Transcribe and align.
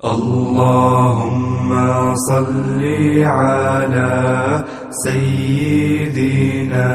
اللهم 0.00 1.70
صل 2.14 2.80
على 3.20 4.64
سيدنا 5.04 6.88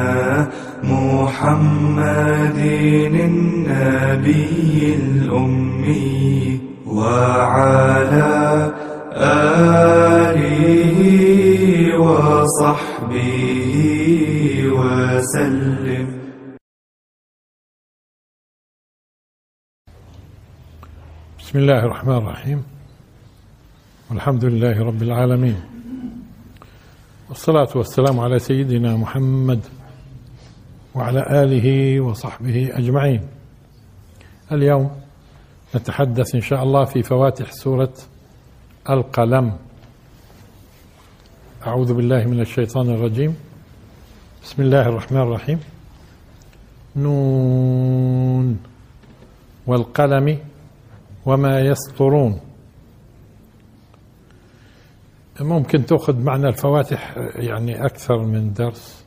محمد 0.83 2.57
النبي 3.29 4.95
الأمي 4.95 6.59
وعلى 6.87 8.73
آله 9.13 10.97
وصحبه 12.01 13.73
وسلم. 14.73 16.07
بسم 21.39 21.55
الله 21.59 21.85
الرحمن 21.85 22.17
الرحيم. 22.17 22.74
والحمد 24.09 24.45
لله 24.45 24.83
رب 24.83 25.01
العالمين. 25.01 25.55
والصلاة 27.29 27.67
والسلام 27.75 28.19
على 28.19 28.39
سيدنا 28.39 28.97
محمد 28.97 29.59
وعلى 30.95 31.43
آله 31.43 31.99
وصحبه 32.01 32.69
أجمعين. 32.73 33.21
اليوم 34.51 34.91
نتحدث 35.75 36.35
إن 36.35 36.41
شاء 36.41 36.63
الله 36.63 36.85
في 36.85 37.03
فواتح 37.03 37.51
سورة 37.51 37.93
القلم. 38.89 39.57
أعوذ 41.67 41.93
بالله 41.93 42.25
من 42.25 42.41
الشيطان 42.41 42.89
الرجيم. 42.89 43.35
بسم 44.43 44.61
الله 44.61 44.81
الرحمن 44.81 45.21
الرحيم. 45.21 45.59
نون. 46.95 48.59
والقلم 49.67 50.39
وما 51.25 51.59
يسطرون. 51.59 52.39
ممكن 55.41 55.85
تأخذ 55.85 56.19
معنا 56.19 56.49
الفواتح 56.49 57.17
يعني 57.35 57.85
أكثر 57.85 58.17
من 58.17 58.53
درس. 58.53 59.05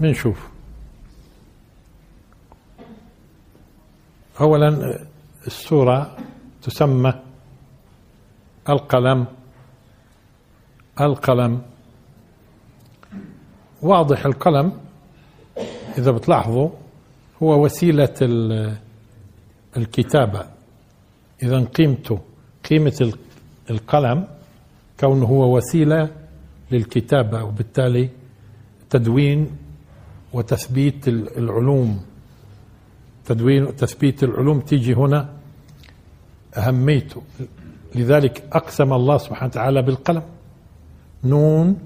بنشوف. 0.00 0.48
أولا 4.40 4.98
السورة 5.46 6.16
تسمى 6.62 7.22
القلم. 8.68 9.26
القلم. 11.00 11.62
واضح 13.82 14.26
القلم 14.26 14.80
إذا 15.98 16.10
بتلاحظوا 16.10 16.70
هو 17.42 17.64
وسيلة 17.64 18.14
الكتابة. 19.76 20.46
إذا 21.42 21.64
قيمته 21.64 22.20
قيمة 22.70 23.12
القلم 23.70 24.26
كونه 25.00 25.26
هو 25.26 25.56
وسيلة 25.56 26.08
للكتابة 26.70 27.44
وبالتالي 27.44 28.08
تدوين 28.90 29.50
وتثبيت 30.32 31.08
العلوم. 31.08 32.04
تدوين 33.24 33.62
وتثبيت 33.64 34.22
العلوم 34.24 34.60
تيجي 34.60 34.94
هنا 34.94 35.28
أهميته. 36.56 37.22
لذلك 37.94 38.44
أقسم 38.52 38.92
الله 38.92 39.18
سبحانه 39.18 39.50
وتعالى 39.50 39.82
بالقلم. 39.82 40.22
نون 41.24 41.78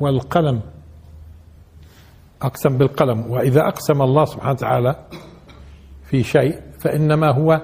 والقلم. 0.00 0.60
أقسم 2.42 2.78
بالقلم. 2.78 3.30
وإذا 3.30 3.60
أقسم 3.60 4.02
الله 4.02 4.24
سبحانه 4.24 4.52
وتعالى 4.52 4.96
في 6.04 6.22
شيء 6.22 6.60
فإنما 6.78 7.30
هو 7.30 7.60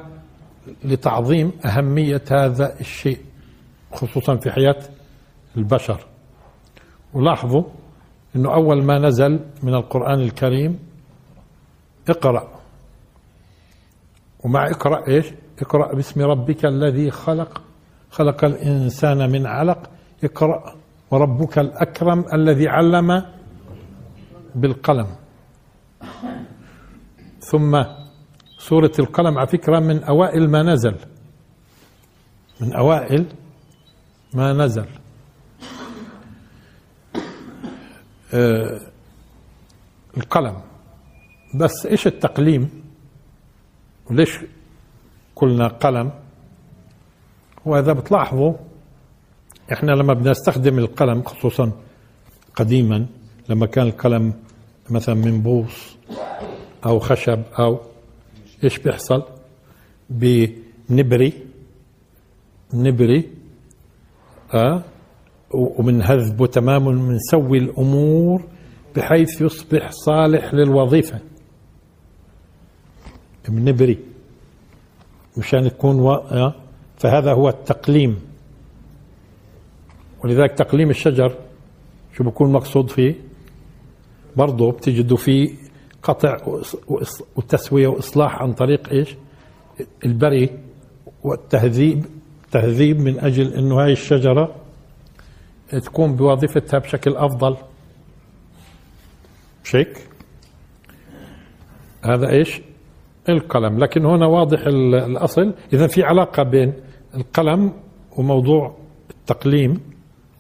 لتعظيم 0.84 1.52
أهمية 1.64 2.22
هذا 2.30 2.80
الشيء 2.80 3.18
خصوصا 3.92 4.36
في 4.36 4.50
حياة 4.50 4.82
البشر. 5.56 6.06
ولاحظوا 7.14 7.62
أنه 8.36 8.54
أول 8.54 8.82
ما 8.82 8.98
نزل 8.98 9.40
من 9.62 9.74
القرآن 9.74 10.20
الكريم 10.20 10.78
اقرأ. 12.08 12.48
ومع 14.44 14.66
اقرأ 14.70 15.08
إيش؟ 15.08 15.26
اقرأ 15.62 15.94
باسم 15.94 16.22
ربك 16.22 16.64
الذي 16.64 17.10
خلق. 17.10 17.62
خلق 18.10 18.44
الإنسان 18.44 19.30
من 19.30 19.46
علق. 19.46 19.90
اقرأ. 20.24 20.74
وربك 21.10 21.58
الأكرم 21.58 22.24
الذي 22.32 22.68
علم 22.68 23.22
بالقلم. 24.54 25.06
ثم 27.40 27.84
سورة 28.68 28.92
القلم 28.98 29.38
على 29.38 29.46
فكرة 29.46 29.78
من 29.80 30.02
أوائل 30.02 30.50
ما 30.50 30.62
نزل. 30.62 30.94
من 32.60 32.72
أوائل 32.72 33.26
ما 34.34 34.52
نزل. 34.52 34.86
آه 38.34 38.80
القلم. 40.16 40.56
بس 41.54 41.86
إيش 41.86 42.06
التقليم؟ 42.06 42.70
وليش 44.10 44.38
قلنا 45.36 45.68
قلم؟ 45.68 46.10
وإذا 47.64 47.92
بتلاحظوا 47.92 48.52
إحنا 49.72 49.92
لما 49.92 50.14
بنستخدم 50.14 50.78
القلم 50.78 51.22
خصوصا 51.22 51.72
قديما 52.54 53.06
لما 53.48 53.66
كان 53.66 53.86
القلم 53.86 54.32
مثلا 54.90 55.14
من 55.14 55.40
بوص 55.42 55.96
أو 56.86 56.98
خشب 56.98 57.42
أو 57.58 57.80
إيش 58.66 58.78
بيحصل؟ 58.78 59.22
بنبري 60.10 61.32
نبري 62.74 63.30
أه 64.54 64.82
ومنهذبه 65.54 66.46
تماما 66.46 66.90
بنسوي 66.90 67.58
الأمور 67.58 68.42
بحيث 68.96 69.40
يصبح 69.40 69.90
صالح 69.90 70.54
للوظيفة. 70.54 71.20
بنبري. 73.48 73.98
مشان 75.38 75.70
تكون 75.70 76.00
و... 76.00 76.12
أه؟ 76.12 76.54
فهذا 76.98 77.32
هو 77.32 77.48
التقليم. 77.48 78.18
ولذلك 80.24 80.52
تقليم 80.52 80.90
الشجر 80.90 81.36
شو 82.16 82.24
بكون 82.24 82.52
مقصود 82.52 82.90
فيه؟ 82.90 83.14
برضه 84.36 84.72
بتجدوا 84.72 85.16
فيه 85.16 85.54
قطع 86.06 86.36
وتسوية 87.36 87.88
وإصلاح 87.88 88.42
عن 88.42 88.52
طريق 88.52 88.88
إيش؟ 88.88 89.16
البري 90.04 90.50
والتهذيب 91.22 92.04
تهذيب 92.50 93.00
من 93.00 93.20
أجل 93.20 93.54
أنه 93.54 93.84
هاي 93.84 93.92
الشجرة 93.92 94.54
تكون 95.70 96.16
بوظيفتها 96.16 96.78
بشكل 96.78 97.16
أفضل. 97.16 97.56
مش 99.64 99.76
هيك 99.76 100.08
هذا 102.04 102.30
إيش؟ 102.30 102.60
القلم. 103.28 103.78
لكن 103.78 104.04
هنا 104.04 104.26
واضح 104.26 104.66
الأصل. 104.66 105.54
إذا 105.72 105.86
في 105.86 106.02
علاقة 106.02 106.42
بين 106.42 106.72
القلم 107.14 107.72
وموضوع 108.16 108.76
التقليم 109.10 109.80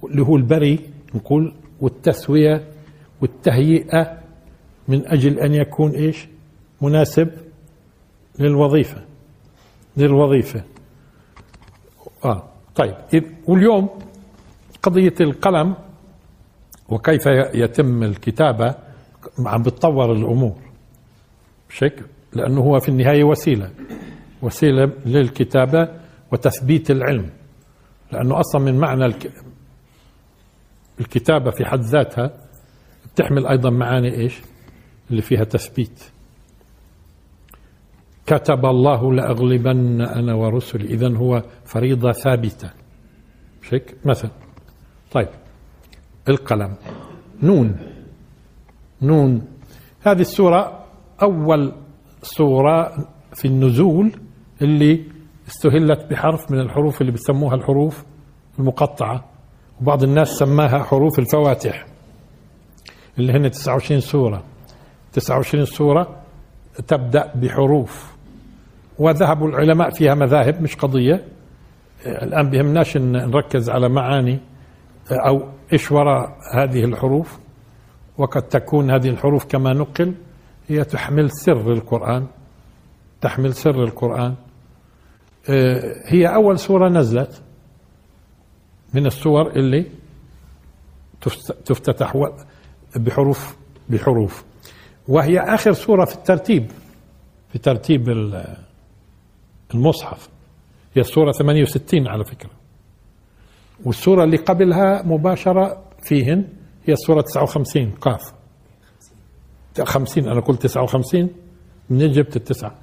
اللي 0.04 0.22
هو 0.22 0.36
البري 0.36 0.80
نقول 1.14 1.54
والتسوية 1.80 2.64
والتهيئة 3.22 4.25
من 4.88 5.06
أجل 5.06 5.38
أن 5.38 5.54
يكون 5.54 5.90
إيش؟ 5.90 6.26
مناسب 6.82 7.30
للوظيفة. 8.38 9.04
للوظيفة. 9.96 10.64
آه 12.24 12.48
طيب. 12.74 12.94
واليوم 13.46 13.88
قضية 14.82 15.14
القلم 15.20 15.74
وكيف 16.88 17.26
يتم 17.54 18.02
الكتابة 18.02 18.74
عم 19.38 19.62
بتطور 19.62 20.12
الأمور. 20.12 20.56
بشكل 21.68 22.04
لأنه 22.32 22.60
هو 22.60 22.78
في 22.80 22.88
النهاية 22.88 23.24
وسيلة. 23.24 23.70
وسيلة 24.42 24.92
للكتابة 25.06 25.88
وتثبيت 26.32 26.90
العلم. 26.90 27.30
لأنه 28.12 28.40
أصلا 28.40 28.60
من 28.60 28.78
معنى 28.78 29.14
الكتابة 31.00 31.50
في 31.50 31.64
حد 31.64 31.80
ذاتها 31.80 32.30
بتحمل 33.14 33.46
أيضا 33.46 33.70
معاني 33.70 34.14
إيش؟ 34.14 34.40
اللي 35.10 35.22
فيها 35.22 35.44
تثبيت. 35.44 36.04
كتب 38.26 38.66
الله 38.66 39.12
لأغلبن 39.14 40.00
أنا 40.00 40.34
ورسلي. 40.34 40.84
إذا 40.84 41.16
هو 41.16 41.42
فريضة 41.64 42.12
ثابتة. 42.12 42.70
مش 43.62 43.74
هيك 43.74 43.96
مثلا. 44.04 44.30
طيب. 45.12 45.28
القلم. 46.28 46.74
نون. 47.42 47.76
نون. 49.02 49.42
هذه 50.00 50.20
السورة 50.20 50.84
أول 51.22 51.72
سورة 52.22 53.06
في 53.34 53.44
النزول 53.44 54.12
اللي 54.62 55.04
استهلت 55.48 56.10
بحرف 56.10 56.50
من 56.50 56.60
الحروف 56.60 57.00
اللي 57.00 57.12
بيسموها 57.12 57.54
الحروف 57.54 58.04
المقطعة. 58.58 59.24
وبعض 59.80 60.02
الناس 60.02 60.28
سماها 60.28 60.82
حروف 60.82 61.18
الفواتح. 61.18 61.86
اللي 63.18 63.32
هن 63.32 63.50
29 63.50 64.00
سورة. 64.00 64.44
29 65.20 65.64
سورة 65.64 66.22
تبدأ 66.88 67.32
بحروف. 67.34 68.16
وذهبوا 68.98 69.48
العلماء 69.48 69.90
فيها 69.90 70.14
مذاهب 70.14 70.62
مش 70.62 70.76
قضية. 70.76 71.24
الآن 72.06 72.50
بهمناش 72.50 72.96
نركز 72.96 73.70
على 73.70 73.88
معاني 73.88 74.38
أو 75.10 75.48
إيش 75.72 75.92
وراء 75.92 76.36
هذه 76.54 76.84
الحروف. 76.84 77.38
وقد 78.18 78.42
تكون 78.42 78.90
هذه 78.90 79.08
الحروف 79.08 79.44
كما 79.44 79.72
نقل 79.72 80.14
هي 80.68 80.84
تحمل 80.84 81.30
سر 81.30 81.72
القرآن. 81.72 82.26
تحمل 83.20 83.54
سر 83.54 83.84
القرآن. 83.84 84.34
آه، 85.50 85.80
هي 86.06 86.26
أول 86.34 86.58
سورة 86.58 86.88
نزلت 86.88 87.42
من 88.94 89.06
السور 89.06 89.50
اللي 89.50 89.86
تفت- 91.20 91.52
تفتتح 91.64 92.16
بحروف 92.96 93.56
بحروف. 93.88 94.44
وهي 95.08 95.38
آخر 95.40 95.72
سورة 95.72 96.04
في 96.04 96.14
الترتيب 96.14 96.70
في 97.52 97.58
ترتيب 97.58 98.08
ال- 98.08 98.56
المصحف. 99.74 100.28
هي 100.94 101.00
السورة 101.02 101.32
68 101.32 102.08
على 102.08 102.24
فكرة. 102.24 102.50
والسورة 103.84 104.24
اللي 104.24 104.36
قبلها 104.36 105.02
مباشرة 105.02 105.82
فيهن 106.02 106.44
هي 106.86 106.92
السورة 106.92 107.20
59 107.20 107.90
قاف. 107.90 108.32
50 109.84 110.28
أنا 110.28 110.40
قلت 110.40 110.62
59 110.62 111.30
منين 111.90 112.12
جبت 112.12 112.36
التسعة؟ 112.36 112.74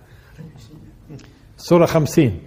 سورة 1.57 1.85
50 1.85 2.39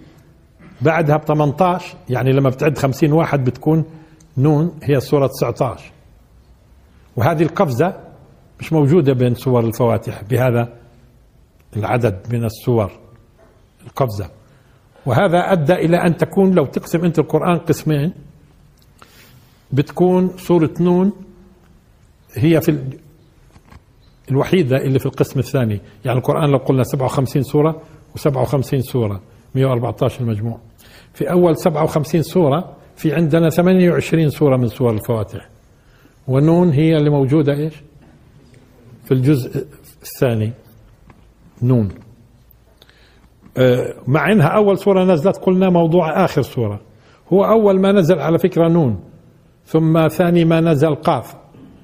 بعدها 0.81 1.17
ب 1.17 1.25
18 1.25 1.97
يعني 2.09 2.31
لما 2.31 2.49
بتعد 2.49 2.77
50 2.77 3.11
واحد 3.11 3.43
بتكون 3.43 3.85
نون 4.37 4.79
هي 4.83 4.97
السورة 4.97 5.27
19 5.27 5.91
وهذه 7.15 7.43
القفزة 7.43 8.06
مش 8.59 8.73
موجودة 8.73 9.13
بين 9.13 9.35
سور 9.35 9.59
الفواتح 9.65 10.23
بهذا 10.23 10.73
العدد 11.77 12.19
من 12.33 12.45
السور 12.45 12.91
القفزة 13.87 14.29
وهذا 15.05 15.39
أدى 15.51 15.73
إلى 15.73 15.97
أن 15.97 16.17
تكون 16.17 16.51
لو 16.53 16.65
تقسم 16.65 17.05
أنت 17.05 17.19
القرآن 17.19 17.57
قسمين 17.57 18.13
بتكون 19.71 20.37
سورة 20.37 20.69
نون 20.79 21.11
هي 22.33 22.61
في 22.61 22.71
ال- 22.71 22.97
الوحيدة 24.31 24.77
اللي 24.77 24.99
في 24.99 25.05
القسم 25.05 25.39
الثاني. 25.39 25.81
يعني 26.05 26.17
القرآن 26.17 26.49
لو 26.51 26.57
قلنا 26.57 26.83
57 26.83 27.43
سورة 27.43 27.81
و57 28.17 28.79
سورة 28.79 29.21
114 29.55 30.21
المجموع 30.21 30.59
في 31.13 31.31
أول 31.31 31.57
57 31.57 32.21
سورة 32.21 32.75
في 32.95 33.13
عندنا 33.15 33.49
28 33.49 34.29
سورة 34.29 34.57
من 34.57 34.67
سور 34.67 34.91
الفواتح. 34.93 35.49
ونون 36.27 36.69
هي 36.69 36.97
اللي 36.97 37.09
موجودة 37.09 37.53
إيش؟ 37.53 37.73
في 39.07 39.13
الجزء 39.13 39.65
الثاني. 40.01 40.51
نون. 41.61 41.89
آه، 43.57 43.93
مع 44.07 44.31
إنها 44.31 44.47
أول 44.47 44.77
سورة 44.77 45.03
نزلت 45.03 45.37
قلنا 45.37 45.69
موضوع 45.69 46.25
آخر 46.25 46.41
سورة. 46.41 46.81
هو 47.33 47.45
أول 47.45 47.79
ما 47.79 47.91
نزل 47.91 48.19
على 48.19 48.37
فكرة 48.37 48.67
نون 48.67 48.99
ثم 49.65 50.07
ثاني 50.07 50.45
ما 50.45 50.61
نزل 50.61 50.95
قاف 50.95 51.35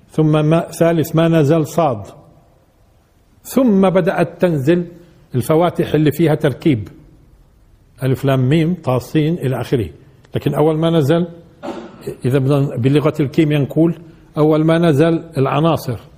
ثم 0.10 0.46
ما 0.46 0.60
ثالث 0.60 1.16
ما 1.16 1.28
نزل 1.28 1.68
صاد. 1.68 2.08
ثم 3.44 3.90
بدأت 3.90 4.42
تنزل 4.42 4.88
الفواتح 5.36 5.94
اللي 5.94 6.12
فيها 6.12 6.36
تركيب. 6.36 6.88
ألف 8.04 8.26
لام 8.26 8.50
ميم 8.50 8.76
طاسين 8.84 9.34
إلى 9.34 9.62
آخره. 9.62 9.90
لكن 10.36 10.54
أول 10.54 10.78
ما 10.78 10.90
نزل 10.90 11.28
إذا 12.26 12.40
بلغة 12.78 13.14
الكيمياء 13.20 13.62
نقول 13.62 14.00
أول 14.38 14.66
ما 14.66 14.78
نزل 14.78 15.24
العناصر. 15.38 16.13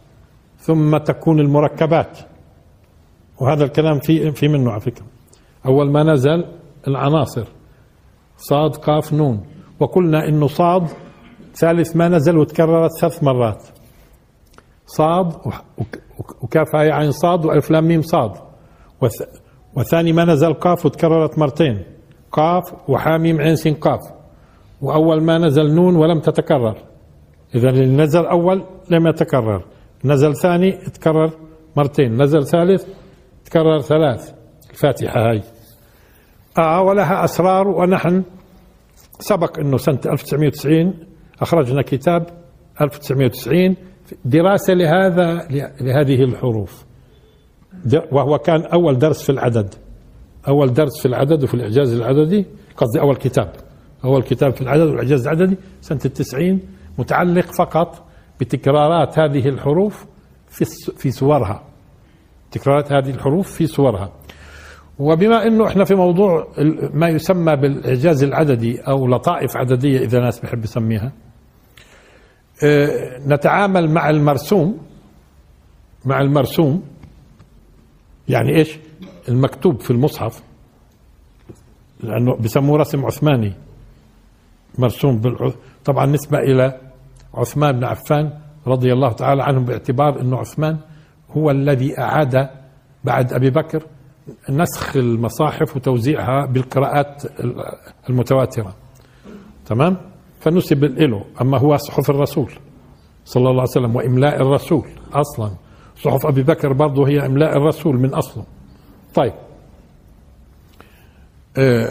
ثم 0.65 0.97
تكون 0.97 1.39
المركبات. 1.39 2.19
وهذا 3.41 3.63
الكلام 3.63 3.99
في 3.99 4.31
في 4.31 4.47
منه 4.47 4.71
على 4.71 4.81
فكرة. 4.81 5.05
أول 5.65 5.91
ما 5.91 6.03
نزل 6.03 6.45
العناصر. 6.87 7.45
صاد 8.37 8.75
قاف 8.75 9.13
نون. 9.13 9.45
وقلنا 9.79 10.27
إنه 10.27 10.47
صاد 10.47 10.87
ثالث 11.55 11.95
ما 11.95 12.07
نزل 12.07 12.37
وتكررت 12.37 12.91
ثلاث 13.01 13.23
مرات. 13.23 13.63
صاد 14.85 15.33
وكاف 16.43 16.75
هاي 16.75 16.91
عين 16.91 17.11
صاد 17.11 17.45
وألف 17.45 17.71
لام 17.71 17.87
ميم 17.87 18.01
صاد. 18.01 18.31
وث- 19.01 19.27
وثاني 19.77 20.13
ما 20.13 20.25
نزل 20.25 20.53
قاف 20.53 20.85
وتكررت 20.85 21.39
مرتين. 21.39 21.83
قاف 22.31 22.63
وحاميم 22.89 23.41
عين 23.41 23.55
سين 23.55 23.73
قاف. 23.73 24.01
وأول 24.81 25.23
ما 25.23 25.37
نزل 25.37 25.75
نون 25.75 25.95
ولم 25.95 26.19
تتكرر. 26.19 26.77
إذا 27.55 27.69
اللي 27.69 28.03
نزل 28.03 28.25
أول 28.25 28.63
لم 28.89 29.07
يتكرر. 29.07 29.63
نزل 30.05 30.35
ثاني 30.35 30.71
تكرر 30.71 31.31
مرتين. 31.77 32.21
نزل 32.21 32.47
ثالث 32.47 32.85
تكرر 33.45 33.79
ثلاث. 33.79 34.33
الفاتحة 34.69 35.29
هاي. 35.29 35.41
آه 36.57 36.81
ولها 36.81 37.23
أسرار 37.23 37.67
ونحن 37.67 38.23
سبق 39.19 39.59
أنه 39.59 39.77
سنة 39.77 39.99
1990 40.05 40.93
أخرجنا 41.41 41.81
كتاب 41.81 42.27
1990 42.81 43.75
دراسة 44.25 44.73
لهذا 44.73 45.47
لهذه 45.81 46.23
الحروف. 46.23 46.85
وهو 48.11 48.37
كان 48.37 48.61
أول 48.61 48.99
درس 48.99 49.23
في 49.23 49.31
العدد. 49.31 49.73
أول 50.47 50.73
درس 50.73 51.01
في 51.01 51.07
العدد 51.07 51.43
وفي 51.43 51.53
الإعجاز 51.53 51.93
العددي 51.93 52.45
قصدي 52.77 53.01
أول 53.01 53.15
كتاب. 53.15 53.53
أول 54.05 54.23
كتاب 54.23 54.53
في 54.53 54.61
العدد 54.61 54.87
والإعجاز 54.87 55.27
العددي 55.27 55.57
سنة 55.81 55.99
التسعين 56.05 56.59
متعلق 56.97 57.45
فقط 57.57 58.04
بتكرارات 58.39 59.19
هذه 59.19 59.49
الحروف 59.49 60.05
في 60.47 60.65
في 60.97 61.11
سورها 61.11 61.63
تكرارات 62.51 62.91
هذه 62.91 63.09
الحروف 63.09 63.51
في 63.51 63.67
سورها 63.67 64.11
وبما 64.99 65.47
إنه 65.47 65.67
إحنا 65.67 65.83
في 65.83 65.95
موضوع 65.95 66.47
ما 66.93 67.09
يسمى 67.09 67.55
بالإعجاز 67.55 68.23
العددي 68.23 68.81
أو 68.81 69.07
لطائف 69.07 69.57
عددية 69.57 69.99
إذا 69.99 70.19
ناس 70.19 70.39
بحب 70.39 70.63
يسميها 70.63 71.11
آه، 72.63 73.19
نتعامل 73.27 73.89
مع 73.89 74.09
المرسوم 74.09 74.77
مع 76.05 76.21
المرسوم 76.21 76.83
يعني 78.27 78.57
إيش؟ 78.57 78.79
المكتوب 79.29 79.81
في 79.81 79.91
المصحف 79.91 80.43
لأنه 81.99 82.35
بسموه 82.35 82.77
رسم 82.77 83.05
عثماني 83.05 83.53
مرسوم 84.77 85.17
بالع... 85.17 85.51
طبعا 85.85 86.05
نسبة 86.05 86.39
إلى 86.39 86.84
عثمان 87.35 87.71
بن 87.71 87.83
عفان 87.83 88.31
رضي 88.67 88.93
الله 88.93 89.11
تعالى 89.11 89.43
عنه 89.43 89.59
باعتبار 89.59 90.21
انه 90.21 90.37
عثمان 90.37 90.77
هو 91.31 91.51
الذي 91.51 91.99
أعاد 91.99 92.49
بعد 93.03 93.33
أبي 93.33 93.49
بكر 93.49 93.83
نسخ 94.49 94.95
المصاحف 94.97 95.75
وتوزيعها 95.75 96.45
بالقراءات 96.45 97.23
المتواترة. 98.09 98.75
تمام؟ 99.65 99.97
فنسب 100.39 100.83
له 100.83 101.25
أما 101.41 101.57
هو 101.57 101.77
صحف 101.77 102.09
الرسول 102.09 102.51
صلى 103.25 103.49
الله 103.49 103.61
عليه 103.61 103.71
وسلم 103.71 103.95
وإملاء 103.95 104.41
الرسول 104.41 104.87
أصلا. 105.13 105.51
صحف 106.03 106.25
أبي 106.25 106.43
بكر 106.43 106.73
برضه 106.73 107.07
هي 107.07 107.25
إملاء 107.25 107.57
الرسول 107.57 107.95
من 107.95 108.13
أصله. 108.13 108.45
طيب. 109.15 109.33
آه 111.57 111.87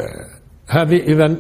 هذه 0.69 0.97
اذا 0.97 1.37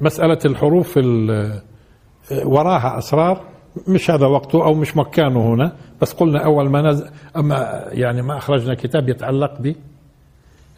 مسألة 0.00 0.38
الحروف 0.44 0.98
ال- 0.98 1.60
وراها 2.44 2.98
أسرار 2.98 3.44
مش 3.88 4.10
هذا 4.10 4.26
وقته 4.26 4.64
أو 4.64 4.74
مش 4.74 4.96
مكانه 4.96 5.54
هنا 5.54 5.72
بس 6.00 6.12
قلنا 6.12 6.44
أول 6.44 6.70
ما 6.70 6.82
نزل 6.82 7.10
أما 7.36 7.84
يعني 7.88 8.22
ما 8.22 8.36
أخرجنا 8.36 8.74
كتاب 8.74 9.08
يتعلق 9.08 9.74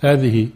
بهذه 0.02 0.48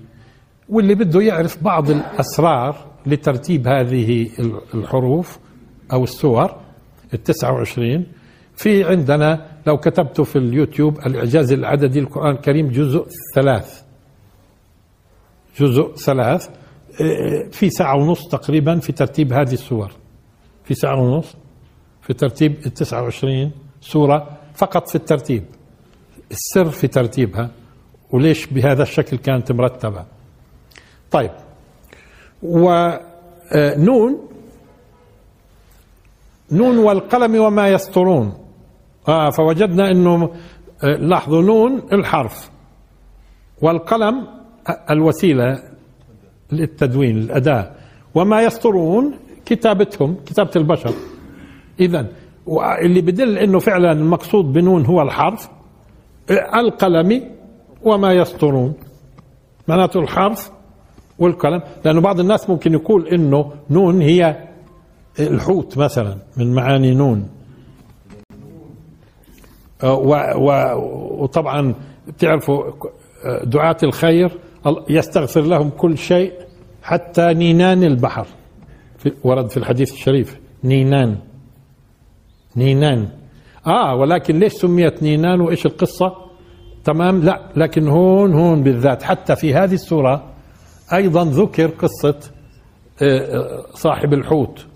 واللي 0.69 0.95
بده 0.95 1.21
يعرف 1.21 1.63
بعض 1.65 1.91
الأسرار 1.91 2.77
لترتيب 3.07 3.69
هذه 3.69 4.31
الحروف 4.75 5.39
أو 5.93 6.05
السور 6.05 6.51
التسعة 7.15 7.53
وعشرين 7.53 8.07
في 8.57 8.85
عندنا 8.85 9.47
لو 9.67 9.77
كتبت 9.77 10.21
في 10.21 10.37
اليوتيوب 10.37 10.99
الإعجاز 11.07 11.53
العددي 11.53 11.99
القرآن 11.99 12.31
الكريم 12.35 12.69
جزء 12.69 13.07
ثلاث. 13.35 13.83
جزء 15.61 15.95
ثلاث. 15.95 16.49
في 17.51 17.71
ساعة 17.71 17.97
ونص 17.97 18.29
تقريبا 18.29 18.79
في 18.79 18.93
ترتيب 18.93 19.33
هذه 19.33 19.53
السور. 19.53 19.93
في 20.65 20.75
ساعة 20.75 21.01
ونص 21.01 21.35
في 22.03 22.15
ترتيب 22.15 22.67
ال 22.67 22.75
29 22.75 23.51
سورة 23.81 24.39
فقط 24.55 24.89
في 24.89 24.95
الترتيب. 24.95 25.45
السر 26.31 26.71
في 26.71 26.89
ترتيبها 26.89 27.51
وليش 28.11 28.47
بهذا 28.47 28.83
الشكل 28.83 29.17
كانت 29.17 29.53
مرتبة. 29.53 30.05
طيب. 31.11 31.31
ونون 32.43 34.29
نون. 36.53 36.79
والقلم 36.79 37.41
وما 37.41 37.69
يسطرون. 37.69 38.35
آه 39.09 39.31
فوجدنا 39.31 39.91
إنه 39.91 40.35
آه، 40.85 40.87
لاحظوا 40.87 41.43
نون 41.43 41.83
الحرف. 41.93 42.51
والقلم 43.63 44.27
الوسيلة 44.91 45.68
للتدوين 46.53 47.19
الاداه 47.19 47.71
وما 48.15 48.43
يسطرون 48.43 49.15
كتابتهم 49.47 50.17
كتابة 50.27 50.51
البشر. 50.57 50.93
اذا 51.81 52.07
اللي 52.83 53.01
بدل 53.01 53.39
إنه 53.39 53.59
فعلا 53.59 53.93
المقصود 53.93 54.53
بنون 54.53 54.87
هو 54.87 55.03
الحرف 55.03 55.49
القلم 56.55 57.23
وما 57.83 58.13
يسطرون. 58.13 58.75
معناته 59.69 60.01
الحرف 60.01 60.51
والكلام 61.19 61.63
لأنه 61.85 62.01
بعض 62.01 62.21
الناس 62.21 62.51
ممكن 62.51 62.73
يقول 62.73 63.09
إنه 63.09 63.53
نون 63.71 64.01
هي 64.01 64.49
الحوت 65.21 65.79
مثلا 65.79 66.17
من 66.37 66.55
معاني 66.55 66.95
نون. 66.95 67.29
و 69.85 70.15
وطبعا 71.23 71.75
بتعرفوا 72.09 72.65
دعاة 73.45 73.77
الخير 73.83 74.31
يستغفر 74.89 75.41
لهم 75.41 75.71
كل 75.71 75.99
شيء 75.99 76.33
حتى 76.83 77.35
نينان 77.35 77.85
البحر. 77.85 78.27
في 78.99 79.13
ورد 79.25 79.51
في 79.51 79.57
الحديث 79.57 79.93
الشريف 79.93 80.39
نينان. 80.65 81.17
نينان. 82.57 83.09
آه 83.67 83.95
ولكن 83.95 84.39
ليش 84.39 84.53
سميت 84.53 85.03
نينان؟ 85.03 85.41
وإيش 85.41 85.67
القصة؟ 85.67 86.13
تمام؟ 86.85 87.23
لا 87.23 87.53
لكن 87.57 87.89
هون 87.89 88.33
هون 88.33 88.63
بالذات. 88.63 89.03
حتى 89.03 89.37
في 89.37 89.55
هذه 89.55 89.75
السورة 89.75 90.25
أيضا 90.93 91.25
ذكر 91.25 91.67
قصة 91.67 92.19
آه، 93.03 93.65
صاحب 93.75 94.13
الحوت. 94.13 94.67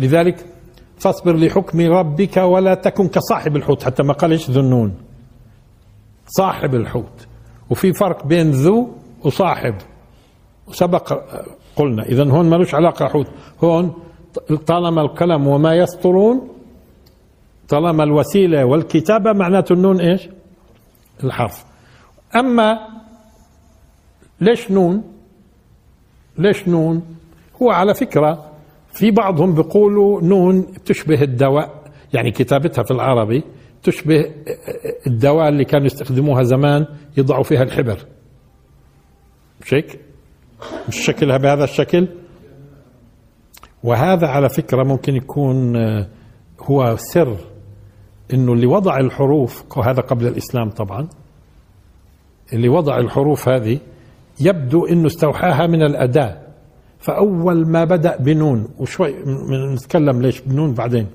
لذلك 0.00 0.46
فاصبر 0.98 1.36
لحكم 1.36 1.80
ربك 1.80 2.36
ولا 2.36 2.74
تكن 2.74 3.08
كصاحب 3.08 3.56
الحوت 3.56 3.82
حتى 3.82 4.02
ما 4.02 4.12
قالش 4.12 4.50
ذنون 4.50 4.94
صاحب 6.26 6.74
الحوت. 6.74 7.26
وفي 7.70 7.92
فرق 7.92 8.26
بين 8.26 8.50
ذو 8.50 8.88
وصاحب 9.26 9.74
وسبق 10.68 11.22
قلنا 11.76 12.02
اذا 12.02 12.30
هون 12.30 12.50
ملوش 12.50 12.74
علاقة 12.74 13.06
حوت. 13.06 13.26
هون 13.64 13.94
طالما 14.66 15.02
القلم 15.02 15.46
وما 15.46 15.74
يسطرون 15.74 16.48
طالما 17.68 18.04
الوسيلة 18.04 18.64
والكتابة 18.64 19.32
معناته 19.32 19.72
النون 19.72 20.00
إيش؟ 20.00 20.28
الحرف. 21.24 21.64
أما 22.36 22.78
ليش 24.40 24.70
نون؟ 24.70 25.02
ليش 26.38 26.68
نون؟ 26.68 27.02
هو 27.62 27.70
على 27.70 27.94
فكرة 27.94 28.50
في 28.92 29.10
بعضهم 29.10 29.54
بيقولوا 29.54 30.20
نون 30.22 30.66
تشبه 30.84 31.22
الدواء 31.22 31.82
يعني 32.14 32.30
كتابتها 32.30 32.82
في 32.82 32.90
العربي 32.90 33.42
تشبه 33.82 34.32
الدواء 35.06 35.48
اللي 35.48 35.64
كانوا 35.64 35.86
يستخدموها 35.86 36.42
زمان 36.42 36.86
يضعوا 37.16 37.42
فيها 37.42 37.62
الحبر. 37.62 37.98
مش 39.66 39.74
هيك؟ 39.74 40.00
مش 40.88 40.96
شكلها 41.06 41.36
بهذا 41.36 41.64
الشكل 41.64 42.08
وهذا 43.84 44.26
على 44.26 44.48
فكرة 44.48 44.82
ممكن 44.82 45.14
يكون 45.16 45.76
آه، 45.76 46.06
هو 46.60 46.96
سر 46.96 47.36
إنه 48.34 48.52
اللي 48.52 48.66
وضع 48.66 48.98
الحروف 48.98 49.78
وهذا 49.78 50.00
قبل 50.00 50.26
الإسلام 50.26 50.70
طبعا 50.70 51.08
اللي 52.52 52.68
وضع 52.68 52.98
الحروف 52.98 53.48
هذه 53.48 53.78
يبدو 54.40 54.86
إنه 54.86 55.06
استوحاها 55.06 55.66
من 55.66 55.82
الأداة 55.82 56.38
فأول 56.98 57.68
ما 57.68 57.84
بدأ 57.84 58.16
بنون 58.16 58.68
وشوي 58.78 59.14
نتكلم 59.74 60.22
ليش 60.22 60.40
بنون 60.40 60.74
بعدين 60.74 61.06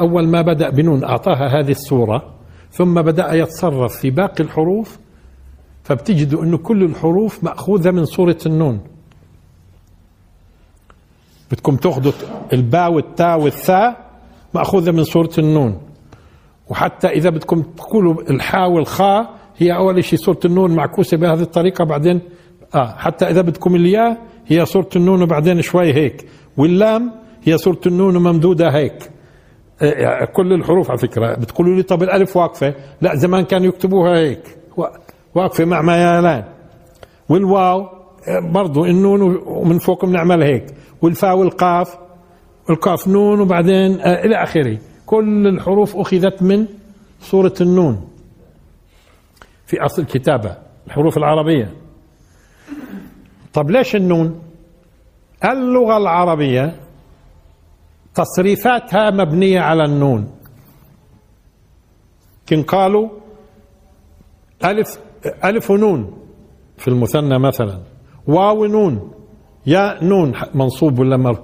أول 0.00 0.28
ما 0.28 0.42
بدأ 0.42 0.70
بنون 0.70 1.04
أعطاها 1.04 1.60
هذه 1.60 1.70
الصورة 1.70 2.34
ثم 2.70 3.02
بدأ 3.02 3.34
يتصرف 3.34 3.96
في 3.96 4.10
باقي 4.10 4.44
الحروف 4.44 4.98
فبتجدوا 5.90 6.44
انه 6.44 6.58
كل 6.58 6.82
الحروف 6.82 7.44
مأخوذة 7.44 7.90
من 7.90 8.04
صوره 8.04 8.38
النون. 8.46 8.80
بدكم 11.50 11.76
تأخذوا 11.76 12.12
الباء 12.52 12.92
والتاء 12.92 13.40
والثاء 13.40 14.10
مأخوذة 14.54 14.90
من 14.90 15.04
صوره 15.04 15.30
النون. 15.38 15.80
وحتى 16.68 17.08
إذا 17.08 17.30
بدكم 17.30 17.62
تقولوا 17.62 18.30
الحاء 18.30 18.70
والخاء 18.70 19.30
هي 19.58 19.76
أول 19.76 20.04
شيء 20.04 20.18
صوره 20.18 20.40
النون 20.44 20.74
معكوسة 20.74 21.16
بهذه 21.16 21.42
الطريقة 21.42 21.84
بعدين 21.84 22.20
آه 22.74 22.94
حتى 22.96 23.24
إذا 23.30 23.40
بدكم 23.40 23.74
الياء 23.74 24.18
هي 24.46 24.66
صوره 24.66 24.90
النون 24.96 25.22
وبعدين 25.22 25.62
شوي 25.62 25.94
هيك. 25.94 26.26
واللام 26.56 27.12
هي 27.42 27.58
صوره 27.58 27.80
النون 27.86 28.16
وممدودة 28.16 28.68
هيك. 28.68 29.10
آه 29.82 30.24
كل 30.24 30.52
الحروف 30.52 30.90
على 30.90 30.98
فكرة. 30.98 31.34
بتقولوا 31.34 31.76
لي 31.76 31.82
طب 31.82 32.02
الألف 32.02 32.36
واقفة؟ 32.36 32.74
لا 33.00 33.16
زمان 33.16 33.44
كانوا 33.44 33.66
يكتبوها 33.66 34.18
هيك. 34.18 34.56
واقفة 35.34 35.64
مع 35.64 35.82
ميلان 35.82 36.44
والواو 37.28 37.88
برضو 38.52 38.84
النون 38.84 39.22
ومن 39.46 39.78
فوق 39.78 40.04
بنعمل 40.04 40.42
هيك. 40.42 40.74
والفاء 41.02 41.36
والقاف 41.36 41.98
القاف 42.70 43.08
نون 43.08 43.40
وبعدين 43.40 44.00
آه 44.00 44.24
إلى 44.24 44.42
آخره. 44.42 44.78
كل 45.06 45.46
الحروف 45.46 45.96
أخذت 45.96 46.42
من 46.42 46.66
صوره 47.20 47.54
النون. 47.60 48.08
في 49.66 49.80
أصل 49.84 50.02
الكتابة 50.02 50.56
الحروف 50.86 51.16
العربية. 51.16 51.72
طب 53.52 53.70
ليش 53.70 53.96
النون؟ 53.96 54.42
اللغة 55.44 55.96
العربية 55.96 56.80
تصريفاتها 58.14 59.10
مبنية 59.10 59.60
على 59.60 59.84
النون. 59.84 60.30
كن 62.48 62.62
قالوا 62.62 63.08
ألف 64.64 64.98
ألف 65.44 65.70
ونون 65.70 66.12
في 66.78 66.88
المثنى 66.88 67.38
مثلا. 67.38 67.78
واو 68.26 68.64
نون. 68.64 69.10
يا 69.66 70.04
نون 70.04 70.32
منصوب 70.54 70.98
ولا 70.98 71.16
مر؟ 71.16 71.38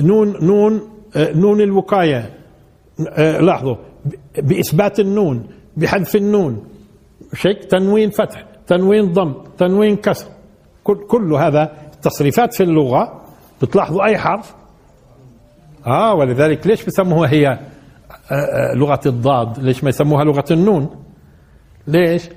نون 0.00 0.44
نون 0.44 0.80
آه، 1.16 1.32
نون 1.32 1.60
الوقاية. 1.60 2.30
آه، 3.08 3.40
لاحظوا. 3.40 3.76
بإثبات 4.38 5.00
النون 5.00 5.46
بحذف 5.76 6.16
النون. 6.16 6.64
شيك 7.34 7.64
تنوين 7.64 8.10
فتح 8.10 8.44
تنوين 8.66 9.12
ضم 9.12 9.34
تنوين 9.58 9.96
كسر. 9.96 10.26
كل, 10.84 11.32
هذا 11.34 11.72
التصريفات 11.94 12.54
في 12.54 12.62
اللغة 12.62 13.20
بتلاحظوا 13.62 14.04
أي 14.04 14.18
حرف؟ 14.18 14.54
آه 15.86 16.14
ولذلك 16.14 16.66
ليش 16.66 16.84
بسموها 16.84 17.30
هي؟ 17.30 17.58
آه، 18.30 18.74
لغة 18.74 19.00
الضاد. 19.06 19.58
ليش 19.58 19.84
ما 19.84 19.88
يسموها 19.88 20.24
لغة 20.24 20.44
النون؟ 20.50 20.90
ليش؟ 21.86 22.28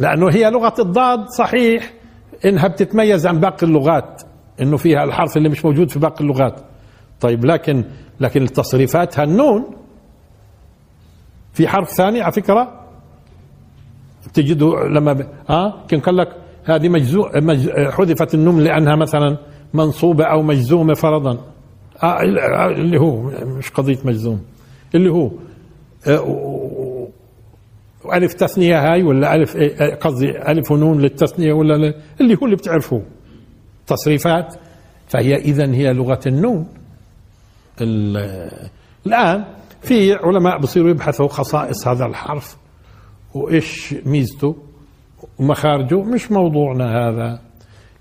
لأنه 0.00 0.28
هي 0.30 0.50
لغة 0.50 0.74
الضاد 0.78 1.28
صحيح 1.38 1.92
إنها 2.44 2.68
بتتميز 2.68 3.26
عن 3.26 3.40
باقي 3.40 3.66
اللغات 3.66 4.22
إنه 4.60 4.76
فيها 4.76 5.04
الحرف 5.04 5.36
اللي 5.36 5.48
مش 5.48 5.64
موجود 5.64 5.90
في 5.90 5.98
باقي 5.98 6.24
اللغات. 6.24 6.60
طيب 7.20 7.44
لكن 7.44 7.84
لكن 8.20 8.42
التصريفات 8.42 9.18
النون 9.18 9.64
في 11.52 11.68
حرف 11.68 11.90
ثاني 11.90 12.20
على 12.22 12.32
فكرة؟ 12.32 12.80
تجدوا 14.34 14.88
لما 14.88 15.12
ب... 15.12 15.26
آه 15.50 15.74
كان 15.88 16.00
قال 16.00 16.16
لك 16.16 16.28
هذه 16.64 16.88
مجزو 16.88 17.28
مج... 17.34 17.70
حذفت 17.70 18.34
النون 18.34 18.60
لأنها 18.60 18.96
مثلا 18.96 19.36
منصوبة 19.74 20.24
أو 20.24 20.42
مجزومة 20.42 20.94
فرضا. 20.94 21.38
آه 22.02 22.22
اللي 22.66 23.00
هو 23.00 23.16
مش 23.58 23.70
قضية 23.70 23.98
مجزوم 24.04 24.40
اللي 24.94 25.10
هو 25.10 25.30
والف 28.10 28.32
تثنية 28.32 28.92
هاي 28.92 29.02
ولا 29.02 29.34
ألف 29.34 29.56
إيه، 29.56 29.80
إيه، 29.80 29.94
قصدي 29.94 30.30
ألف 30.48 30.70
ونون 30.70 31.00
للتثنية 31.00 31.52
ولا 31.52 31.74
لا؟ 31.74 31.94
اللي 32.20 32.34
هو 32.34 32.44
اللي 32.44 32.56
بتعرفوه 32.56 33.02
تصريفات. 33.86 34.54
فهي 35.08 35.36
اذا 35.36 35.74
هي 35.74 35.92
لغة 35.92 36.20
النون. 36.26 36.66
الآن 39.06 39.44
في 39.82 40.14
علماء 40.14 40.58
بصيروا 40.58 40.90
يبحثوا 40.90 41.28
خصائص 41.28 41.88
هذا 41.88 42.06
الحرف 42.06 42.56
وإيش 43.34 43.94
ميزته 44.06 44.56
ومخارجه. 45.38 46.02
مش 46.02 46.32
موضوعنا 46.32 47.08
هذا. 47.08 47.40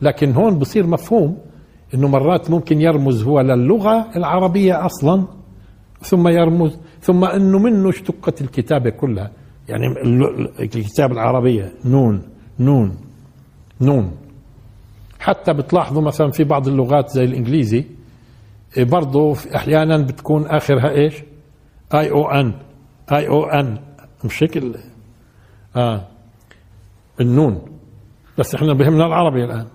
لكن 0.01 0.32
هون 0.32 0.60
بصير 0.60 0.88
مفهوم 0.88 1.38
إنه 1.94 2.08
مرات 2.08 2.51
ممكن 2.51 2.82
يرمز 2.82 3.24
هو 3.24 3.42
للغة 3.42 4.08
العربية 4.16 4.86
أصلا 4.86 5.28
ثم 6.01 6.28
يرمز 6.28 6.78
ثم 7.01 7.25
إنه 7.25 7.60
منه 7.60 7.89
اشتقت 7.89 8.42
الكتابة 8.42 8.89
كلها. 8.89 9.32
يعني 9.70 9.86
الكتاب 10.60 11.12
العربية 11.12 11.74
نون 11.86 12.22
نون 12.60 12.98
نون. 13.82 14.12
حتى 15.20 15.54
بتلاحظوا 15.54 16.02
مثلا 16.02 16.32
في 16.32 16.44
بعض 16.44 16.68
اللغات 16.68 17.10
زي 17.10 17.24
الإنجليزي 17.24 17.86
إيه 18.78 18.84
برضه 18.84 19.36
أحيانا 19.56 19.98
بتكون 19.98 20.46
آخرها 20.46 20.90
إيش؟ 20.90 21.24
آي 21.94 22.12
أو 22.12 22.32
أن. 22.32 22.54
آي 23.12 23.28
أو 23.28 23.44
أن. 23.44 23.78
مش 24.26 24.46
آه 25.76 26.08
النون. 27.22 27.62
بس 28.38 28.56
إحنا 28.56 28.74
بهمنا 28.74 29.06
العربي 29.06 29.44
الآن. 29.44 29.66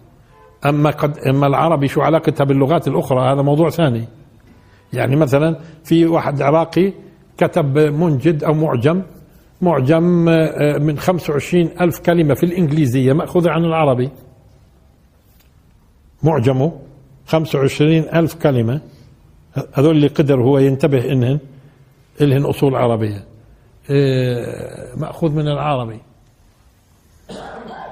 أما 0.67 0.91
قد 0.91 1.19
أما 1.19 1.47
العربي 1.47 1.89
شو 1.89 2.01
علاقتها 2.01 2.45
باللغات 2.45 2.89
الأخرى؟ 2.89 3.33
هذا 3.33 3.43
موضوع 3.43 3.71
ثاني. 3.71 4.09
يعني 4.93 5.17
مثلا 5.17 5.59
في 5.85 6.07
واحد 6.07 6.43
عراقي 6.43 6.93
كتب 7.39 7.79
منجد 7.79 8.45
أو 8.45 8.55
معجم 8.55 9.03
معجم 9.64 10.28
آه، 10.28 10.78
من 10.78 10.99
25 10.99 11.71
ألف 11.80 11.99
كلمة 11.99 12.35
في 12.35 12.47
الإنجليزية 12.47 13.12
مأخوذة 13.12 13.50
عن 13.50 13.64
العربي. 13.64 14.11
معجمه 16.23 16.73
25 17.26 17.99
ألف 17.99 18.35
كلمة. 18.35 18.80
هذول 19.73 19.97
اللي 19.97 20.06
قدر 20.06 20.40
هو 20.42 20.59
ينتبه 20.59 21.12
إنهن 21.12 21.38
إلهن 22.21 22.44
أصول 22.44 22.75
عربية. 22.75 23.25
آه، 23.90 24.97
مأخوذ 24.97 25.30
من 25.33 25.49
العربي. 25.49 25.99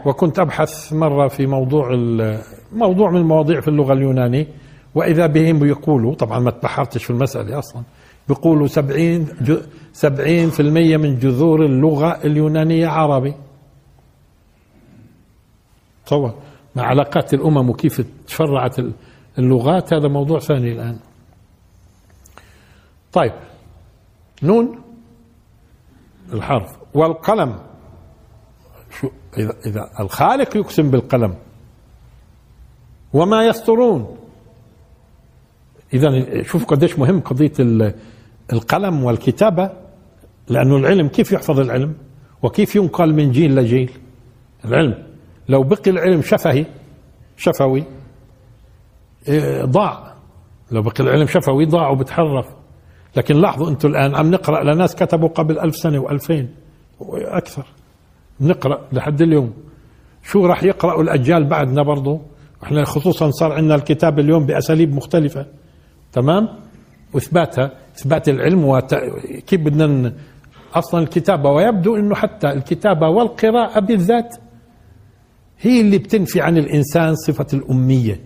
وكنت 0.07 0.39
أبحث 0.39 0.93
مرة 0.93 1.29
في 1.29 1.47
موضوع 1.47 1.91
موضوع 2.73 3.11
من 3.11 3.17
المواضيع 3.17 3.61
في 3.61 3.69
اللغة 3.69 3.93
اليونانية 3.93 4.47
وإذا 4.95 5.27
بهم 5.27 5.67
يقولوا 5.67 6.15
طبعا 6.15 6.39
ما 6.39 6.51
تبحرتش 6.51 7.05
في 7.05 7.11
المسألة 7.11 7.59
أصلا. 7.59 7.83
بيقولوا 8.29 8.67
سبعين 8.67 9.29
سبعين 9.93 10.51
في 10.51 10.61
المية 10.61 10.97
من 10.97 11.19
جذور 11.19 11.65
اللغة 11.65 12.21
اليونانية 12.25 12.87
عربي. 12.87 13.35
تصور 16.07 16.35
مع 16.77 16.83
علاقات 16.83 17.35
الأمم 17.35 17.71
وكيف 17.71 18.01
تفرعت 18.27 18.77
اللغات 19.39 19.95
هذا 19.95 20.09
موضوع 20.09 20.39
ثاني 20.39 20.73
الآن. 20.73 20.99
طيب 23.13 23.33
نون 24.43 24.83
الحرف. 26.33 26.79
والقلم. 26.95 27.59
شو 28.91 29.11
إذا, 29.39 29.55
إذا 29.67 29.91
الخالق 30.01 30.57
يقسم 30.57 30.91
بالقلم. 30.91 31.35
وما 33.13 33.47
يسطرون. 33.47 34.17
إذا 35.95 36.43
شوف 36.43 36.65
قديش 36.65 36.99
مهم 36.99 37.21
قضية 37.21 37.53
القلم 38.53 39.05
والكتابة 39.05 39.71
لأنه 40.49 40.77
العلم 40.77 41.09
كيف 41.09 41.33
يحفظ 41.33 41.61
العلم؟ 41.61 41.95
وكيف 42.43 42.77
ينقل 42.77 43.15
من 43.15 43.31
جيل 43.31 43.55
لجيل؟ 43.57 43.91
العلم. 44.65 44.95
لو 45.49 45.63
بقي 45.63 45.91
العلم 45.91 46.23
شفهي 46.23 46.67
شفوي 47.37 47.85
إيه، 49.29 49.65
ضاع. 49.65 50.15
لو 50.71 50.83
بقي 50.83 51.01
العلم 51.01 51.27
شفوي 51.27 51.65
ضاع 51.67 51.91
وبتحرف. 51.91 52.47
لكن 53.17 53.37
لاحظوا 53.37 53.69
أنتم 53.71 53.89
الآن 53.89 54.15
عم 54.15 54.31
نقرأ 54.31 54.75
لناس 54.75 54.95
كتبوا 54.95 55.29
قبل 55.29 55.59
ألف 55.59 55.77
سنة 55.77 55.99
وألفين. 55.99 56.55
وأكثر 57.01 57.67
نقرأ 58.41 58.89
لحد 58.93 59.23
اليوم. 59.23 59.53
شو 60.23 60.47
راح 60.47 60.63
يقرأوا 60.63 61.03
الأجيال 61.03 61.45
بعدنا 61.45 61.83
برضو؟ 61.83 62.21
إحنا 62.63 62.85
خصوصا 62.85 63.31
صار 63.31 63.53
عندنا 63.53 63.75
الكتاب 63.75 64.19
اليوم 64.19 64.47
بأساليب 64.47 64.95
مختلفة. 64.95 65.47
تمام؟ 66.13 66.49
وإثباتها. 67.15 67.71
إثبات 67.99 68.29
العلم 68.29 68.65
وت... 68.65 68.95
كيف 69.47 69.61
بدنا 69.61 70.13
أصلا 70.75 71.01
الكتابة. 71.03 71.51
ويبدو 71.51 71.97
إنه 71.97 72.15
حتى 72.15 72.51
الكتابة 72.53 73.09
والقراءة 73.09 73.81
بالذات 73.81 74.37
هي 75.61 75.81
اللي 75.81 75.99
بتنفي 75.99 76.41
عن 76.41 76.59
الإنسان 76.59 77.15
صفة 77.15 77.47
الأمية. 77.55 78.21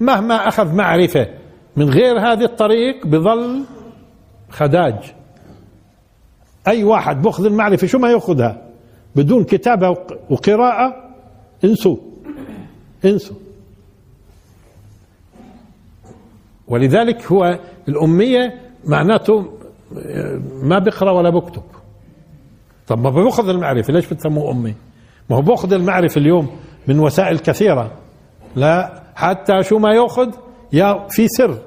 مهما 0.00 0.34
أخذ 0.48 0.74
معرفة 0.74 1.26
من 1.76 1.90
غير 1.90 2.18
هذه 2.18 2.44
الطريق 2.44 3.06
بظل 3.06 3.64
خداج. 4.50 4.94
أي 6.68 6.84
واحد 6.84 7.22
بأخذ 7.22 7.44
المعرفة 7.46 7.86
شو 7.86 7.98
ما 7.98 8.10
يأخذها؟ 8.10 8.62
بدون 9.16 9.44
كتابة 9.44 9.90
وق- 9.90 10.32
وقراءة 10.32 11.10
انسوا. 11.64 11.96
انسوا. 13.04 13.36
ولذلك 16.68 17.26
هو 17.32 17.58
الأمية 17.88 18.69
معناته 18.84 19.52
ما 20.62 20.78
بيقرأ 20.78 21.10
ولا 21.10 21.30
بكتب. 21.30 21.62
طب 22.86 22.98
ما 22.98 23.10
بيأخذ 23.10 23.48
المعرفة 23.48 23.92
ليش 23.92 24.06
بتسموه 24.06 24.50
أمي؟ 24.50 24.74
ما 25.30 25.36
هو 25.36 25.40
باخذ 25.40 25.72
المعرفة 25.72 26.18
اليوم 26.18 26.56
من 26.88 26.98
وسائل 26.98 27.38
كثيرة. 27.38 27.90
لا 28.56 29.02
حتى 29.14 29.62
شو 29.62 29.78
ما 29.78 29.94
يأخذ 29.94 30.34
يا 30.72 31.08
في 31.08 31.28
سر. 31.28 31.58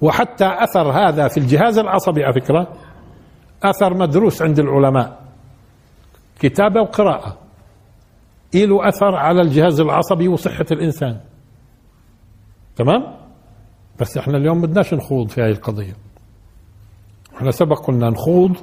وحتى 0.00 0.44
أثر 0.44 0.90
هذا 0.90 1.28
في 1.28 1.40
الجهاز 1.40 1.78
العصبي 1.78 2.24
على 2.24 2.40
فكرة 2.40 2.68
أثر 3.62 3.94
مدروس 3.94 4.42
عند 4.42 4.58
العلماء. 4.58 5.20
كتابة 6.40 6.80
وقراءة. 6.80 7.36
له 8.54 8.88
أثر 8.88 9.14
على 9.14 9.42
الجهاز 9.42 9.80
العصبي 9.80 10.28
وصحة 10.28 10.66
الإنسان. 10.70 11.20
تمام؟ 12.76 13.25
بس 14.00 14.16
إحنا 14.16 14.36
اليوم 14.36 14.60
بدناش 14.60 14.94
نخوض 14.94 15.28
في 15.28 15.42
هاي 15.42 15.50
القضية. 15.50 15.96
إحنا 17.36 17.50
سبق 17.50 17.86
قلنا 17.86 18.10
نخوض 18.10 18.56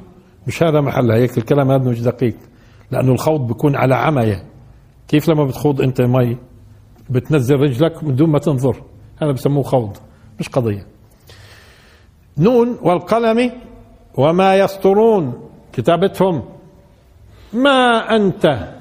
مش 0.48 0.64
هذا 0.64 0.82
محلها 0.82 1.16
هيك 1.16 1.38
الكلام 1.38 1.72
هذا 1.72 1.90
مش 1.90 2.02
دقيق 2.02 2.36
لأنه 2.92 3.12
الخوض 3.12 3.48
بيكون 3.48 3.76
على 3.76 3.96
عمية 3.96 4.44
كيف 5.08 5.30
لما 5.30 5.46
بتخوض 5.46 5.82
أنت 5.82 6.02
مي 6.02 6.38
بتنزل 7.10 7.56
رجلك 7.56 8.04
من 8.04 8.16
دون 8.16 8.30
ما 8.30 8.40
تنظر؟ 8.40 8.84
هذا 9.22 9.32
بسموه 9.32 9.64
خوض 9.64 9.98
مش 10.40 10.50
قضية. 10.50 10.86
نون 12.38 12.78
والقلم 12.82 13.52
وما 14.18 14.56
يسطرون 14.56 15.50
كتابتهم. 15.74 16.44
ما 17.54 18.16
أنت 18.16 18.74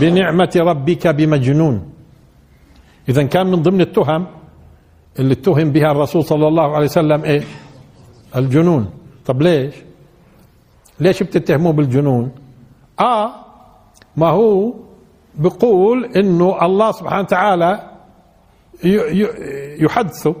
بنعمة 0.00 0.52
ربك 0.56 1.08
بمجنون. 1.08 1.92
إذا 3.08 3.22
كان 3.22 3.46
من 3.46 3.62
ضمن 3.62 3.80
التهم 3.80 4.26
اللي 5.18 5.32
اتهم 5.32 5.70
بها 5.72 5.90
الرسول 5.92 6.24
صلى 6.24 6.48
الله 6.48 6.74
عليه 6.74 6.86
وسلم 6.86 7.24
إيه؟ 7.24 7.42
الجنون. 8.36 8.90
طب 9.26 9.42
ليش؟ 9.42 9.74
ليش 11.00 11.22
بتتهموه 11.22 11.72
بالجنون؟ 11.72 12.32
آه 13.00 13.30
ما 14.16 14.28
هو 14.28 14.74
بيقول 15.34 16.04
إنه 16.04 16.64
الله 16.66 16.92
سبحانه 16.92 17.20
وتعالى 17.22 17.90
يحدثه 19.80 20.34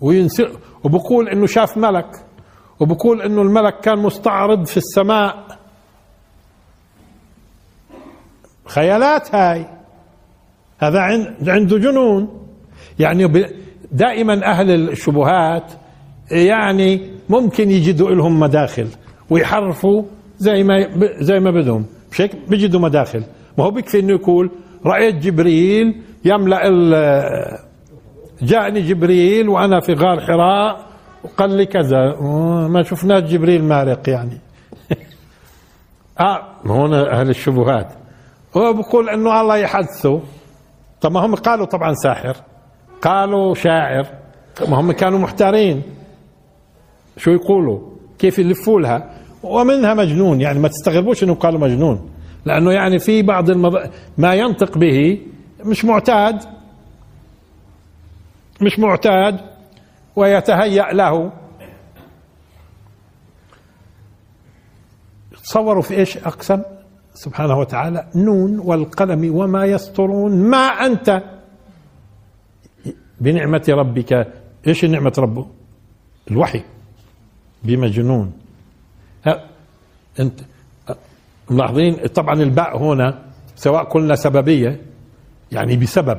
وينسى 0.00 0.48
وبقول 0.84 1.28
إنه 1.28 1.46
شاف 1.46 1.76
ملك 1.76 2.24
وبقول 2.80 3.22
إنه 3.22 3.42
الملك 3.42 3.80
كان 3.80 3.98
مستعرض 3.98 4.66
في 4.66 4.76
السماء. 4.76 5.58
خيالات 8.66 9.34
هاي. 9.34 9.66
هذا 10.78 11.00
عن- 11.00 11.36
عنده 11.48 11.78
جنون. 11.78 12.46
يعني 12.98 13.24
دائما 13.92 14.44
أهل 14.44 14.70
الشبهات 14.70 15.72
يعني 16.30 17.10
ممكن 17.28 17.70
يجدوا 17.70 18.10
لهم 18.10 18.40
مداخل 18.40 18.88
ويحرفوا 19.30 20.02
زي 20.38 20.62
ما 20.62 20.88
زي 21.20 21.40
ما 21.40 21.50
بدهم. 21.50 21.86
مش 22.12 22.20
هيك 22.20 22.32
بيجدوا 22.48 22.80
مداخل. 22.80 23.22
ما 23.58 23.64
هو 23.64 23.70
بيكفي 23.70 24.00
إنه 24.00 24.12
يقول 24.12 24.50
رأيت 24.86 25.14
جبريل 25.14 26.02
يملأ 26.24 26.62
جاءني 28.42 28.80
جبريل 28.80 29.48
وأنا 29.48 29.80
في 29.80 29.92
غار 29.92 30.20
حراء 30.20 30.86
وقال 31.24 31.50
لي 31.50 31.66
كذا. 31.66 31.98
آه، 31.98 32.68
ما 32.68 32.82
شفناش 32.82 33.22
جبريل 33.22 33.64
مارق 33.64 34.08
يعني. 34.08 34.38
آه 36.20 36.42
هنا 36.66 37.20
أهل 37.20 37.30
الشبهات. 37.30 37.92
هو 38.56 38.72
بيقول 38.72 39.08
إنه 39.08 39.40
الله 39.40 39.56
يحدثه. 39.56 40.20
طب 41.00 41.12
ما 41.12 41.26
هم 41.26 41.34
قالوا 41.34 41.66
طبعا 41.66 41.94
ساحر. 41.94 42.36
قالوا 43.02 43.54
شاعر 43.54 44.06
ما 44.68 44.80
هم 44.80 44.92
كانوا 44.92 45.18
محتارين. 45.18 45.82
شو 47.16 47.30
يقولوا؟ 47.30 47.80
كيف 48.18 48.38
يلفوا 48.38 48.80
لها؟ 48.80 49.10
ومنها 49.42 49.94
مجنون 49.94 50.40
يعني 50.40 50.58
ما 50.58 50.68
تستغربوش 50.68 51.24
إنه 51.24 51.34
قالوا 51.34 51.60
مجنون. 51.60 52.10
لأنه 52.44 52.72
يعني 52.72 52.98
في 52.98 53.22
بعض 53.22 53.50
المض... 53.50 53.90
ما 54.18 54.34
ينطق 54.34 54.78
به 54.78 55.20
مش 55.64 55.84
معتاد. 55.84 56.42
مش 58.62 58.78
معتاد 58.78 59.40
ويتهيأ 60.16 60.92
له. 60.92 61.32
تصوروا 65.44 65.82
في 65.82 65.96
إيش 65.96 66.16
أقسم؟ 66.16 66.62
سبحانه 67.14 67.58
وتعالى 67.58 68.06
نون 68.14 68.58
والقلم 68.58 69.36
وما 69.36 69.64
يسطرون. 69.64 70.32
ما 70.50 70.66
أنت؟ 70.66 71.22
بنعمة 73.20 73.64
ربك. 73.68 74.32
إيش 74.66 74.84
نعمة 74.84 75.12
ربه؟ 75.18 75.46
الوحي. 76.30 76.62
بمجنون. 77.62 78.32
ها 79.26 79.44
أنت 80.20 80.40
ملاحظين؟ 81.50 81.94
طبعا 81.94 82.34
الباء 82.34 82.78
هنا 82.78 83.22
سواء 83.56 83.84
قلنا 83.84 84.14
سببية 84.14 84.80
يعني 85.52 85.76
بسبب. 85.76 86.18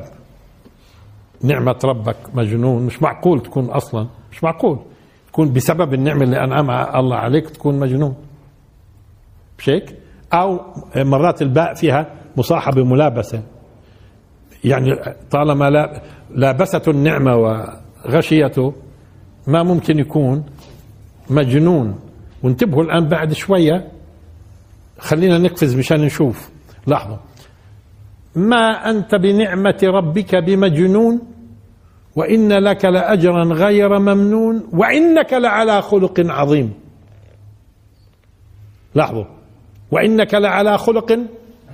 نعمة 1.44 1.80
ربك 1.84 2.18
مجنون. 2.34 2.84
مش 2.84 3.02
معقول 3.02 3.44
تكون 3.44 3.66
أصلا 3.66 4.08
مش 4.32 4.44
معقول. 4.44 4.80
تكون 5.28 5.54
بسبب 5.54 5.94
النعمة 5.94 6.24
اللي 6.24 6.44
أنعمها 6.44 7.00
الله 7.00 7.16
عليك 7.16 7.50
تكون 7.50 7.80
مجنون. 7.80 8.16
مش 9.58 9.70
هيك؟ 9.70 9.96
أو 10.34 10.60
مرات 10.96 11.42
الباء 11.42 11.74
فيها 11.74 12.16
مصاحبة 12.38 12.84
ملابسة. 12.84 13.44
يعني 14.64 14.96
طالما 15.32 15.70
لا 15.70 16.02
لابسته 16.36 16.89
النعمة 16.89 17.36
وغشيته 17.36 18.74
ما 19.48 19.63
ممكن 19.63 20.00
يكون 20.00 20.44
مجنون. 21.30 22.00
وانتبهوا 22.44 22.84
الآن 22.84 23.08
بعد 23.08 23.34
شوية 23.34 23.92
خلينا 25.00 25.38
نقفز 25.38 25.76
مشان 25.76 26.02
نشوف. 26.02 26.50
لحظة. 26.88 27.20
ما 28.36 28.89
أنت 28.89 29.15
بنعمة 29.15 29.80
ربك 29.84 30.36
بمجنون؟ 30.36 31.22
وإن 32.15 32.54
لك 32.54 32.86
لأجرا 32.86 33.44
غير 33.44 34.00
ممنون 34.00 34.70
وإنك 34.74 35.34
لعلى 35.34 35.82
خلق 35.82 36.20
عظيم. 36.20 36.74
لاحظوا 38.96 39.26
وإنك 39.92 40.34
لعلى 40.34 40.78
خلق 40.78 41.20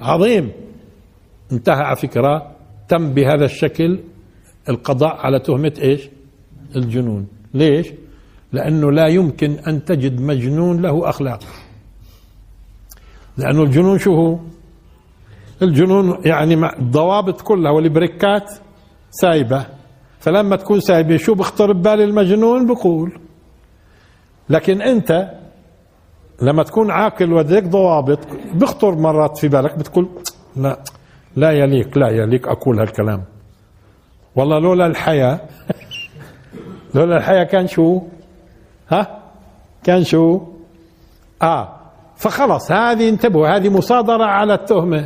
عظيم. 0.01 0.51
انتهى 1.51 1.83
على 1.83 1.95
فكرة 1.95 2.51
تم 2.89 3.13
بهذا 3.13 3.45
الشكل. 3.45 3.99
القضاء 4.69 5.15
على 5.15 5.39
تهمة 5.39 5.73
إيش؟ 5.81 6.09
الجنون. 6.75 7.27
ليش؟ 7.53 7.87
لأنه 8.53 8.91
لا 8.91 9.07
يمكن 9.07 9.51
أن 9.51 9.85
تجد 9.85 10.21
مجنون 10.21 10.81
له 10.81 11.09
أخلاق. 11.09 11.39
لأنه 13.37 13.63
الجنون 13.63 13.99
شو 13.99 14.15
هو؟ 14.15 14.39
الجنون 15.61 16.17
يعني 16.25 16.53
الضوابط 16.79 17.41
كلها 17.41 17.71
والبريكات 17.71 18.51
سايبة. 19.11 19.65
فلما 20.19 20.55
تكون 20.55 20.79
سايبة 20.79 21.17
شو 21.17 21.33
بخطر 21.33 21.73
ببال 21.73 22.01
المجنون؟ 22.01 22.67
بقول. 22.67 23.19
لكن 24.49 24.81
أنت 24.81 25.31
لما 26.41 26.63
تكون 26.63 26.91
عاقل 26.91 27.33
ولديك 27.33 27.63
ضوابط 27.63 28.19
بخطر 28.53 28.95
مرات 28.95 29.37
في 29.37 29.47
بالك 29.47 29.77
بتقول 29.77 30.09
لا 30.55 30.83
لا 31.35 31.51
يليق 31.51 31.97
لا 31.97 32.09
يليق 32.09 32.47
أقول 32.49 32.79
هالكلام. 32.79 33.23
والله 34.35 34.59
لولا 34.59 34.85
الحياة 34.85 35.39
لولا 36.95 37.17
الحياة 37.17 37.43
كان 37.43 37.67
شو؟ 37.67 38.01
ها؟ 38.89 39.19
كان 39.83 40.03
شو؟ 40.03 40.41
آه. 41.41 41.69
فخلص 42.15 42.71
هذه 42.71 43.09
انتبهوا 43.09 43.47
هذه 43.47 43.69
مصادرة 43.69 44.23
على 44.23 44.53
التهمة. 44.53 45.05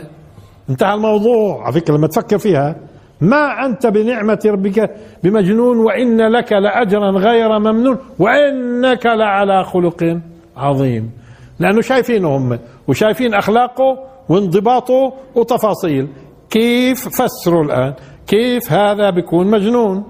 انتهى 0.69 0.93
الموضوع. 0.93 1.63
على 1.63 1.73
فكرة 1.73 1.97
لما 1.97 2.07
تفكر 2.07 2.37
فيها 2.37 2.75
ما 3.21 3.65
أنت 3.65 3.87
بنعمة 3.87 4.39
ربك 4.45 4.95
بمجنون 5.23 5.77
وإن 5.77 6.21
لك 6.21 6.53
لأجرا 6.53 7.11
غير 7.11 7.59
ممنون 7.59 7.97
وإنك 8.19 9.05
لعلى 9.05 9.63
خلق 9.63 10.19
عظيم. 10.57 11.11
لأنه 11.59 11.81
شايفينه 11.81 12.37
هم 12.37 12.59
وشايفين 12.87 13.33
أخلاقه 13.33 13.97
وانضباطه 14.29 15.13
وتفاصيل. 15.35 16.07
كيف؟ 16.49 17.07
فسروا 17.21 17.63
الآن. 17.63 17.93
كيف 18.29 18.71
هذا 18.71 19.09
بيكون 19.09 19.47
مجنون؟ 19.47 20.03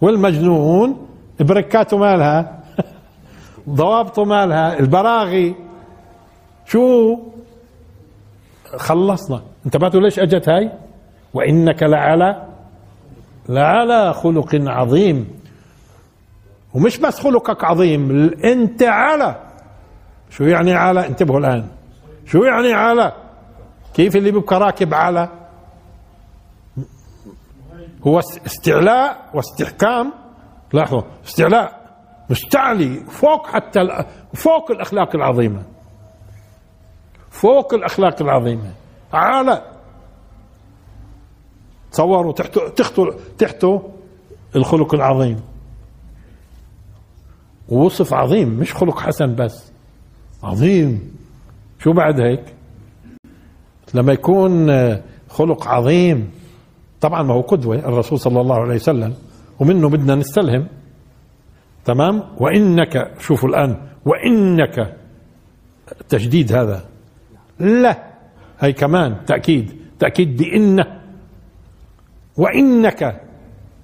والمجنون 0.00 1.06
بركاته 1.40 1.96
مالها 1.96 2.62
ضوابطه 3.80 4.24
مالها 4.24 4.78
البراغي. 4.80 5.54
شو؟ 6.66 7.18
خلصنا. 8.76 9.42
انتبهتوا 9.66 10.00
ليش 10.00 10.18
أجت 10.18 10.48
هاي؟ 10.48 10.70
وإنك 11.34 11.82
لعلى 11.82 12.46
لعلى 13.48 14.12
خلق 14.12 14.54
عظيم. 14.54 15.28
ومش 16.74 16.98
بس 16.98 17.20
خلقك 17.20 17.64
عظيم 17.64 18.30
أنت 18.44 18.82
على. 18.82 19.36
شو 20.30 20.44
يعني 20.44 20.74
على؟ 20.74 21.06
انتبهوا 21.06 21.38
الآن. 21.38 21.66
شو 22.26 22.44
يعني 22.44 22.72
على؟ 22.72 23.12
كيف 23.94 24.16
اللي 24.16 24.30
بيبقى 24.30 24.60
راكب 24.60 24.94
على؟ 24.94 25.41
هو 28.06 28.18
استعلاء 28.18 29.30
واستحكام. 29.34 30.12
لاحظوا 30.72 31.02
استعلاء 31.24 31.82
مستعلي 32.30 33.04
فوق 33.10 33.46
حتى 33.46 33.80
فوق 34.34 34.70
الأخلاق 34.70 35.16
العظيمة. 35.16 35.62
فوق 37.30 37.74
الأخلاق 37.74 38.22
العظيمة. 38.22 38.72
على 39.12 39.62
تصوروا 41.92 42.32
تحته 42.32 42.68
تحته 42.68 43.04
تحته 43.38 43.92
الخلق 44.56 44.94
العظيم. 44.94 45.40
ووصف 47.68 48.14
عظيم 48.14 48.48
مش 48.48 48.74
خلق 48.74 49.00
حسن 49.00 49.34
بس 49.34 49.72
عظيم. 50.42 51.16
شو 51.78 51.92
بعد 51.92 52.20
هيك؟ 52.20 52.44
لما 53.94 54.12
يكون 54.12 54.70
خلق 55.28 55.68
عظيم 55.68 56.32
طبعا 57.02 57.22
ما 57.22 57.34
هو 57.34 57.40
قدوة 57.40 57.76
الرسول 57.76 58.18
صلى 58.20 58.40
الله 58.40 58.60
عليه 58.60 58.74
وسلم. 58.74 59.14
ومنه 59.60 59.88
بدنا 59.88 60.14
نستلهم. 60.14 60.66
تمام؟ 61.84 62.22
وإنك 62.38 63.14
شوفوا 63.18 63.48
الآن 63.48 63.76
وإنك 64.04 64.96
تجديد 66.08 66.52
هذا. 66.52 66.84
لا. 67.58 68.02
هي 68.60 68.72
كمان 68.72 69.24
تأكيد. 69.26 69.76
تأكيد 69.98 70.36
بإن. 70.36 70.84
وإنك. 72.36 73.20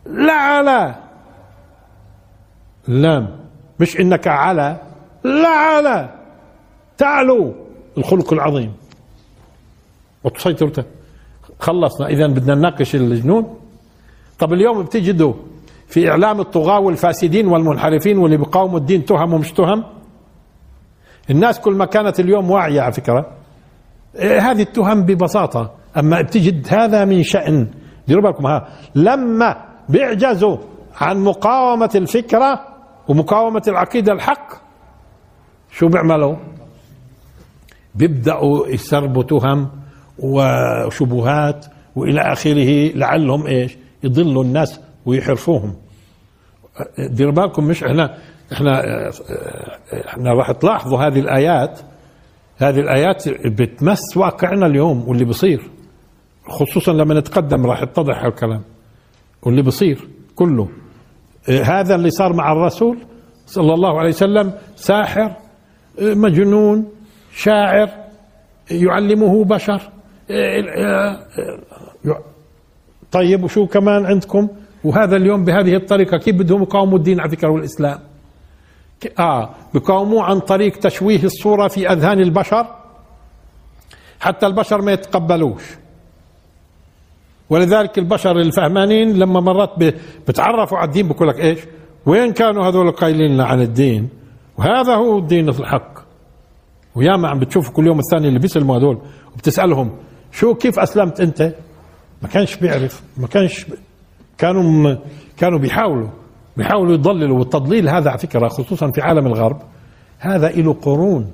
لعلى 0.06 0.94
لام. 2.88 3.40
مش 3.80 4.00
إنك 4.00 4.26
على. 4.28 4.80
لعلى 5.24 6.14
تعلو. 6.98 7.54
الخلق 7.98 8.32
العظيم. 8.32 8.72
وتسيطر 10.24 10.84
خلصنا. 11.60 12.06
إذا 12.06 12.26
بدنا 12.26 12.54
نناقش 12.54 12.94
الجنون. 12.94 13.54
طب 14.38 14.52
اليوم 14.52 14.82
بتجدوا 14.82 15.34
في 15.86 16.10
إعلام 16.10 16.40
الطغاة 16.40 16.80
والفاسدين 16.80 17.46
والمنحرفين 17.46 18.18
واللي 18.18 18.36
بيقاوموا 18.36 18.78
الدين 18.78 19.04
تهم 19.04 19.32
ومش 19.32 19.52
تهم. 19.52 19.84
الناس 21.30 21.60
كل 21.60 21.74
ما 21.74 21.84
كانت 21.84 22.20
اليوم 22.20 22.50
واعية 22.50 22.80
على 22.80 22.92
فكرة. 22.92 23.26
إيه، 24.16 24.50
هذه 24.50 24.62
التهم 24.62 25.02
ببساطة. 25.02 25.70
أما 25.96 26.22
بتجد 26.22 26.66
هذا 26.70 27.04
من 27.04 27.22
شأن. 27.22 27.68
ديروا 28.08 28.22
بالكم 28.22 28.46
ها. 28.46 28.68
لما 28.94 29.64
بيعجزوا 29.88 30.56
عن 31.00 31.24
مقاومة 31.24 31.90
الفكرة 31.94 32.60
ومقاومة 33.08 33.62
العقيدة 33.68 34.12
الحق 34.12 34.52
شو 35.70 35.88
بيعملوا؟ 35.88 36.36
بيبدأوا 37.94 38.68
يسربوا 38.68 39.22
تهم 39.22 39.68
وشبهات 40.18 41.66
وإلى 41.96 42.20
آخره 42.20 42.92
لعلهم 42.94 43.46
إيش؟ 43.46 43.76
يضلوا 44.04 44.44
الناس 44.44 44.80
ويحرفوهم. 45.06 45.74
دير 46.98 47.30
بالكم 47.30 47.64
مش 47.64 47.84
إحنا 47.84 48.18
إحنا 48.52 48.82
إحنا 50.08 50.32
راح 50.32 50.52
تلاحظوا 50.52 50.98
هذه 50.98 51.18
الآيات. 51.20 51.80
هذه 52.58 52.80
الآيات 52.80 53.28
بتمس 53.28 54.16
واقعنا 54.16 54.66
اليوم 54.66 55.08
واللي 55.08 55.24
بصير. 55.24 55.62
خصوصا 56.48 56.92
لما 56.92 57.14
نتقدم 57.20 57.66
راح 57.66 57.82
يتضح 57.82 58.24
الكلام 58.24 58.62
واللي 59.42 59.62
بصير 59.62 60.08
كله. 60.36 60.68
هذا 61.64 61.94
اللي 61.94 62.10
صار 62.10 62.32
مع 62.32 62.52
الرسول 62.52 62.98
صلى 63.46 63.74
الله 63.74 63.98
عليه 63.98 64.08
وسلم 64.08 64.52
ساحر 64.76 65.36
مجنون 66.00 66.88
شاعر 67.34 67.88
يعلمه 68.70 69.44
بشر. 69.44 69.80
طيب 73.12 73.44
وشو 73.44 73.66
كمان 73.66 74.06
عندكم؟ 74.06 74.48
وهذا 74.84 75.16
اليوم 75.16 75.44
بهذه 75.44 75.74
الطريقة 75.76 76.18
كيف 76.18 76.36
بدهم 76.36 76.62
يقاوموا 76.62 76.98
الدين 76.98 77.20
على 77.20 77.30
فكرة 77.30 77.48
والإسلام؟ 77.48 77.98
آه 79.18 79.50
بقاوموه 79.74 80.24
عن 80.24 80.40
طريق 80.40 80.76
تشويه 80.76 81.24
الصورة 81.24 81.68
في 81.68 81.92
أذهان 81.92 82.20
البشر؟ 82.20 82.66
حتى 84.20 84.46
البشر 84.46 84.82
ما 84.82 84.92
يتقبلوش. 84.92 85.62
ولذلك 87.50 87.98
البشر 87.98 88.36
الفهمانين 88.40 89.18
لما 89.18 89.40
مرات 89.40 89.70
بتعرفوا 90.28 90.78
على 90.78 90.88
الدين 90.88 91.08
بقول 91.08 91.28
لك 91.28 91.40
إيش؟ 91.40 91.58
وين 92.06 92.32
كانوا 92.32 92.64
هذول 92.68 92.90
قايلين 92.90 93.40
عن 93.40 93.60
الدين؟ 93.62 94.08
وهذا 94.58 94.94
هو 94.94 95.18
الدين 95.18 95.48
الحق. 95.48 95.98
وياما 96.94 97.28
عم 97.28 97.38
بتشوفوا 97.38 97.72
كل 97.74 97.86
يوم 97.86 97.98
الثاني 97.98 98.28
اللي 98.28 98.38
بيسلموا 98.38 98.78
هذول 98.78 98.98
وبتسألهم 99.34 99.90
شو 100.32 100.54
كيف 100.54 100.78
أسلمت 100.78 101.20
أنت؟ 101.20 101.54
ما 102.22 102.28
كانش 102.28 102.56
بيعرف 102.56 103.02
ما 103.16 103.26
كانش 103.26 103.66
كانوا 104.38 104.96
كانوا 105.36 105.58
بيحاولوا 105.58 106.08
بيحاولوا 106.56 106.94
يضللوا 106.94 107.38
والتضليل 107.38 107.88
هذا 107.88 108.10
على 108.10 108.18
فكرة 108.18 108.48
خصوصا 108.48 108.90
في 108.90 109.00
عالم 109.00 109.26
الغرب 109.26 109.62
هذا 110.18 110.48
له 110.48 110.72
قرون. 110.72 111.30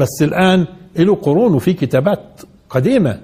بس 0.00 0.22
الآن 0.22 0.66
له 0.98 1.14
قرون 1.14 1.54
وفي 1.54 1.72
كتابات 1.72 2.40
قديمة 2.70 3.20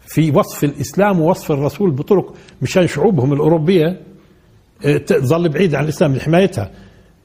في 0.00 0.30
وصف 0.30 0.64
الإسلام 0.64 1.20
ووصف 1.20 1.52
الرسول 1.52 1.90
بطرق 1.90 2.34
مشان 2.62 2.86
شعوبهم 2.86 3.32
الأوروبية. 3.32 4.00
آه، 4.84 4.96
تظل 4.96 5.48
بعيده 5.48 5.78
عن 5.78 5.84
الإسلام 5.84 6.14
لحمايتها. 6.14 6.70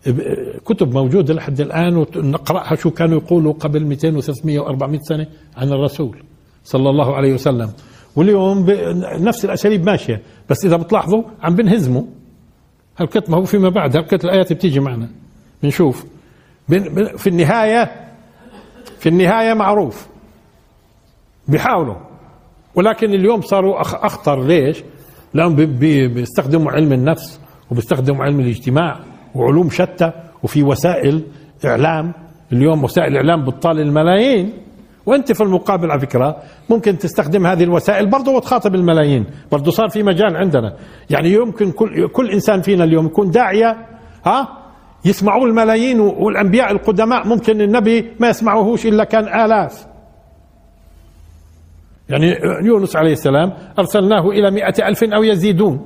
آه، 0.08 0.60
كتب 0.66 0.94
موجودة 0.94 1.34
لحد 1.34 1.62
الآن 1.62 1.98
ونقراها 1.98 2.76
شو 2.76 2.92
كانوا 2.92 3.18
يقولوا 3.18 3.54
قبل 3.54 3.86
200 3.86 4.22
و300 4.22 4.26
و400 4.62 5.00
سنة 5.02 5.28
عن 5.58 5.68
الرسول. 5.68 6.24
صلى 6.70 6.90
الله 6.90 7.16
عليه 7.16 7.34
وسلم. 7.34 7.70
واليوم 8.16 8.66
نفس 9.20 9.46
الأساليب 9.46 9.86
ماشية. 9.86 10.22
بس 10.50 10.66
إذا 10.66 10.78
بتلاحظوا 10.78 11.24
عم 11.42 11.56
بنهزموا. 11.56 12.04
هالكت 12.98 13.30
ما 13.30 13.38
هو 13.38 13.44
فيما 13.44 13.70
بعد. 13.70 13.98
هالكت 13.98 14.26
الآيات 14.26 14.54
بتيجي 14.54 14.80
معنا. 14.80 15.10
بنشوف. 15.64 16.06
في 17.18 17.28
النهايه 17.28 17.92
في 19.00 19.10
النهاية 19.10 19.54
معروف. 19.54 20.08
بيحاولوا. 21.48 21.96
ولكن 22.76 23.14
اليوم 23.14 23.42
صاروا 23.42 23.82
أخطر. 23.82 24.44
ليش؟ 24.44 24.84
لأنهم 25.34 25.56
بيستخدموا 26.14 26.72
علم 26.72 26.94
النفس 26.94 27.40
وبيستخدموا 27.72 28.24
علم 28.24 28.40
الاجتماع 28.40 29.00
وعلوم 29.36 29.70
شتى 29.70 30.12
وفي 30.44 30.64
وسائل 30.64 31.24
إعلام. 31.66 32.14
اليوم 32.54 32.84
وسائل 32.84 33.08
الاعلام 33.08 33.46
بتطال 33.46 33.80
الملايين. 33.80 34.54
وانت 35.10 35.32
في 35.32 35.44
المقابل 35.44 35.92
على 35.92 36.00
فكرة 36.00 36.38
ممكن 36.70 36.98
تستخدم 36.98 37.48
هذه 37.48 37.64
الوسائل 37.64 38.06
برضه 38.08 38.32
وتخاطب 38.32 38.76
الملايين. 38.76 39.26
برضه 39.52 39.72
صار 39.72 39.90
في 39.90 40.04
مجال 40.04 40.36
عندنا. 40.38 40.76
يعني 41.10 41.34
يمكن 41.34 41.72
كل 41.72 42.08
كل 42.08 42.30
إنسان 42.30 42.62
فينا 42.62 42.84
اليوم 42.84 43.06
يكون 43.06 43.32
داعية 43.32 43.78
ها 44.26 44.48
يسمعوه 45.06 45.46
الملايين 45.46 46.00
والأنبياء 46.00 46.72
القدماء. 46.72 47.28
ممكن 47.28 47.62
النبي 47.62 48.12
ما 48.20 48.30
يسمعوهوش 48.30 48.86
إلا 48.86 49.04
كان 49.04 49.46
آلاف. 49.46 49.88
يعني 52.10 52.36
يونس 52.64 52.96
عليه 52.96 53.12
السلام 53.12 53.54
أرسلناه 53.80 54.30
إلى 54.30 54.52
مئة 54.52 54.88
ألف 54.88 55.04
أو 55.04 55.24
يزيدون. 55.24 55.86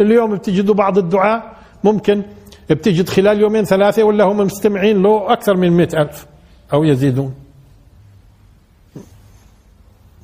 اليوم 0.00 0.34
بتجدوا 0.34 0.74
بعض 0.74 0.98
الدعاء 0.98 1.56
ممكن 1.84 2.22
بتجد 2.70 3.08
خلال 3.08 3.40
يومين 3.40 3.64
ثلاثة 3.64 4.04
ولا 4.04 4.24
هم 4.24 4.36
مستمعين 4.36 5.02
له 5.02 5.32
أكثر 5.32 5.56
من 5.56 5.70
مئة 5.70 6.02
ألف 6.02 6.26
أو 6.72 6.84
يزيدون. 6.84 7.34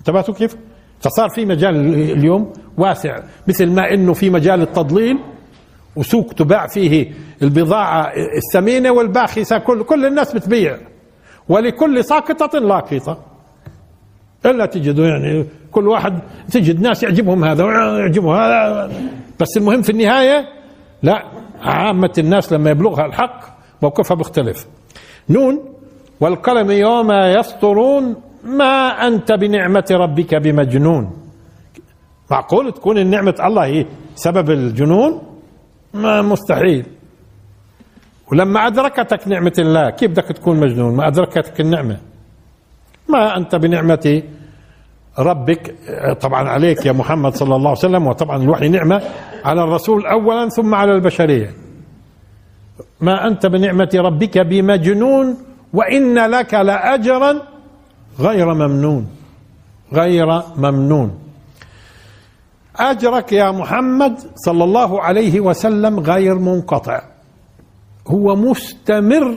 انتبهتوا 0.03 0.35
كيف؟ 0.35 0.57
فصار 1.01 1.29
في 1.29 1.45
مجال 1.45 1.75
اليوم 2.11 2.53
واسع 2.79 3.19
مثل 3.49 3.71
ما 3.71 3.95
إنه 3.95 4.13
في 4.13 4.31
مجال 4.31 4.63
التضليل 4.63 5.19
وسوق 5.97 6.33
تباع 6.33 6.67
فيه 6.67 7.13
البضاعة 7.43 8.13
الثمينة 8.37 8.91
والباخسة 8.91 9.59
كل 9.59 9.83
كل 9.83 10.07
الناس 10.07 10.35
بتبيع. 10.35 10.79
ولكل 11.49 12.05
ساقطة 12.05 12.59
لاقطة. 12.59 13.19
إلا 14.47 14.67
تجدوا 14.67 15.07
يعني 15.07 15.47
كل 15.73 15.89
واحد 15.89 16.19
تجد 16.51 16.81
ناس 16.81 17.03
يعجبهم 17.03 17.45
هذا 17.45 17.65
ويعجبهم 17.65 18.35
هذا. 18.35 18.93
بس 19.41 19.57
المهم 19.57 19.83
في 19.83 19.91
النهاية 19.91 20.49
لا 21.03 21.25
عامة 21.61 22.13
الناس 22.19 22.53
لما 22.53 22.71
يبلغها 22.71 23.07
الحق 23.07 23.41
موقفها 23.83 24.15
بيختلف 24.15 24.67
نون 25.31 25.61
والقلم 26.21 26.71
يوم 26.71 27.13
يسطرون 27.13 28.17
ما 28.45 29.07
أنت 29.07 29.33
بنعمة 29.33 29.85
ربك 29.91 30.35
بمجنون. 30.35 31.11
معقول 32.31 32.73
تكون 32.73 32.99
النعمة 32.99 33.35
الله 33.45 33.65
هي 33.65 33.87
سبب 34.15 34.51
الجنون؟ 34.51 35.23
ما 35.95 36.23
مستحيل. 36.23 36.87
ولما 38.33 38.67
أدركتك 38.67 39.29
نعمة 39.29 39.53
الله 39.59 39.91
كيف 39.91 40.11
بدك 40.11 40.25
تكون 40.25 40.61
مجنون؟ 40.61 40.97
ما 40.97 41.09
أدركتك 41.09 41.61
النعمة. 41.61 41.97
ما 43.09 43.37
أنت 43.37 43.57
بنعمة 43.57 44.23
ربك. 45.19 45.75
طبعا 46.21 46.49
عليك 46.49 46.87
يا 46.87 46.93
محمد 46.93 47.35
صلى 47.35 47.57
الله 47.57 47.69
عليه 47.69 47.79
وسلم 47.79 48.07
وطبعا 48.07 48.43
الوحي 48.43 48.69
نعمة 48.69 49.03
على 49.45 49.65
الرسول 49.65 50.07
أولا 50.07 50.49
ثم 50.49 50.75
على 50.75 50.93
البشرية. 50.93 51.51
ما 53.01 53.27
أنت 53.27 53.47
بنعمة 53.47 53.91
ربك 53.95 54.39
بمجنون 54.39 55.37
وإن 55.73 56.19
لك 56.19 56.55
لأجرا 56.55 57.52
غير 58.21 58.55
ممنون. 58.55 59.09
غير 59.93 60.27
ممنون. 60.57 61.19
أجرك 62.77 63.33
يا 63.33 63.51
محمد 63.51 64.19
صلى 64.35 64.65
الله 64.65 65.03
عليه 65.03 65.41
وسلم 65.41 66.01
غير 66.01 66.35
منقطع. 66.35 67.03
هو 68.07 68.37
مستمر 68.37 69.37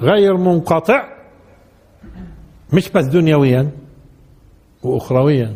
غير 0.00 0.36
منقطع. 0.36 1.04
مش 2.72 2.88
بس 2.90 3.04
دنيويا 3.04 3.70
واخرويا. 4.82 5.54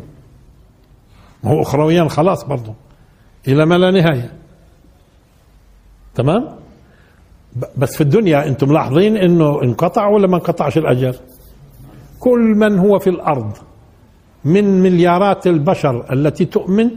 ما 1.43 1.51
هو 1.51 1.61
اخرويا 1.61 2.07
خلاص 2.07 2.43
برضه 2.43 2.73
إلى 3.47 3.65
ما 3.65 3.77
لا 3.77 3.91
نهاية. 3.91 4.33
تمام؟ 6.15 6.55
بس 7.77 7.95
في 7.95 8.01
الدنيا 8.01 8.47
أنتم 8.47 8.69
ملاحظين 8.69 9.17
إنه 9.17 9.63
انقطع 9.63 10.07
ولا 10.07 10.27
ما 10.27 10.35
انقطعش 10.35 10.77
الأجر؟ 10.77 11.15
كل 12.21 12.39
من 12.39 12.79
هو 12.79 12.99
في 12.99 13.09
الأرض 13.09 13.51
من 14.45 14.81
مليارات 14.81 15.47
البشر 15.47 16.13
التي 16.13 16.45
تؤمن 16.45 16.89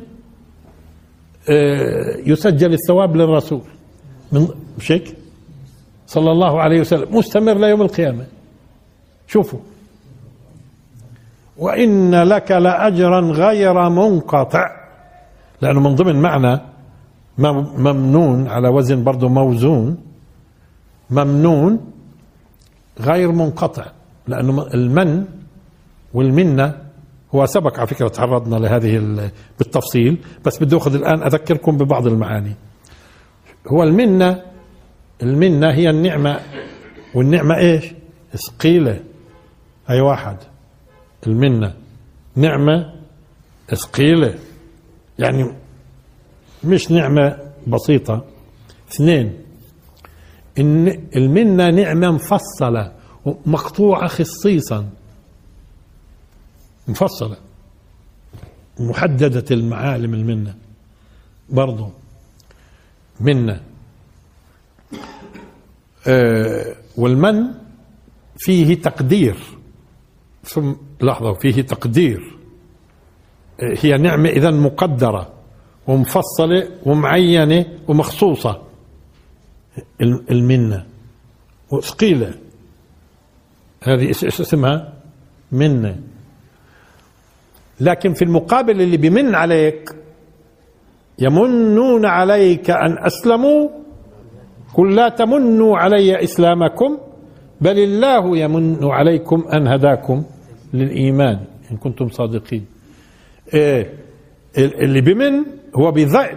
آه، 1.49 2.17
يسجل 2.27 2.73
الثواب 2.73 3.17
للرسول. 3.17 3.61
من 4.33 4.49
مش 4.79 4.93
هيك؟ 4.93 5.17
صلى 6.07 6.31
الله 6.31 6.61
عليه 6.61 6.81
وسلم. 6.81 7.17
مستمر 7.17 7.55
ليوم 7.55 7.83
القيامة. 7.83 8.27
شوفوا. 9.27 9.59
وإن 11.59 12.23
لك 12.23 12.51
لأجرا 12.51 13.21
غير 13.21 13.89
منقطع 13.89 14.67
لأنه 15.61 15.81
من 15.81 15.95
ضمن 15.95 16.17
معنى 16.23 16.61
ممنون 17.79 18.49
على 18.49 18.69
وزن 18.69 19.05
برضه 19.05 19.29
موزون 19.29 19.97
ممنون 21.11 21.81
غير 23.01 23.33
منقطع. 23.33 23.87
لأنه 24.29 24.67
المن 24.75 25.25
والمنة 26.15 26.85
هو 27.35 27.47
سبق 27.47 27.79
على 27.79 27.87
فكرة 27.87 28.09
تعرضنا 28.09 28.57
لهذه 28.57 28.99
بالتفصيل 29.59 30.19
بس 30.45 30.63
بدي 30.63 30.77
أخذ 30.77 30.95
الآن 30.95 31.23
أذكركم 31.23 31.77
ببعض 31.77 32.07
المعاني. 32.07 32.53
هو 33.69 33.83
المنة 33.83 34.43
المنة 35.23 35.71
هي 35.73 35.91
النعمة 35.91 36.41
والنعمة 37.15 37.59
إيش؟ 37.59 37.85
ثقيلة 38.35 39.01
أي 39.91 40.01
واحد 40.01 40.37
المنة. 41.27 41.75
نعمة 42.37 42.93
ثقيلة 43.75 44.35
يعني 45.19 45.53
مش 46.65 46.91
نعمة 46.91 47.39
بسيطة. 47.67 48.25
اثنين 48.93 49.33
إن 50.59 50.89
المنة 51.17 51.71
نعمة 51.71 52.11
مفصلة. 52.11 52.93
مقطوعة 53.47 54.09
خصيصا. 54.09 54.91
مفصلة. 56.89 57.37
محددة 58.81 59.45
المعالم 59.51 60.15
المنة. 60.15 60.55
برضو. 61.51 61.91
منة. 63.21 63.61
آه 66.07 66.77
والمن 66.97 67.55
فيه 68.39 68.75
تقدير. 68.83 69.37
ثم 70.45 70.73
لحظة 71.03 71.35
فيه 71.35 71.63
تقدير. 71.63 72.37
هي 73.61 73.97
نعمة 73.99 74.29
إذا 74.29 74.51
مقدرة 74.51 75.33
ومفصلة 75.87 76.69
ومعينة 76.87 77.67
ومخصوصة. 77.89 78.63
المنة. 80.01 80.87
وثقيلة. 81.71 82.35
هذه 83.85 84.11
اسمها؟ 84.11 84.93
منة 85.53 85.97
لكن 87.81 88.13
في 88.15 88.23
المقابل 88.23 88.81
اللي 88.81 88.97
بمن 88.97 89.35
عليك 89.35 89.91
يمنون 91.19 92.07
عليك 92.07 92.71
أن 92.71 92.99
أسلموا 93.07 93.69
قل 94.75 94.95
لا 94.95 95.09
تمنوا 95.09 95.79
علي 95.79 96.25
إسلامكم 96.25 96.99
بل 97.61 97.79
الله 97.79 98.37
يمن 98.39 98.85
عليكم 98.85 99.45
أن 99.55 99.69
هداكم 99.69 100.25
للإيمان 100.75 101.41
إن 101.71 101.77
كنتم 101.77 102.09
صادقين 102.09 102.67
إيه 103.55 103.93
اللي 104.59 105.01
بمن 105.01 105.45
هو 105.77 105.91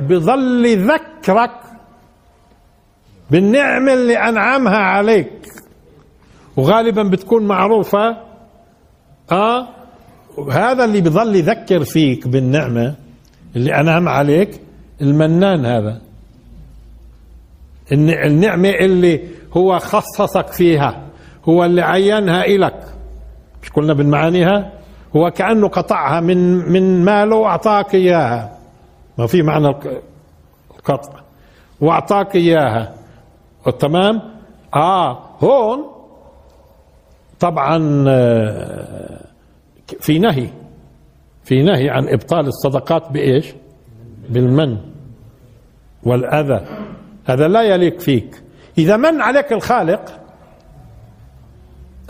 بظل 0.09 0.65
يذكرك 0.65 1.51
بالنعمة 3.31 3.93
اللي 3.93 4.17
أنعمها 4.17 4.77
عليك 4.77 5.31
وغالبا 6.57 7.03
بتكون 7.03 7.47
معروفة. 7.47 8.17
آه 9.31 9.67
هذا 10.51 10.85
اللي 10.85 11.01
بظل 11.01 11.35
يذكر 11.35 11.83
فيك 11.83 12.27
بالنعمة 12.27 12.95
اللي 13.55 13.79
أنعم 13.79 14.09
عليك 14.09 14.61
المنان 15.01 15.65
هذا. 15.65 16.01
النعمة 17.91 18.69
اللي 18.69 19.21
هو 19.57 19.79
خصصك 19.79 20.47
فيها 20.47 21.01
هو 21.49 21.65
اللي 21.65 21.81
عينها 21.81 22.45
إلك. 22.45 22.83
مش 23.63 23.69
قلنا 23.69 23.93
من 23.93 24.09
معانيها 24.09 24.71
هو 25.15 25.31
كأنه 25.31 25.67
قطعها 25.67 26.19
من 26.19 26.37
من 26.71 27.05
ماله 27.05 27.35
وأعطاك 27.35 27.95
إياها. 27.95 28.57
ما 29.17 29.27
في 29.27 29.41
معنى 29.41 29.67
القطع. 30.77 31.19
وأعطاك 31.81 32.35
إياها. 32.35 32.93
تمام؟ 33.79 34.21
آه 34.75 35.19
هون 35.43 35.96
طبعا 37.39 38.05
آه، 38.07 39.25
في 39.99 40.19
نهي 40.19 40.49
في 41.43 41.63
نهي 41.63 41.89
عن 41.89 42.07
إبطال 42.09 42.47
الصدقات 42.47 43.11
بإيش؟ 43.11 43.53
بالمن 44.29 44.77
والأذى. 46.03 46.65
هذا 47.25 47.47
لا 47.47 47.61
يليق 47.61 47.99
فيك. 47.99 48.43
إذا 48.77 48.97
من 48.97 49.21
عليك 49.21 49.53
الخالق 49.53 50.19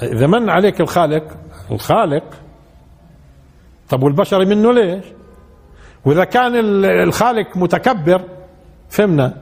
إذا 0.03 0.27
من 0.27 0.49
عليك 0.49 0.81
الخالق 0.81 1.23
الخالق 1.71 2.23
طب 3.89 4.03
والبشر 4.03 4.45
منه 4.45 4.73
ليش؟ 4.73 5.05
وإذا 6.05 6.23
كان 6.23 6.53
الخالق 6.85 7.57
متكبر 7.57 8.21
فهمنا؟ 8.89 9.33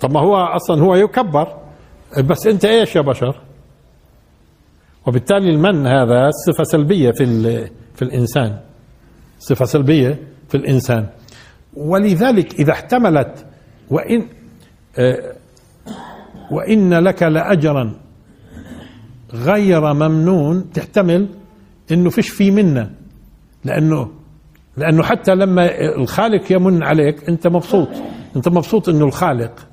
طب 0.00 0.12
ما 0.12 0.20
هو 0.20 0.36
أصلا 0.36 0.82
هو 0.82 0.94
يكبر. 0.94 1.56
بس 2.18 2.46
أنت 2.46 2.64
إيش 2.64 2.96
يا 2.96 3.00
بشر؟ 3.00 3.40
وبالتالي 5.08 5.50
المن 5.50 5.86
هذا 5.86 6.30
صفة 6.46 6.64
سلبية 6.64 7.10
في 7.10 7.24
في 7.94 8.02
الإنسان. 8.02 8.58
صفة 9.38 9.64
سلبية 9.64 10.18
في 10.48 10.56
الإنسان. 10.56 11.06
ولذلك 11.74 12.60
إذا 12.60 12.72
احتملت 12.72 13.46
وإن 13.90 14.26
آه، 14.98 15.34
وإن 16.50 16.94
لك 16.94 17.22
لأجرا 17.22 17.94
غير 19.32 19.92
ممنون 19.94 20.70
تحتمل 20.72 21.28
إنه 21.92 22.10
فيش 22.10 22.28
في 22.28 22.50
منا 22.50 22.90
لأنه 23.64 24.10
لأنه 24.76 25.02
حتى 25.02 25.34
لما 25.34 25.94
الخالق 25.96 26.52
يمن 26.52 26.82
عليك 26.82 27.28
أنت 27.28 27.46
مبسوط. 27.46 27.88
أنت 28.36 28.48
مبسوط 28.48 28.88
إنه 28.88 29.04
الخالق. 29.04 29.66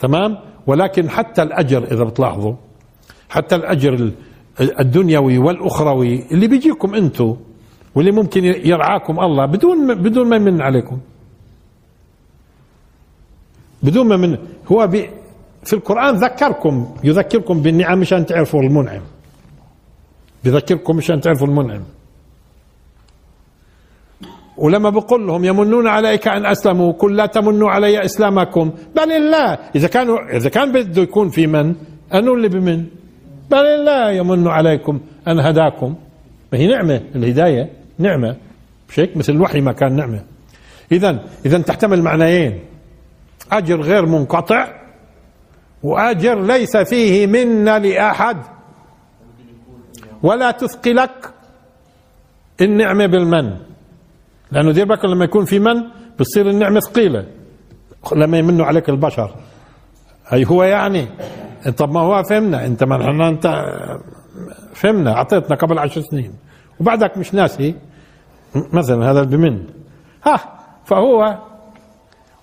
تمام؟ 0.00 0.38
ولكن 0.66 1.10
حتى 1.10 1.42
الأجر 1.42 1.84
إذا 1.84 2.04
بتلاحظوا 2.04 2.54
حتى 3.28 3.54
الأجر 3.54 3.92
ال- 3.94 4.12
الدنيوي 4.80 5.38
والأخروي 5.38 6.24
اللي 6.32 6.46
بيجيكم 6.46 6.94
أنتم 6.94 7.36
واللي 7.94 8.12
ممكن 8.12 8.44
يرعاكم 8.44 9.20
الله 9.20 9.46
بدون 9.46 9.94
بدون 9.94 10.28
ما 10.28 10.36
يمن 10.36 10.62
عليكم. 10.62 10.98
بدون 13.82 14.06
ما 14.08 14.16
من 14.16 14.38
هو 14.72 14.86
بي 14.86 15.10
في 15.64 15.72
القرآن 15.72 16.14
ذكركم 16.14 16.94
يذكركم 17.04 17.62
بالنعم 17.62 17.98
مشان 18.00 18.26
تعرفوا 18.26 18.62
المنعم. 18.62 19.02
بذكركم 20.44 20.96
مشان 20.96 21.20
تعرفوا 21.20 21.46
المنعم. 21.46 21.82
ولما 24.56 24.90
بقول 24.90 25.26
لهم 25.26 25.44
يمنون 25.44 25.86
عليك 25.86 26.28
أن 26.28 26.46
أسلموا 26.46 26.92
قل 26.92 27.16
لا 27.16 27.26
تمنوا 27.26 27.70
علي 27.70 28.04
إسلامكم. 28.04 28.70
بل 28.96 29.12
الله 29.12 29.58
إذا 29.74 29.88
كانوا 29.88 30.36
إذا 30.36 30.48
كان 30.48 30.72
بده 30.72 31.02
يكون 31.02 31.28
في 31.28 31.46
من 31.46 31.74
أنو 32.14 32.34
اللي 32.34 32.48
بمن؟ 32.48 32.86
بل 33.50 33.58
الله 33.58 34.10
يمن 34.10 34.48
عليكم 34.48 35.00
أن 35.28 35.40
هداكم. 35.40 35.94
ما 36.52 36.58
هي 36.58 36.66
نعمة 36.66 37.02
الهداية 37.14 37.70
نعمة. 37.98 38.36
مش 38.88 39.00
هيك 39.00 39.16
مثل 39.16 39.32
الوحي 39.32 39.60
ما 39.60 39.72
كان 39.72 39.96
نعمة. 39.96 40.22
اذا 40.92 41.24
اذا 41.46 41.58
تحتمل 41.58 42.02
معنيين. 42.02 42.60
أجر 43.52 43.80
غير 43.80 44.06
منقطع 44.06 44.68
وأجر 45.82 46.42
ليس 46.42 46.76
فيه 46.76 47.26
منا 47.26 47.78
لأحد. 47.78 48.36
ولا 50.22 50.50
تثقلك 50.50 51.30
النعمة 52.60 53.06
بالمن. 53.06 53.56
لأنه 54.52 54.72
دير 54.72 54.84
بالك 54.84 55.04
لما 55.04 55.24
يكون 55.24 55.44
في 55.44 55.58
من 55.58 55.82
بتصير 56.18 56.50
النعمة 56.50 56.80
ثقيلة. 56.80 57.26
لما 58.16 58.38
يمنوا 58.38 58.66
عليك 58.66 58.88
البشر. 58.88 59.34
هي 60.28 60.44
هو 60.44 60.62
يعني. 60.62 61.06
طب 61.76 61.90
ما 61.90 62.00
هو 62.00 62.22
فهمنا 62.22 62.66
انت 62.66 62.84
ما 62.84 62.96
نحن 62.96 63.20
انت 63.20 63.46
فهمنا 64.74 65.12
اعطيتنا 65.12 65.56
قبل 65.56 65.78
عشر 65.78 66.00
سنين 66.00 66.32
وبعدك 66.80 67.18
مش 67.18 67.34
ناسي 67.34 67.74
مثلا 68.72 69.10
هذا 69.10 69.22
بمن. 69.22 69.64
ها 70.24 70.60
فهو 70.84 71.38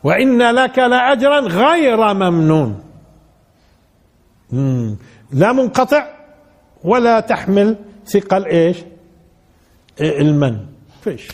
وإن 0.03 0.41
لك 0.41 0.79
لاجرا 0.79 1.39
غير 1.39 2.13
ممنون. 2.13 2.79
مم. 4.51 4.97
لا 5.31 5.53
منقطع 5.53 6.07
ولا 6.83 7.19
تحمل 7.19 7.75
ثقل 8.05 8.45
إيش؟ 8.45 8.83
المن. 10.01 10.65
فيش 11.01 11.27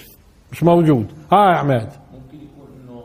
مش 0.51 0.63
موجود. 0.63 1.07
ها 1.31 1.51
يا 1.51 1.57
عماد. 1.57 1.89
ممكن 2.13 2.37
يكون 2.37 2.67
إنه 2.81 3.03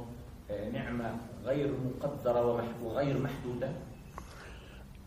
نعمة 0.73 1.11
غير 1.47 1.71
مقدرة 2.03 2.61
وغير 2.85 3.19
محدودة. 3.19 3.46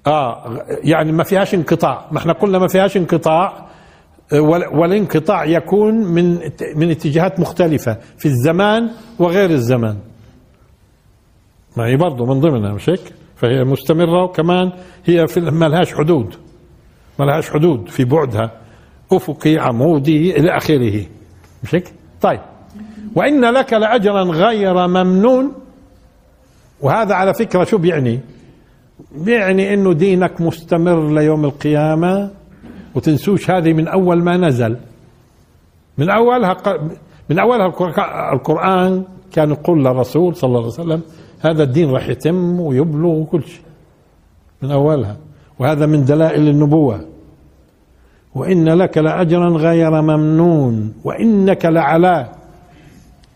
آه 0.08 0.62
يعني 0.84 1.12
ما 1.12 1.24
فيهاش 1.24 1.54
انقطاع. 1.54 2.06
ما 2.12 2.18
إحنا 2.18 2.34
قلنا 2.34 2.60
ما 2.60 2.68
فيهاش 2.68 2.98
انقطاع 2.98 3.66
آه، 4.34 4.40
وال- 4.42 4.68
والانقطاع 4.68 5.46
يكون 5.46 5.96
من 5.96 6.40
من 6.76 6.92
اتجاهات 6.92 7.40
مختلفة 7.40 7.98
في 8.18 8.26
الزمان 8.26 8.90
وغير 9.20 9.50
الزمان. 9.50 9.98
ما 11.78 11.86
هي 11.86 11.96
برضه 11.98 12.26
من 12.26 12.40
ضمنها 12.40 12.74
مش 12.74 12.90
هيك؟ 12.90 13.14
فهي 13.36 13.64
مستمرة 13.64 14.24
وكمان 14.24 14.72
هي 15.06 15.28
في 15.28 15.40
ما 15.40 15.66
لهاش 15.66 15.94
حدود. 15.94 16.36
ما 17.20 17.26
لهاش 17.26 17.50
حدود 17.50 17.90
في 17.90 18.04
بعدها. 18.06 18.52
أفقي 19.12 19.58
عمودي 19.58 20.38
إلى 20.38 20.58
آخره. 20.58 21.06
مش 21.64 21.76
هيك؟ 21.76 21.94
طيب. 22.22 22.40
وإن 23.16 23.46
لك 23.46 23.74
لأجرا 23.74 24.24
غير 24.24 24.88
ممنون. 24.88 25.54
وهذا 26.82 27.14
على 27.16 27.34
فكرة 27.34 27.64
شو 27.64 27.78
بيعني؟ 27.78 28.20
بيعني 29.16 29.74
إنه 29.74 29.94
دينك 29.94 30.42
مستمر 30.42 31.14
ليوم 31.14 31.46
القيامة؟ 31.46 32.32
وتنسوش 32.96 33.52
هذه 33.52 33.74
من 33.74 33.88
أول 33.88 34.24
ما 34.24 34.38
نزل. 34.38 34.78
من 35.98 36.10
اولها 36.10 36.58
من 37.30 37.40
اولها 37.40 37.66
القر- 37.66 38.34
القرآن 38.34 39.04
كان 39.32 39.50
يقول 39.52 39.86
للرسول 39.86 40.36
صلى 40.36 40.48
الله 40.48 40.60
عليه 40.60 40.68
وسلم 40.68 41.02
هذا 41.40 41.64
الدين 41.64 41.90
راح 41.90 42.10
يتم 42.10 42.60
ويبلغ 42.60 43.10
وكل 43.10 43.44
شيء. 43.44 43.62
من 44.62 44.72
أولها. 44.72 45.18
وهذا 45.60 45.86
من 45.86 46.06
دلائل 46.06 46.48
النبوة. 46.48 47.06
وإن 48.36 48.70
لك 48.70 48.98
لأجرا 48.98 49.50
غير 49.50 50.02
ممنون 50.02 50.94
وإنك 51.04 51.66
لعلى 51.66 52.30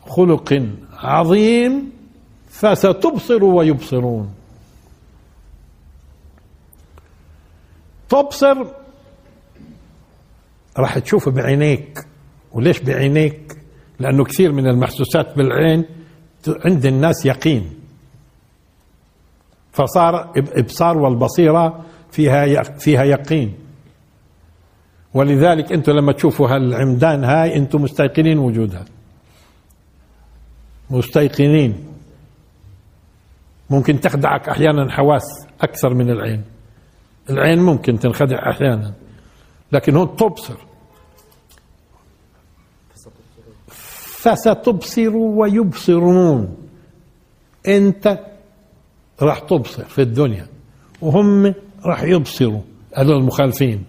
خلق 0.07 0.63
عظيم 1.03 1.91
فستبصر 2.49 3.43
ويبصرون. 3.43 4.29
تبصر 8.13 8.55
راح 10.77 10.99
تشوف 10.99 11.29
بعينيك. 11.29 11.99
وليش 12.51 12.79
بعينيك؟ 12.79 13.57
لأنه 13.99 14.23
كثير 14.23 14.51
من 14.51 14.67
المحسوسات 14.67 15.37
بالعين 15.37 15.85
عند 16.65 16.85
الناس 16.85 17.25
يقين. 17.25 17.73
فصار 19.71 20.31
إبصار 20.35 20.97
والبصيرة 20.97 21.85
فيها 22.11 22.63
فيها 22.63 23.03
يقين. 23.03 23.53
ولذلك 25.13 25.71
أنتم 25.71 25.91
لما 25.91 26.13
تشوفوا 26.13 26.47
هالعمدان 26.47 27.23
هاي 27.23 27.55
أنتم 27.55 27.81
مستيقنين 27.81 28.37
وجودها. 28.37 28.85
مستيقنين. 30.89 31.87
ممكن 33.69 33.99
تخدعك 33.99 34.49
أحيانا 34.49 34.91
حواس 34.91 35.23
أكثر 35.61 35.93
من 35.93 36.09
العين. 36.09 36.52
العين 37.29 37.59
ممكن 37.59 37.99
تنخدع 37.99 38.49
أحيانا 38.49 38.93
لكن 39.71 39.95
هون 39.95 40.15
تبصر. 40.15 40.57
فستبصر 44.23 45.15
ويبصرون. 45.15 46.57
أنت 47.67 48.19
راح 49.21 49.39
تبصر 49.39 49.83
في 49.85 50.01
الدنيا 50.01 50.47
وهم 51.01 51.53
راح 51.85 52.03
يبصروا 52.03 52.61
هذول 52.95 53.15
المخالفين. 53.15 53.83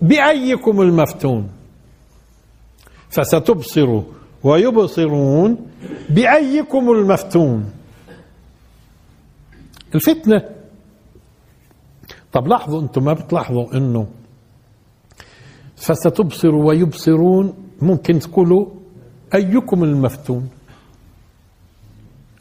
بأيكم 0.00 0.82
المفتون؟ 0.82 1.50
فستبصر 3.10 4.02
ويبصرون. 4.44 5.66
بأيكم 6.10 6.90
المفتون؟ 6.90 7.72
الفتنة 9.94 10.57
طب 12.32 12.46
لاحظوا 12.46 12.80
أنتم 12.80 13.04
ما 13.04 13.12
بتلاحظوا 13.12 13.76
انه 13.76 14.06
فستبصر 15.76 16.54
ويبصرون 16.54 17.54
ممكن 17.82 18.18
تقولوا 18.18 18.66
أيكم 19.34 19.84
المفتون؟ 19.84 20.48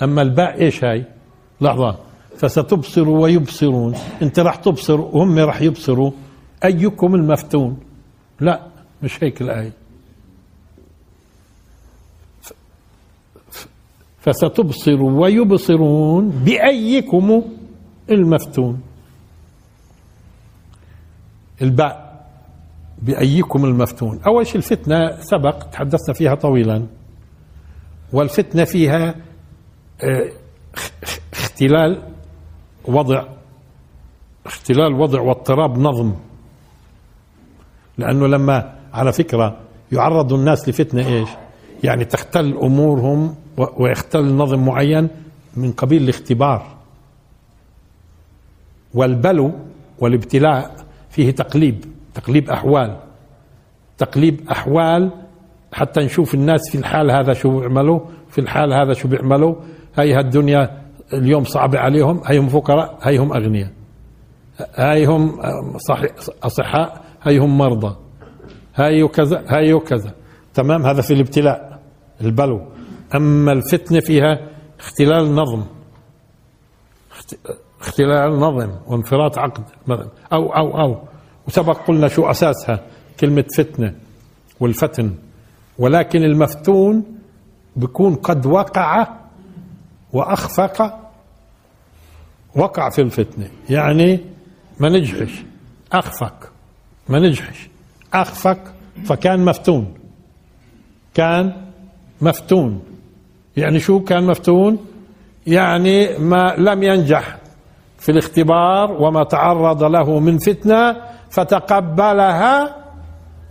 أما 0.04 0.21
الباء 0.21 0.62
إيش 0.62 0.84
هاي؟ 0.84 1.06
لحظة. 1.62 1.97
فستبصر 2.38 3.10
ويبصرون. 3.10 3.95
انت 4.22 4.39
راح 4.39 4.55
تبصر 4.55 5.01
وهم 5.01 5.39
راح 5.39 5.62
يبصروا. 5.62 6.12
أيكم 6.66 7.16
المفتون؟ 7.16 7.78
لا 8.39 8.68
مش 9.03 9.24
هيك 9.24 9.41
الآية. 9.41 9.72
فستبصر 14.20 15.01
ويبصرون 15.03 16.30
بأيكم 16.30 17.43
المفتون. 18.09 18.82
الباء 21.62 22.26
بأيكم 23.01 23.66
المفتون. 23.66 24.20
أول 24.28 24.47
شيء 24.47 24.55
الفتنة 24.55 25.22
سبق 25.22 25.64
تحدثنا 25.64 26.14
فيها 26.14 26.36
طويلا. 26.36 26.86
والفتنة 28.14 28.64
فيها 28.64 29.16
آه، 30.03 30.30
اخ- 30.76 30.91
اخ- 31.03 31.20
اختلال 31.34 32.03
وضع 32.88 33.24
اختلال 34.45 34.93
وضع 34.93 35.22
واضطراب 35.22 35.78
نظم. 35.78 36.14
لأنه 37.97 38.28
لما 38.28 38.74
على 38.93 39.12
فكرة 39.14 39.58
يعرض 39.91 40.34
الناس 40.34 40.70
لفتنة 40.70 41.08
إيش؟ 41.08 41.30
يعني 41.84 42.05
تختل 42.05 42.58
أمورهم 42.58 43.36
ويختل 43.78 44.36
نظم 44.36 44.66
معين 44.66 45.10
من 45.58 45.72
قبيل 45.72 46.03
الاختبار. 46.03 46.78
والبلو 48.93 49.51
والابتلاء 49.99 50.76
فيه 51.18 51.32
تقليب 51.32 51.86
تقليب 52.13 52.49
أحوال 52.49 52.97
تقليب 53.97 54.49
أحوال 54.51 55.11
حتى 55.74 55.99
نشوف 56.01 56.34
الناس 56.34 56.61
في 56.72 56.78
الحال 56.78 57.11
هذا 57.11 57.34
شو 57.34 57.59
بيعملوا 57.59 57.99
في 58.30 58.41
الحال 58.41 58.74
هذا 58.74 58.93
شو 58.93 59.07
بيعملوا. 59.07 59.55
هاي 59.95 60.13
هالدنيا 60.13 60.82
اليوم 61.13 61.43
صعبة 61.43 61.80
عليهم 61.80 62.22
هاي 62.26 62.38
هم 62.38 62.49
فقراء 62.49 62.97
هاي 63.01 63.18
هم 63.18 63.34
أغنياء. 63.34 63.72
هاي 64.76 65.05
هم 65.05 65.39
أصحاء 66.43 67.01
هاي 67.22 67.38
هم 67.38 67.57
مرضى. 67.57 67.95
هاي 68.76 69.03
وكذا 69.03 69.43
هاي 69.47 69.74
وكذا. 69.74 70.13
تمام؟ 70.53 70.86
هذا 70.86 71.01
في 71.01 71.13
الابتلاء 71.13 71.80
البلو. 72.22 72.61
أما 73.15 73.51
الفتنة 73.51 73.99
فيها 73.99 74.39
اختلال 74.80 75.36
نظم. 75.36 75.63
اختلال 77.82 78.39
نظم 78.39 78.71
وانفراط 78.88 79.38
عقد 79.38 79.63
أو 80.34 80.55
أو 80.55 80.82
أو. 80.82 80.97
وسبق 81.47 81.88
قلنا 81.88 82.07
شو 82.07 82.32
أساسها؟ 82.32 82.80
كلمة 83.19 83.45
فتنة 83.57 83.95
والفتن. 84.59 85.15
ولكن 85.78 86.23
المفتون 86.23 87.03
بيكون 87.75 88.15
قد 88.15 88.45
وقع 88.45 89.07
وأخفق 90.13 90.99
وقع 92.55 92.89
في 92.89 93.01
الفتنة. 93.01 93.49
يعني 93.69 94.19
ما 94.80 94.89
نجحش. 94.89 95.43
أخفق. 95.91 96.51
ما 97.09 97.19
نجحش. 97.19 97.69
أخفق 98.13 98.59
فكان 99.05 99.45
مفتون. 99.45 99.93
كان 101.13 101.53
مفتون. 102.21 102.84
يعني 103.57 103.80
شو 103.80 103.99
كان 103.99 104.23
مفتون؟ 104.23 104.86
يعني 105.47 106.17
ما 106.17 106.55
لم 106.57 106.84
ينجح. 106.84 107.38
في 107.98 108.12
الاختبار 108.12 108.91
وما 108.91 109.24
تعرض 109.24 109.84
له 109.84 110.20
من 110.20 110.38
فتنة 110.38 111.02
فتقبلها 111.30 112.76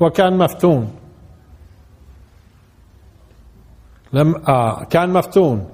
وكان 0.00 0.38
مفتون. 0.38 0.92
لم 4.12 4.34
آه 4.48 4.84
كان 4.84 5.10
مفتون. 5.10 5.68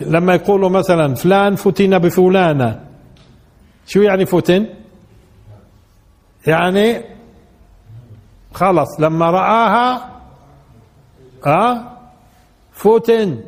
لما 0.00 0.34
يقولوا 0.34 0.68
مثلا 0.68 1.14
فلان 1.14 1.56
فتن 1.56 1.98
بفلانة. 1.98 2.84
شو 3.86 4.02
يعني 4.02 4.26
فتن؟ 4.26 4.66
يعني 6.46 7.02
خلص 8.54 9.00
لما 9.00 9.30
رآها 9.30 10.10
آه 11.46 11.84
فتن. 12.72 13.40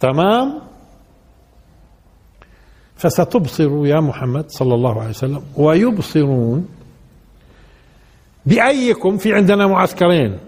تمام؟ 0.00 0.60
فستبصر 2.98 3.86
يا 3.86 4.00
محمد 4.00 4.44
صلى 4.50 4.74
الله 4.74 5.00
عليه 5.00 5.10
وسلم 5.10 5.42
ويبصرون 5.56 6.68
بأيكم 8.46 9.16
في 9.16 9.34
عندنا 9.34 9.66
معسكرين. 9.66 10.38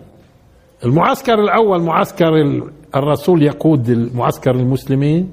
المعسكر 0.84 1.34
الأول 1.34 1.82
معسكر 1.82 2.28
ال- 2.36 2.70
الرسول 2.96 3.42
يقود 3.42 3.88
المعسكر 3.88 4.50
المسلمين 4.50 5.30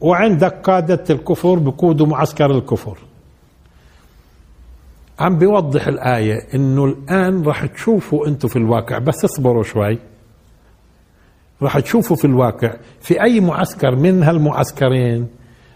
وعندك 0.00 0.54
قادة 0.62 1.04
الكفر 1.10 1.54
بقودوا 1.54 2.06
معسكر 2.06 2.50
الكفر. 2.50 2.98
عم 5.20 5.38
بيوضح 5.38 5.86
الآية 5.86 6.46
إنه 6.54 6.84
الآن 6.84 7.42
راح 7.42 7.66
تشوفوا 7.66 8.26
أنتم 8.26 8.48
في 8.48 8.56
الواقع 8.56 8.98
بس 8.98 9.24
اصبروا 9.24 9.62
شوي. 9.62 9.98
راح 11.62 11.78
تشوفوا 11.78 12.16
في 12.16 12.24
الواقع 12.24 12.76
في 13.00 13.22
أي 13.22 13.40
معسكر 13.40 13.96
من 13.96 14.22
هالمعسكرين 14.22 15.28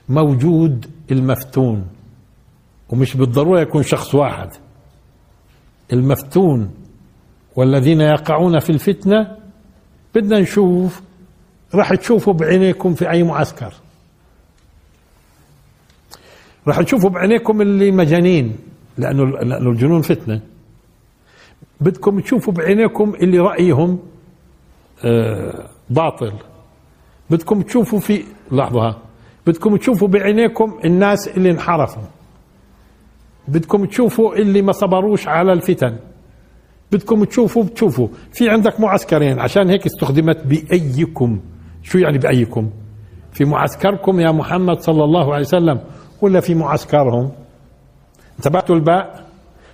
موجود 0.09 0.90
المفتون 1.11 1.86
ومش 2.88 3.16
بالضرورة 3.16 3.61
يكون 3.61 3.82
شخص 3.82 4.14
واحد. 4.14 4.50
المفتون 5.92 6.70
والذين 7.57 8.00
يقعون 8.00 8.59
في 8.59 8.70
الفتنة 8.70 9.36
بدنا 10.14 10.40
نشوف 10.40 11.03
راح 11.74 11.94
تشوفوا 11.94 12.32
بعينيكم 12.32 12.94
في 12.94 13.11
أي 13.11 13.22
معسكر. 13.22 13.74
راح 16.66 16.82
تشوفوا 16.82 17.11
بعينيكم 17.11 17.61
اللي 17.61 17.90
مجانين 17.90 18.57
لأنه 18.98 19.24
لأنه 19.24 19.70
الجنون 19.70 20.03
فتنة. 20.03 20.40
بدكم 21.80 22.20
تشوفوا 22.20 22.53
بعينيكم 22.53 23.14
اللي 23.14 23.38
رأيهم 23.38 23.98
آه، 25.05 25.68
باطل. 25.90 26.32
بدكم 27.30 27.62
تشوفوا 27.62 28.00
في 28.00 28.24
لحظة 28.53 28.88
ها. 28.88 28.98
بدكم 29.47 29.76
تشوفوا 29.76 30.09
بعينيكم 30.09 30.78
الناس 30.84 31.28
اللي 31.28 31.51
انحرفوا. 31.51 32.03
بدكم 33.49 33.84
تشوفوا 33.84 34.34
اللي 34.34 34.62
ما 34.62 34.72
صبروش 34.72 35.28
على 35.28 35.53
الفتن. 35.53 35.97
بدكم 36.93 37.24
تشوفوا 37.24 37.64
بتشوفوا 37.64 38.09
في 38.32 38.51
عندك 38.51 38.80
معسكرين 38.80 39.40
عشان 39.40 39.70
هيك 39.70 39.86
استخدمت 39.86 40.47
بأيكم. 40.47 41.40
شو 41.82 41.99
يعني 41.99 42.18
بأيكم؟ 42.18 42.70
في 43.32 43.45
معسكركم 43.45 44.20
يا 44.20 44.32
محمد 44.32 44.80
صلى 44.80 45.05
الله 45.05 45.34
عليه 45.34 45.45
وسلم 45.47 45.80
ولا 46.20 46.40
في 46.40 46.55
معسكرهم؟ 46.55 47.30
انتبهتوا 48.38 48.76
الباء؟ 48.76 49.24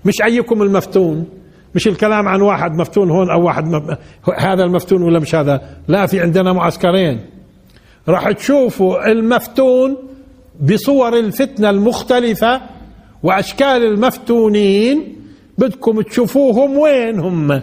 مش 0.05 0.15
أيكم 0.25 0.63
المفتون؟ 0.63 1.27
مش 1.75 1.89
الكلام 1.89 2.29
عن 2.29 2.41
واحد 2.41 2.73
مفتون 2.73 3.11
هون 3.11 3.31
أو 3.31 3.47
واحد. 3.47 3.65
هذا 4.39 4.65
المفتون 4.65 5.03
ولا 5.03 5.19
مش 5.19 5.35
هذا؟ 5.35 5.77
لا 5.89 6.07
في 6.07 6.21
عندنا 6.21 6.53
معسكرين. 6.53 7.21
راح 8.09 8.33
تشوفوا 8.33 9.13
المفتون 9.13 9.97
بصور 10.61 11.19
الفتنة 11.19 11.71
المختلفة 11.71 12.61
وأشكال 13.23 13.67
المفتونين. 13.67 15.15
بدكم 15.59 16.01
تشوفوهم 16.01 16.79
وين 16.79 17.21
هم 17.21 17.63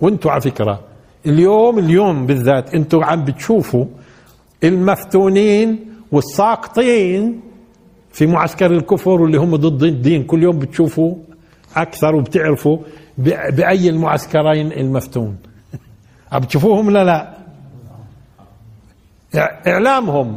وانتوا 0.00 0.30
على 0.30 0.40
فكرة 0.40 0.80
اليوم 1.26 1.78
اليوم 1.78 2.26
بالذات 2.26 2.74
أنتوا 2.74 3.04
عم 3.04 3.24
بتشوفوا 3.24 3.86
المفتونين 4.64 5.78
والساقطين 6.12 7.40
في 8.12 8.26
معسكر 8.26 8.70
الكفر 8.70 9.10
واللي 9.10 9.38
هم 9.38 9.56
ضد 9.56 9.82
الدين. 9.82 10.24
كل 10.24 10.42
يوم 10.42 10.58
بتشوفوا 10.58 11.14
أكثر 11.76 12.14
وبتعرفوا 12.14 12.78
بأي 13.18 13.88
المعسكرين 13.88 14.72
المفتون. 14.72 15.36
عم 16.32 16.40
بتشوفوهم 16.40 16.90
لا 16.90 17.04
لا؟ 17.04 17.43
إعلامهم. 19.66 20.36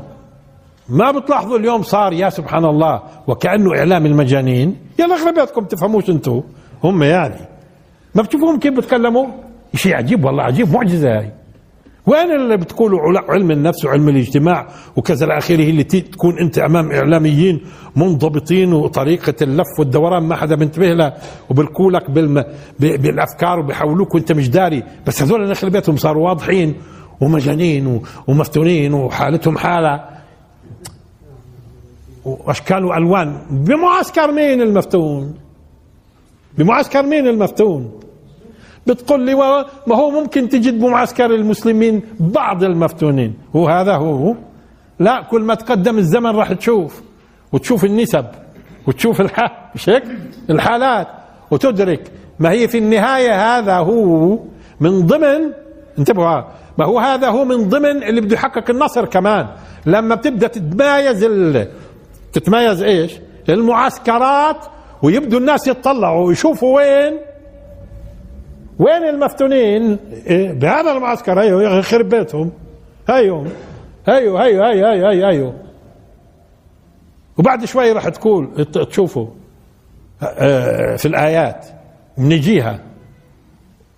ما 0.90 1.12
بتلاحظوا 1.12 1.58
اليوم 1.58 1.82
صار 1.84 2.14
يا 2.14 2.30
سبحان 2.30 2.66
الله 2.66 3.02
وكأنه 3.28 3.78
إعلام 3.78 4.06
المجانين. 4.06 4.76
يلا 5.00 5.16
أغلبيتكم 5.16 5.66
تفهموش 5.66 6.10
أنتوا 6.10 6.42
هم 6.84 7.04
يعني. 7.04 7.36
ما 8.16 8.22
بتشوفوهم 8.22 8.60
كيف 8.60 8.74
بتكلموا؟ 8.74 9.26
شيء 9.76 9.96
عجيب 9.96 10.26
والله 10.26 10.44
عجيب 10.44 10.72
معجزة. 10.74 11.18
هاي 11.20 11.32
وين 12.06 12.32
اللي 12.32 12.58
بتقولوا 12.58 13.00
عل- 13.02 13.26
علم 13.30 13.52
النفس 13.52 13.86
وعلم 13.86 14.10
الاجتماع 14.10 14.68
وكذا 14.96 15.26
إلى 15.26 15.38
آخره 15.38 15.56
اللي 15.70 15.84
تكون 15.84 16.40
أنت 16.40 16.58
أمام 16.60 16.92
إعلاميين 16.92 17.62
منضبطين 17.96 18.74
وطريقة 18.74 19.34
اللف 19.42 19.80
والدوران 19.80 20.24
ما 20.24 20.36
حدا 20.36 20.56
بينتبه 20.56 20.94
لها 20.94 21.14
وبلقوا 21.50 21.92
لك 21.92 22.12
بالأفكار 22.80 23.60
وبيحولوك 23.60 24.16
وأنت 24.16 24.32
مش 24.32 24.50
داري. 24.50 24.84
بس 25.08 25.22
هذول 25.24 25.42
اللي 25.44 25.54
أغلبيتهم 25.54 25.98
صاروا 25.98 26.30
واضحين. 26.30 26.76
ومجانين. 27.22 28.02
ومفتونين 28.28 28.94
وحالتهم 28.94 29.58
حالة 29.58 30.18
وأشكال 32.26 32.86
وألوان 32.86 33.38
بمعسكر 33.50 34.32
مين 34.32 34.62
المفتون؟ 34.62 35.34
بمعسكر 36.58 37.04
مين 37.04 37.28
المفتون؟ 37.28 37.92
بتقول 38.88 39.26
لي 39.26 39.36
ما 39.88 39.96
هو 39.96 40.12
ممكن 40.12 40.50
تجد 40.50 40.80
بمعسكر 40.80 41.26
المسلمين 41.26 42.02
بعض 42.20 42.64
المفتونين 42.64 43.34
وهذا 43.54 43.96
هو 43.96 44.36
لا 45.00 45.22
كل 45.22 45.42
ما 45.42 45.56
تقدم 45.56 45.98
الزمن 45.98 46.36
راح 46.36 46.54
تشوف 46.54 47.02
وتشوف 47.52 47.86
النسب 47.86 48.26
وتشوف. 48.88 49.22
مش 49.76 49.90
هيك 49.90 50.04
الحالات 50.50 51.08
وتدرك 51.52 52.12
ما 52.40 52.52
هي 52.52 52.68
في 52.68 52.78
النهاية 52.78 53.58
هذا 53.58 53.78
هو 53.78 54.40
من 54.80 55.08
ضمن 55.08 55.52
انتبهوا. 56.00 56.42
ما 56.78 56.86
هو 56.86 57.00
هذا 57.00 57.28
هو 57.28 57.46
من 57.46 57.70
ضمن 57.70 58.04
اللي 58.04 58.22
بده 58.22 58.36
يحقق 58.36 58.70
النصر 58.70 59.06
كمان. 59.06 59.48
لما 59.86 60.16
بتبدأ 60.16 60.48
تتمايز 60.48 61.24
ال... 61.24 61.68
تتمايز 62.34 62.84
إيش؟ 62.84 63.20
المعسكرات 63.50 64.66
ويبدوا 65.04 65.40
الناس 65.40 65.68
يتطلعوا 65.68 66.28
ويشوفوا 66.28 66.76
وين؟ 66.76 67.18
وين 68.80 69.04
المفتونين؟ 69.04 70.00
إيه 70.28 70.52
بهذا 70.54 70.92
المعسكر. 70.92 71.42
هيو 71.42 71.60
يخرب 71.60 72.10
بيتهم. 72.10 72.52
هيو 73.10 73.46
هيو 74.08 74.38
هيو 74.38 74.64
هيو 74.64 74.86
هيو 74.86 75.08
هيو, 75.08 75.28
هيو. 75.28 75.54
وبعد 77.38 77.66
شوي 77.66 77.92
راح 77.92 78.10
تقول 78.10 78.66
تشوفوا 78.66 79.28
آه، 80.24 80.96
في 80.96 81.08
الآيات 81.08 81.66
بنجيها. 82.18 82.80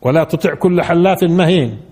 ولا 0.02 0.24
تطع 0.24 0.54
كل 0.54 0.82
حلاف 0.82 1.24
مهين. 1.24 1.89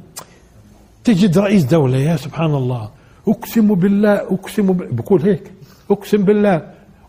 تجد 1.07 1.37
رئيس 1.37 1.63
دولة 1.63 1.97
يا 1.97 2.15
سبحان 2.15 2.53
الله. 2.55 2.89
أقسم 3.27 3.67
بالله 3.75 4.13
أقسم. 4.15 4.67
بقول 4.73 5.21
هيك. 5.21 5.51
أقسم 5.91 6.21
بالله. 6.23 6.61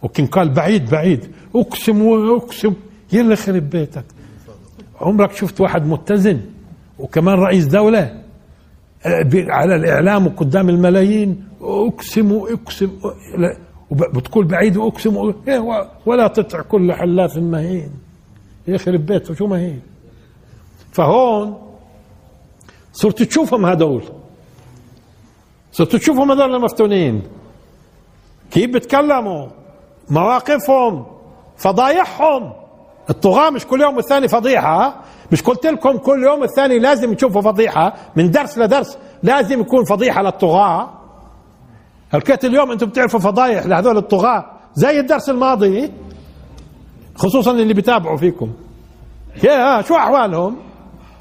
وكان 0.03 0.27
قال 0.27 0.49
بعيد 0.49 0.91
بعيد. 0.91 1.23
أقسم 1.57 2.03
واقسم 2.03 2.75
يلا 3.13 3.35
خرب 3.35 3.71
بيتك. 3.71 4.05
عمرك 5.01 5.33
شفت 5.33 5.61
واحد 5.61 5.87
متزن 5.87 6.41
وكمان 6.99 7.35
رئيس 7.39 7.65
دولة 7.67 8.03
آه، 9.07 9.31
على 9.35 9.77
الإعلام 9.77 10.27
وقدام 10.27 10.69
الملايين. 10.69 11.45
أقسم 11.61 12.33
وأقسم 12.33 12.91
لا، 13.39 13.57
وب- 13.91 14.13
بتقول 14.19 14.45
بعيد 14.45 14.77
وأقسم 14.77 15.33
إيه، 15.49 15.87
ولا 16.07 16.27
تطع 16.29 16.61
كل 16.63 16.93
حلاف 16.93 17.37
مهين. 17.37 17.91
يخرب 18.69 19.07
بيته 19.07 19.35
شو 19.35 19.47
مهين؟ 19.47 19.81
فهون 20.93 21.57
صرت 23.01 23.23
تشوفهم 23.23 23.67
هدول 23.67 24.03
صرت 25.73 25.97
تشوفهم 25.97 26.33
هذول 26.33 26.55
المفتونين 26.55 27.23
كيف 28.51 28.71
بتكلموا 28.71 29.47
مواقفهم 30.11 31.07
فضايحهم 31.57 32.53
الطغاة 33.11 33.51
مش 33.51 33.67
كل 33.67 33.81
يوم 33.81 33.97
والثاني 33.97 34.29
فضيحة؟ 34.29 34.95
مش 35.33 35.43
قلت 35.43 35.67
لكم 35.67 35.97
كل 35.99 36.25
يوم 36.25 36.41
والثاني 36.41 36.79
لازم 36.79 37.15
تشوفوا 37.15 37.43
فضيحة 37.43 37.95
من 38.17 38.31
درس 38.31 38.59
لدرس 38.59 38.99
لازم 39.23 39.61
يكون 39.61 39.85
فضيحة 39.85 40.23
للطغاة 40.23 40.91
هلكيت 42.11 42.45
اليوم 42.45 42.71
أنتم 42.71 42.87
بتعرفوا 42.87 43.21
فضايح 43.21 43.67
لهذول 43.67 43.97
الطغاة 43.97 44.45
زي 44.75 45.01
الدرس 45.01 45.31
الماضي 45.31 45.93
خصوصا 47.15 47.51
اللي 47.51 47.75
بيتابعوا 47.75 48.17
فيكم 48.17 48.53
يا 49.45 49.83
شو 49.83 49.97
احوالهم 49.97 50.57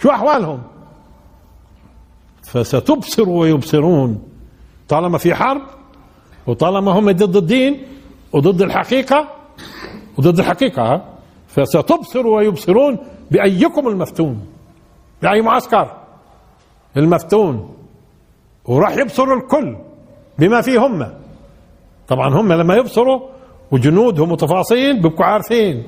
شو 0.02 0.10
احوالهم 0.10 0.60
فستبصر 2.48 3.30
ويبصرون. 3.30 4.24
طالما 4.90 5.18
في 5.18 5.36
حرب 5.36 5.62
وطالما 6.48 6.92
هم 6.92 7.12
ضد 7.12 7.36
الدين 7.36 7.84
وضد 8.34 8.62
الحقيقة 8.62 9.28
وضد 10.18 10.40
الحقيقة؟ 10.40 11.06
فستبصر 11.48 12.28
ويبصرون 12.28 12.98
بأيكم 13.32 13.88
المفتون. 13.88 14.46
بأي 15.22 15.42
معسكر؟ 15.42 15.92
المفتون. 16.98 17.74
وراح 18.66 18.98
يبصروا 18.98 19.38
الكل 19.38 19.78
بما 20.40 20.62
فيه 20.62 20.88
هم. 20.88 21.08
طبعا 22.08 22.42
هم 22.42 22.54
لما 22.54 22.76
يبصروا 22.76 23.20
وجنودهم 23.72 24.32
وتفاصيل 24.32 25.02
بيبقوا 25.02 25.26
عارفين. 25.26 25.84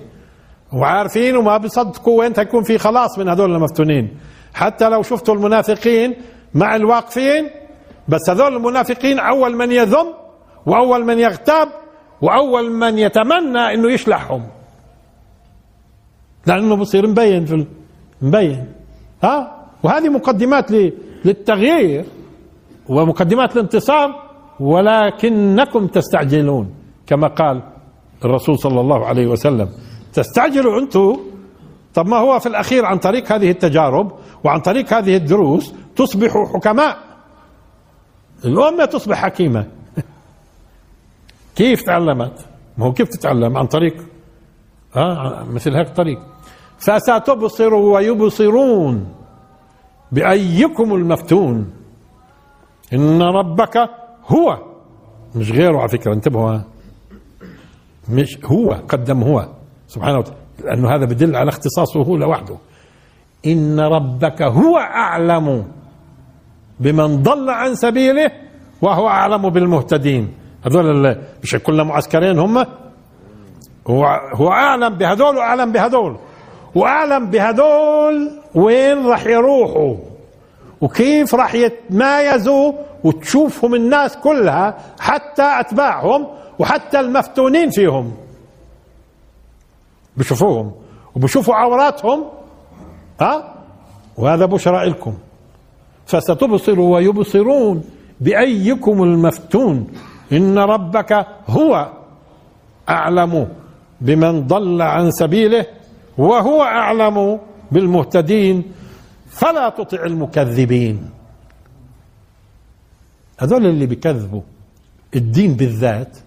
وعارفين 0.74 1.38
وما 1.38 1.57
بيصدقوا 1.57 2.20
وين 2.20 2.34
تكون 2.34 2.64
في 2.64 2.78
خلاص 2.78 3.20
من 3.20 3.30
هذول 3.30 3.55
المفتونين. 3.55 4.18
حتى 4.53 4.89
لو 4.89 5.01
شفتوا 5.01 5.36
المنافقين 5.36 6.16
مع 6.54 6.76
الواقفين 6.76 7.50
بس 8.08 8.30
هذول 8.30 8.56
المنافقين 8.56 9.20
أول 9.20 9.56
من 9.56 9.72
يذم 9.72 10.08
وأول 10.66 11.06
من 11.06 11.20
يغتاب 11.20 11.68
وأول 12.22 12.72
من 12.72 12.97
يتمنى 12.97 13.74
إنه 13.74 13.91
يشلحهم. 13.91 14.43
لأنه 16.47 16.76
بصير 16.76 17.08
مبين 17.08 17.45
في 17.45 17.66
مبين. 18.22 18.74
ها؟ 19.24 19.66
وهذه 19.84 20.10
مقدمات 20.10 20.72
للتغيير 21.26 22.06
ومقدمات 22.89 23.56
الانتصار 23.56 24.10
ولكنكم 24.60 25.88
تستعجلون. 25.88 26.74
كما 27.08 27.28
قال 27.28 27.64
الرسول 28.26 28.60
صلى 28.60 28.82
الله 28.82 29.06
عليه 29.06 29.28
وسلم 29.28 29.70
تستعجلوا 30.14 30.80
أنتم 30.80 31.20
طب 32.00 32.08
ما 32.08 32.18
هو 32.18 32.39
في 32.39 32.45
الأخير 32.45 32.86
عن 32.86 32.97
طريق 32.97 33.32
هذه 33.32 33.52
التجارب 33.52 34.12
وعن 34.43 34.60
طريق 34.60 34.93
هذه 34.93 35.16
الدروس 35.16 35.74
تصبحوا 35.95 36.45
حكماء؟ 36.45 36.97
الأمة 38.45 38.86
تصبح 38.86 39.18
حكيمة. 39.18 39.68
كيف 41.56 41.82
تعلمت؟ 41.82 42.45
ما 42.78 42.86
هو 42.86 42.93
كيف 42.93 43.08
تتعلم؟ 43.10 43.58
عن 43.58 43.66
طريق 43.66 44.06
آه 44.95 45.43
مثل 45.43 45.76
هيك 45.76 45.89
طريق. 45.89 46.20
فستبصر 46.78 47.74
ويبصرون 47.74 49.14
بأيكم 50.12 50.95
المفتون. 50.95 51.74
إن 52.93 53.22
ربك 53.22 53.78
هو. 54.28 54.58
مش 55.36 55.52
غيره 55.52 55.80
على 55.80 55.89
فكرة 55.89 56.14
انتبهوا 56.14 56.52
ها. 56.52 56.66
مش 58.10 58.39
هو 58.45 58.72
قدم 58.72 59.24
هو. 59.24 59.47
سبحانه 59.88 60.18
وتعالى. 60.18 60.49
لأنه 60.66 60.95
هذا 60.95 61.05
بدل 61.05 61.36
على 61.36 61.49
اختصاصه 61.49 62.03
هو 62.03 62.16
لوحده. 62.16 62.57
إن 63.45 63.80
ربك 63.80 64.41
هو 64.41 64.78
أعلم 64.78 65.66
بمن 66.80 67.24
ضل 67.24 67.49
عن 67.49 67.76
سبيله 67.76 68.32
وهو 68.82 69.07
أعلم 69.07 69.49
بالمهتدين. 69.49 70.34
هذول 70.66 71.18
مش 71.43 71.55
كلنا 71.55 71.84
معسكرين 71.84 72.39
هم؟ 72.39 72.57
هو 73.88 74.05
هو 74.36 74.51
أعلم 74.51 74.97
بهذول 74.97 75.38
وأعلم 75.38 75.72
بهذول. 75.72 76.18
وأعلم 76.76 77.30
بهذول 77.30 78.32
وين 78.55 79.05
راح 79.05 79.26
يروحوا؟ 79.26 79.95
وكيف 80.82 81.36
راح 81.36 81.55
يتمايزوا 81.55 82.74
وتشوفهم 83.03 83.76
الناس 83.76 84.18
كلها 84.18 84.78
حتى 84.99 85.60
أتباعهم 85.60 86.28
وحتى 86.60 86.99
المفتونين 86.99 87.70
فيهم. 87.70 88.14
بشوفوهم 90.20 90.72
وبشوفوا 91.16 91.56
عوراتهم 91.56 92.24
ها؟ 93.22 93.56
وهذا 94.18 94.46
بشرى 94.46 94.90
لكم. 94.90 95.14
فستبصر 96.06 96.80
ويبصرون 96.80 97.84
بأيكم 98.22 99.04
المفتون. 99.04 99.88
إن 100.32 100.58
ربك 100.58 101.28
هو 101.48 101.92
أعلم 102.90 103.48
بمن 104.02 104.48
ضل 104.48 104.82
عن 104.82 105.12
سبيله 105.12 105.66
وهو 106.18 106.64
أعلم 106.64 107.40
بالمهتدين. 107.72 108.64
فلا 109.30 109.70
تطع 109.70 110.06
المكذبين. 110.06 111.10
هذول 113.40 113.66
اللي 113.66 113.86
بيكذبوا 113.86 114.42
الدين 115.16 115.54
بالذات 115.54 116.18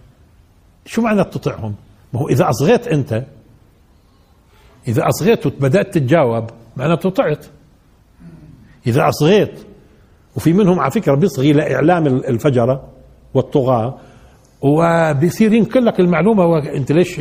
شو 0.87 1.03
معنى 1.03 1.25
تطيعهم 1.25 1.75
ما 2.13 2.21
هو 2.21 2.29
إذا 2.29 2.51
أصغيت 2.51 2.89
أنت 2.89 3.25
إذا 4.89 5.09
أصغيت 5.09 5.47
وبدأت 5.47 5.95
تتجاوب 5.95 6.45
معناته 6.77 7.11
طعت. 7.11 7.47
إذا 8.87 9.09
أصغيت 9.09 9.53
وفي 10.37 10.53
منهم 10.53 10.81
على 10.81 10.91
فكرة 10.91 11.15
بيصغي 11.15 11.53
لإعلام 11.53 12.07
الفجرة 12.07 12.89
والطغاة 13.35 13.99
وبصير 14.63 15.53
ينقل 15.53 15.85
لك 15.85 16.01
المعلومة 16.01 16.45
وأنت 16.47 16.93
ليش 16.93 17.21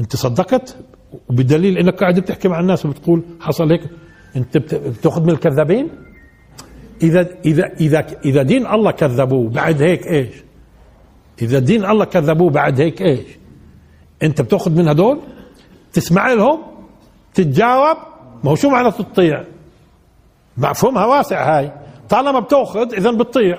أنت 0.00 0.16
صدقت؟ 0.16 0.76
وبدليل 1.30 1.78
أنك 1.78 1.94
قاعد 2.00 2.20
بتحكي 2.20 2.48
مع 2.48 2.60
الناس 2.60 2.86
وبتقول 2.86 3.22
حصل 3.40 3.72
هيك 3.72 3.82
أنت 4.36 4.56
بت- 4.58 4.74
بتأخذ 4.74 5.22
من 5.22 5.30
الكذابين؟ 5.30 5.88
إذا 7.02 7.28
إذا 7.44 7.64
إذا 7.80 8.06
إذا 8.24 8.42
دين 8.42 8.66
الله 8.66 8.90
كذبوه 8.90 9.48
بعد 9.50 9.82
هيك 9.82 10.06
إيش؟ 10.06 10.34
إذا 11.42 11.58
دين 11.58 11.84
الله 11.84 12.04
كذبوه 12.04 12.50
بعد 12.50 12.80
هيك 12.80 13.02
إيش؟ 13.02 13.26
أنت 14.22 14.40
بتأخذ 14.42 14.70
من 14.70 14.88
هدول؟ 14.88 15.20
تسمع 15.92 16.32
لهم؟ 16.32 16.58
تتجاوب؟ 17.34 17.96
ما 18.44 18.50
هو 18.50 18.54
شو 18.54 18.68
معنى 18.70 18.90
تطيع؟ 18.90 19.44
مفهومها 20.56 21.06
واسع 21.06 21.58
هاي. 21.58 21.72
طالما 22.08 22.40
بتأخذ 22.40 22.94
اذا 22.94 23.10
بتطيع. 23.10 23.58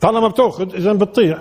طالما 0.00 0.28
بتأخذ 0.28 0.74
اذا 0.74 0.92
بتطيع. 0.92 1.38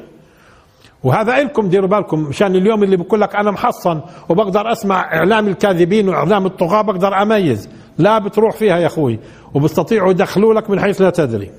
وهذا 1.04 1.42
إلكم 1.42 1.70
ديروا 1.70 1.88
بالكم. 1.90 2.20
مشان 2.20 2.56
اليوم 2.56 2.84
اللي 2.84 2.98
بقول 2.98 3.22
لك 3.22 3.36
أنا 3.36 3.52
محصن 3.52 4.02
وبقدر 4.30 4.72
أسمع 4.72 5.14
إعلام 5.14 5.48
الكاذبين 5.48 6.10
وإعلام 6.10 6.46
الطغاة 6.46 6.82
بقدر 6.82 7.22
أميز. 7.22 7.70
لا 7.98 8.20
بتروح 8.20 8.56
فيها 8.56 8.78
يا 8.78 8.88
أخوي. 8.88 9.20
وبيستطيعوا 9.54 10.12
يدخلوا 10.12 10.54
لك 10.54 10.70
من 10.70 10.80
حيث 10.80 11.02
لا 11.02 11.10
تدري. 11.10 11.52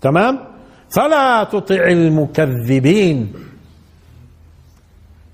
تمام؟ 0.00 0.38
فلا 0.88 1.44
تطع 1.44 1.84
المكذبين. 1.86 3.32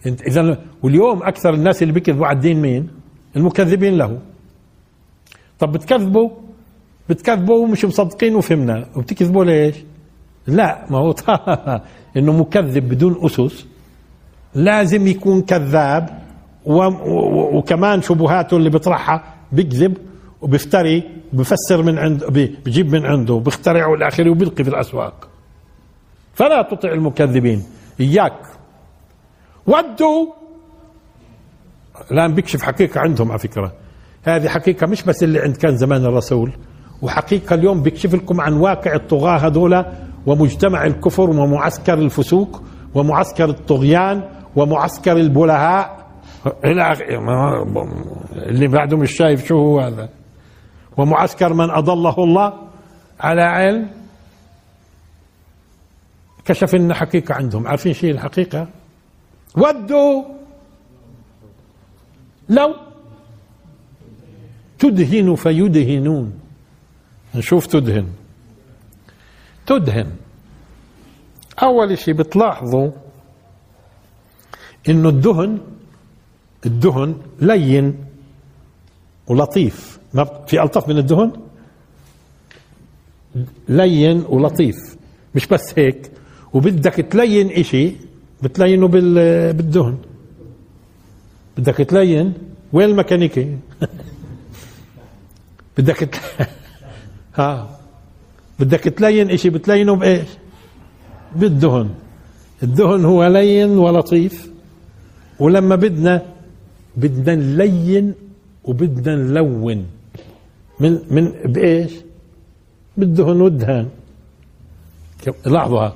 اذا 0.06 0.58
واليوم 0.82 1.22
أكثر 1.22 1.54
الناس 1.54 1.82
اللي 1.82 1.92
بيكذبوا 1.94 2.26
على 2.26 2.36
الدين 2.36 2.60
مين؟ 2.62 2.88
المكذبين 3.36 3.98
له. 3.98 4.18
طب 5.58 5.72
بتكذبوا؟ 5.72 6.30
بتكذبوا 7.08 7.56
ومش 7.62 7.84
مصدقين 7.84 8.34
وفهمنا. 8.34 8.86
وبتكذبوا 8.96 9.44
ليش؟ 9.44 9.76
لا 10.46 10.86
ما 10.90 10.98
هو 10.98 11.14
إنه 12.16 12.32
مكذب 12.32 12.88
بدون 12.88 13.24
أسس. 13.24 13.66
لازم 14.54 15.06
يكون 15.06 15.42
كذاب. 15.42 16.20
وكمان 16.66 18.02
شبهاته 18.02 18.56
اللي 18.56 18.70
بيطرحها 18.70 19.34
بيكذب 19.52 19.96
وبيفتري 20.42 21.02
وبفسر 21.34 21.82
من 21.82 21.98
عنده 21.98 22.28
بي- 22.28 22.56
بجيب 22.66 22.92
من 22.92 23.06
عنده 23.06 23.34
وبيخترع 23.34 23.86
والى 23.86 24.08
اخره 24.08 24.30
وبيلقي 24.30 24.64
في 24.64 24.70
الأسواق. 24.70 25.28
فلا 26.34 26.62
تطع 26.62 26.92
المكذبين. 26.92 27.62
إياك. 28.00 28.49
ودوا. 29.66 30.26
الآن 32.10 32.34
بيكشف 32.34 32.62
حقيقة 32.62 33.00
عندهم 33.00 33.30
على 33.30 33.38
فكرة. 33.38 33.72
هذه 34.24 34.48
حقيقة 34.48 34.86
مش 34.86 35.02
بس 35.02 35.22
اللي 35.22 35.40
عند 35.40 35.56
كان 35.56 35.76
زمان 35.76 36.04
الرسول 36.04 36.52
وحقيقة 37.02 37.54
اليوم 37.54 37.82
بيكشف 37.82 38.14
لكم 38.14 38.40
عن 38.40 38.52
واقع 38.52 38.94
الطغاة 38.94 39.38
هذول 39.38 39.84
ومجتمع 40.26 40.86
الكفر 40.86 41.30
ومعسكر 41.30 41.94
الفسوق 41.94 42.62
ومعسكر 42.94 43.44
الطغيان 43.48 44.22
ومعسكر 44.56 45.12
البلهاء. 45.16 46.00
ما- 47.20 47.64
اللي 48.32 48.68
بعده 48.68 48.96
مش 48.96 49.12
شايف 49.16 49.46
شو 49.46 49.56
هو 49.58 49.80
هذا. 49.80 50.08
ومعسكر 50.96 51.52
من 51.52 51.70
أضله 51.70 52.14
الله 52.24 52.52
على 53.20 53.42
علم. 53.42 53.90
كشف 56.44 56.74
لنا 56.74 56.94
حقيقة 56.94 57.34
عندهم. 57.34 57.66
عارفين 57.68 57.92
شيء 57.92 58.10
الحقيقة؟ 58.10 58.68
ودوا 59.56 60.24
لو 62.48 62.74
تدهن 64.78 65.34
فيدهنون. 65.34 66.40
نشوف 67.34 67.66
تدهن. 67.66 68.08
تدهن. 69.66 70.16
أول 71.62 71.98
شيء 71.98 72.14
بتلاحظوا 72.14 72.90
إنه 74.88 75.08
الدهن 75.08 75.58
الدهن 76.66 77.22
لين 77.40 78.04
ولطيف. 79.26 79.98
ما 80.14 80.24
في 80.46 80.62
ألطف 80.62 80.88
من 80.88 80.98
الدهن؟ 80.98 81.32
لين 83.68 84.24
ولطيف. 84.28 84.76
مش 85.34 85.46
بس 85.46 85.78
هيك. 85.78 86.12
وبدك 86.52 86.94
تلين 86.94 87.50
إشي 87.50 88.09
بتلينه 88.42 88.88
بال- 88.88 89.52
بالدهن. 89.52 89.96
بدك 91.58 91.74
تلين 91.76 92.32
وين 92.72 92.88
الميكانيكي؟ 92.90 93.56
بدك 95.78 95.96
تل... 95.96 96.18
ها. 97.38 97.78
بدك 98.58 98.80
تلين 98.80 99.30
إشي 99.30 99.50
بتلينه 99.50 99.96
بإيش؟ 99.96 100.28
بالدهن. 101.36 101.88
الدهن 102.62 103.04
هو 103.04 103.24
لين 103.26 103.70
ولطيف. 103.78 104.50
ولما 105.38 105.76
بدنا 105.76 106.22
بدنا 106.96 107.34
نلين 107.34 108.14
وبدنا 108.64 109.16
نلون. 109.16 109.86
من 110.80 110.98
من 111.10 111.32
بإيش؟ 111.44 111.92
بالدهن 112.96 113.40
والدهان. 113.40 113.88
لاحظوا 115.46 115.88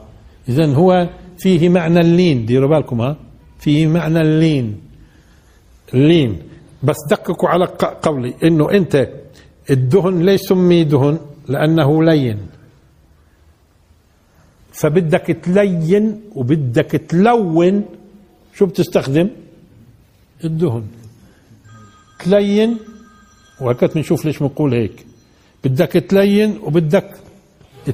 اذا 0.49 0.67
هو 0.75 1.09
فيه 1.45 1.69
معنى 1.69 2.01
اللين. 2.01 2.47
ديروا 2.47 2.69
بالكم 2.69 3.01
ها؟ 3.01 3.17
فيه 3.59 3.87
معنى 3.87 4.21
اللين. 4.21 4.81
اللين 5.95 6.33
بس 6.83 6.97
دققوا 7.11 7.49
على 7.49 7.67
قولي 8.03 8.35
إنه 8.45 8.71
أنت 8.71 8.95
الدهن 9.71 10.23
ليش 10.27 10.41
سمي 10.41 10.85
دهن؟ 10.85 11.19
لأنه 11.49 12.03
لين. 12.05 12.39
فبدك 14.73 15.27
تلين 15.45 16.21
وبدك 16.35 16.91
تلون. 17.09 17.85
شو 18.57 18.67
بتستخدم؟ 18.67 19.29
الدهن. 20.45 20.85
تلين. 22.21 22.71
وهكذا 23.61 23.93
بنشوف 23.95 24.25
ليش 24.25 24.39
بنقول 24.39 24.75
هيك. 24.75 25.07
بدك 25.65 25.93
تلين 26.09 26.51
وبدك 26.65 27.09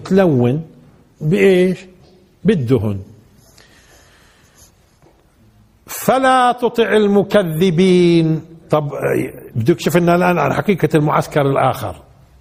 تلون. 0.05 0.62
بإيش؟ 1.20 1.78
بالدهن. 2.44 2.98
فلا 6.05 6.53
تطع 6.53 6.96
المكذبين. 6.96 8.42
طب 8.70 8.90
بده 9.55 9.72
يكشف 9.72 9.96
لنا 9.96 10.14
الآن 10.14 10.38
عن 10.38 10.53
حقيقة 10.53 10.88
المعسكر 10.94 11.40
الآخر 11.40 11.96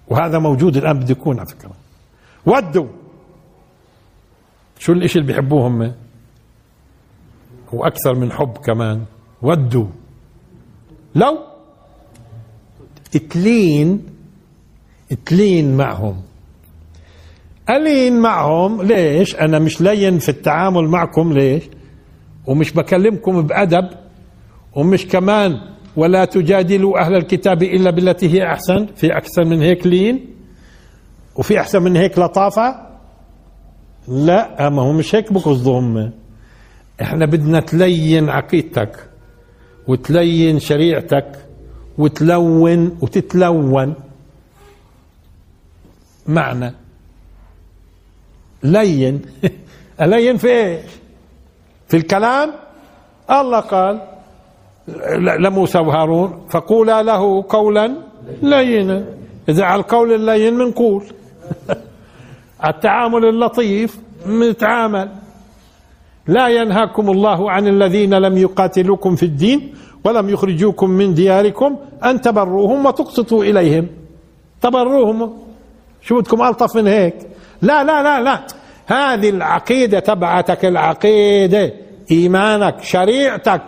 وهذا 0.08 0.38
موجود 0.38 0.76
الآن 0.76 0.98
بده 0.98 1.10
يكون 1.10 1.38
على 1.38 1.48
فكرة. 1.48 1.70
ودوا. 2.46 2.86
شو 4.78 4.92
الإشي 4.92 5.18
اللي 5.18 5.32
بيحبوه 5.32 5.66
هم 5.66 5.92
وأكثر 7.72 8.14
من 8.14 8.32
حب 8.32 8.56
كمان. 8.58 9.04
ودوا. 9.42 9.86
لو 11.14 11.38
تلين 13.30 14.06
تلين 15.26 15.76
معهم. 15.76 16.22
ألين 17.70 18.20
معهم. 18.20 18.82
ليش؟ 18.82 19.36
أنا 19.36 19.58
مش 19.58 19.80
لين 19.80 20.18
في 20.18 20.28
التعامل 20.28 20.88
معكم. 20.88 21.32
ليش؟ 21.32 21.64
ومش 22.50 22.72
بكلمكم 22.72 23.42
بأدب 23.42 23.88
ومش 24.74 25.06
كمان 25.06 25.60
ولا 25.96 26.24
تجادلوا 26.24 27.00
أهل 27.00 27.14
الكتاب 27.14 27.62
إلا 27.62 27.90
بالتي 27.90 28.28
هي 28.34 28.46
أحسن 28.46 28.86
في 28.96 29.12
أحسن 29.12 29.46
من 29.46 29.62
هيك 29.62 29.86
لين؟ 29.86 30.26
وفي 31.36 31.60
أحسن 31.60 31.82
من 31.82 31.96
هيك 31.96 32.18
لطافة؟ 32.18 32.86
لا 34.08 34.68
ما 34.68 34.82
هو 34.82 34.92
مش 34.92 35.14
هيك 35.14 35.32
بقصدهم. 35.32 36.10
إحنا 37.02 37.26
بدنا 37.26 37.60
تلين 37.60 38.28
عقيدتك 38.28 39.08
وتلين 39.88 40.58
شريعتك 40.58 41.32
وتلون 41.98 42.98
وتتلون. 43.00 43.94
معنى. 46.26 46.74
لين. 48.62 49.22
ألين 50.02 50.36
في 50.36 50.48
إيش؟ 50.48 50.99
في 51.90 51.96
الكلام؟ 51.96 52.52
الله 53.30 53.60
قال 53.60 54.00
لموسى 55.38 55.78
وهارون 55.78 56.46
فقولا 56.50 57.02
له 57.02 57.44
قولا 57.48 57.94
لينا. 58.42 59.04
إذا 59.48 59.64
على 59.64 59.80
القول 59.80 60.12
اللين 60.12 60.54
منقول 60.54 61.04
التعامل 62.68 63.24
اللطيف 63.24 63.98
نتعامل 64.26 65.08
لا 66.26 66.48
ينهاكم 66.48 67.10
الله 67.10 67.50
عن 67.50 67.68
الذين 67.68 68.14
لم 68.14 68.38
يقاتلوكم 68.38 69.16
في 69.16 69.22
الدين 69.22 69.74
ولم 70.04 70.28
يخرجوكم 70.28 70.90
من 70.90 71.14
دياركم 71.14 71.76
أن 72.04 72.20
تبروهم 72.20 72.86
وتقسطوا 72.86 73.44
إليهم. 73.44 73.86
تبروهم. 74.62 75.32
شو 76.02 76.20
بدكم 76.20 76.42
ألطف 76.42 76.76
من 76.76 76.86
هيك؟ 76.86 77.14
لا 77.62 77.84
لا 77.84 78.02
لا 78.02 78.20
لا. 78.20 78.46
هذه 78.90 79.30
العقيدة 79.30 80.00
تبعتك 80.00 80.64
العقيدة 80.64 81.72
إيمانك 82.10 82.82
شريعتك. 82.82 83.62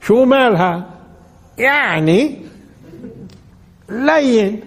شو 0.00 0.24
مالها؟ 0.24 0.84
يعني 1.58 2.38
لين. 3.88 4.60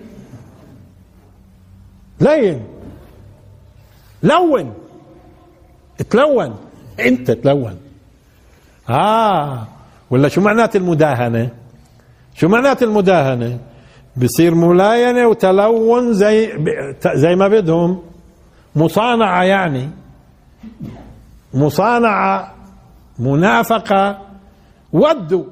لين. 2.21 2.63
لون. 4.23 4.73
تلون. 6.09 6.55
انت 6.99 7.31
تلون. 7.31 7.77
آه. 8.89 9.67
ولا 10.09 10.27
شو 10.27 10.41
معنات 10.41 10.75
المداهنة؟ 10.75 11.49
شو 12.35 12.47
معنات 12.47 12.83
المداهنة؟ 12.83 13.59
بصير 14.17 14.55
ملاينة 14.55 15.27
وتلون 15.27 16.13
زي 16.13 16.53
زي 17.15 17.35
ما 17.35 17.47
بدهم. 17.47 18.08
مصانعة 18.79 19.43
يعني. 19.43 19.89
مصانعة 21.53 22.55
منافقة 23.19 24.21
ودوا 24.93 25.43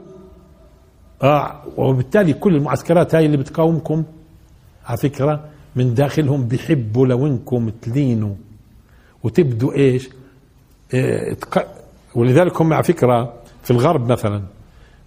آه 1.23 1.61
وبالتالي 1.77 2.33
كل 2.33 2.55
المعسكرات 2.55 3.15
هاي 3.15 3.25
اللي 3.25 3.37
بتقاومكم 3.37 4.03
على 4.85 4.97
فكرة 4.97 5.43
من 5.75 5.93
داخلهم 5.93 6.47
بيحبوا 6.47 7.07
لو 7.07 7.27
انكم 7.27 7.69
تلينوا. 7.69 8.35
وتبدوا 9.23 9.73
إيش؟ 9.73 10.09
تق... 11.41 11.67
ولذلك 12.15 12.61
هم 12.61 12.73
على 12.73 12.83
فكرة 12.83 13.33
في 13.63 13.71
الغرب 13.71 14.11
مثلا 14.11 14.41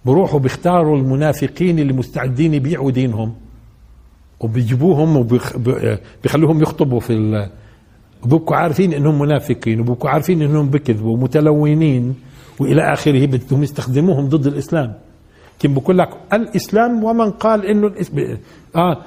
بروحوا 0.05 0.39
بيختاروا 0.39 0.97
المنافقين 0.97 1.79
اللي 1.79 1.93
مستعدين 1.93 2.53
يبيعوا 2.53 2.91
دينهم. 2.91 3.35
وبيجيبوهم 4.39 5.17
وبيخلوهم 5.17 6.61
يخطبوا 6.61 6.99
في 6.99 7.49
وبكوا 8.25 8.55
عارفين 8.55 8.93
إنهم 8.93 9.19
منافقين 9.19 9.79
وبكوا 9.79 10.09
عارفين 10.09 10.41
إنهم 10.41 10.69
بكذبوا 10.69 11.13
ومتلونين 11.13 12.15
وإلى 12.59 12.93
آخره 12.93 13.25
بدهم 13.25 13.63
يستخدموهم 13.63 14.29
ضد 14.29 14.47
الإسلام. 14.47 14.93
كم 15.59 15.73
بقول 15.73 15.97
لك؟ 15.97 16.09
الإسلام 16.33 17.03
ومن 17.03 17.31
قال 17.31 17.65
إنه 17.65 17.87
الاسم 17.87 18.17
آه 18.75 18.97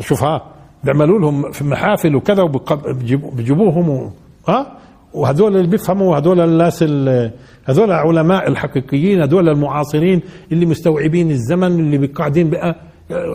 شوف 0.00 0.22
ها 0.24 0.42
بيعملوا 0.84 1.18
لهم 1.18 1.50
في 1.52 1.64
محافل 1.64 2.16
وكذا 2.16 2.42
وبيجيبوهم 2.42 3.88
و... 3.88 4.10
آه 4.48 4.66
وهذول 5.14 5.56
اللي 5.56 5.68
بيفهموا 5.68 6.16
هذول 6.16 6.40
الناس 6.40 6.82
هذول 7.64 7.90
العلماء 7.90 8.48
الحقيقيين 8.48 9.22
هذول 9.22 9.48
المعاصرين 9.48 10.20
اللي 10.52 10.66
مستوعبين 10.66 11.30
الزمن 11.30 11.80
اللي 11.80 12.06
قاعدين 12.06 12.50
بقى 12.50 12.76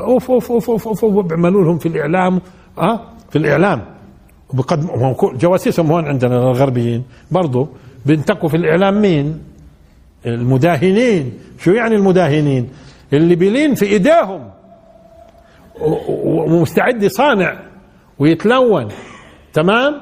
اوف 0.08 0.32
أوف 0.32 0.52
أوف 0.52 0.70
أوف, 0.70 0.88
أوف, 0.88 1.04
أوف 1.06 1.26
بيعملوا 1.26 1.64
لهم 1.64 1.78
في 1.78 1.86
الإعلام 1.86 2.42
آه 2.78 3.00
في 3.30 3.38
الإعلام. 3.38 3.82
وبقدموا 4.54 5.14
جواسيسهم 5.34 5.92
هون 5.92 6.06
عندنا 6.06 6.38
الغربيين. 6.38 7.04
برضه 7.32 7.68
بينتقوا 8.06 8.50
في 8.50 8.58
الإعلام 8.58 9.02
مين؟ 9.02 9.40
المداهنين. 10.26 11.34
شو 11.60 11.72
يعني 11.72 11.96
المداهنين؟ 11.96 12.70
اللي 13.14 13.36
بيلين 13.36 13.76
في 13.76 13.86
إيديهم. 13.86 14.50
ومستعد 16.26 17.04
يصانع 17.04 17.60
ويتلون. 18.20 18.88
تمام؟ 19.54 20.02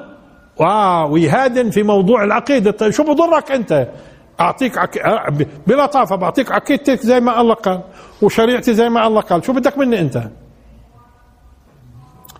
آه 0.60 1.06
ويهادن 1.06 1.70
في 1.70 1.82
موضوع 1.82 2.24
العقيدة. 2.24 2.70
طيب 2.70 2.90
شو 2.90 3.02
بضرك 3.02 3.52
أنت؟ 3.52 3.88
أعطيك 4.40 4.78
عك... 4.78 4.98
ب- 5.32 5.46
بلطافة 5.66 6.16
بعطيك 6.16 6.52
عقيدتك 6.52 7.00
زي 7.00 7.20
ما 7.20 7.40
الله 7.40 7.54
قال 7.54 7.80
وشريعتي 8.22 8.74
زي 8.74 8.88
ما 8.88 9.06
الله 9.06 9.20
قال. 9.20 9.44
شو 9.44 9.52
بدك 9.52 9.78
مني 9.78 10.00
أنت؟ 10.00 10.22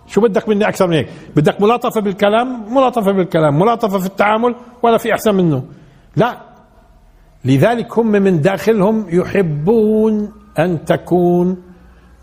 شو 0.08 0.20
بدك 0.20 0.48
مني 0.48 0.68
أكثر 0.68 0.86
من 0.86 0.92
هيك؟ 0.92 1.08
بدك 1.36 1.60
ملاطفة 1.60 2.00
بالكلام؟ 2.00 2.74
ملاطفة 2.74 3.12
بالكلام. 3.12 3.58
ملاطفة 3.58 3.98
في 3.98 4.06
التعامل؟ 4.06 4.54
ولا 4.82 4.98
في 4.98 5.12
أحسن 5.12 5.34
منه. 5.34 5.64
لا. 6.16 6.40
لذلك 7.44 7.98
هم 7.98 8.06
من 8.06 8.40
داخلهم 8.40 9.06
يحبون 9.08 10.32
أن 10.58 10.84
تكون 10.84 11.62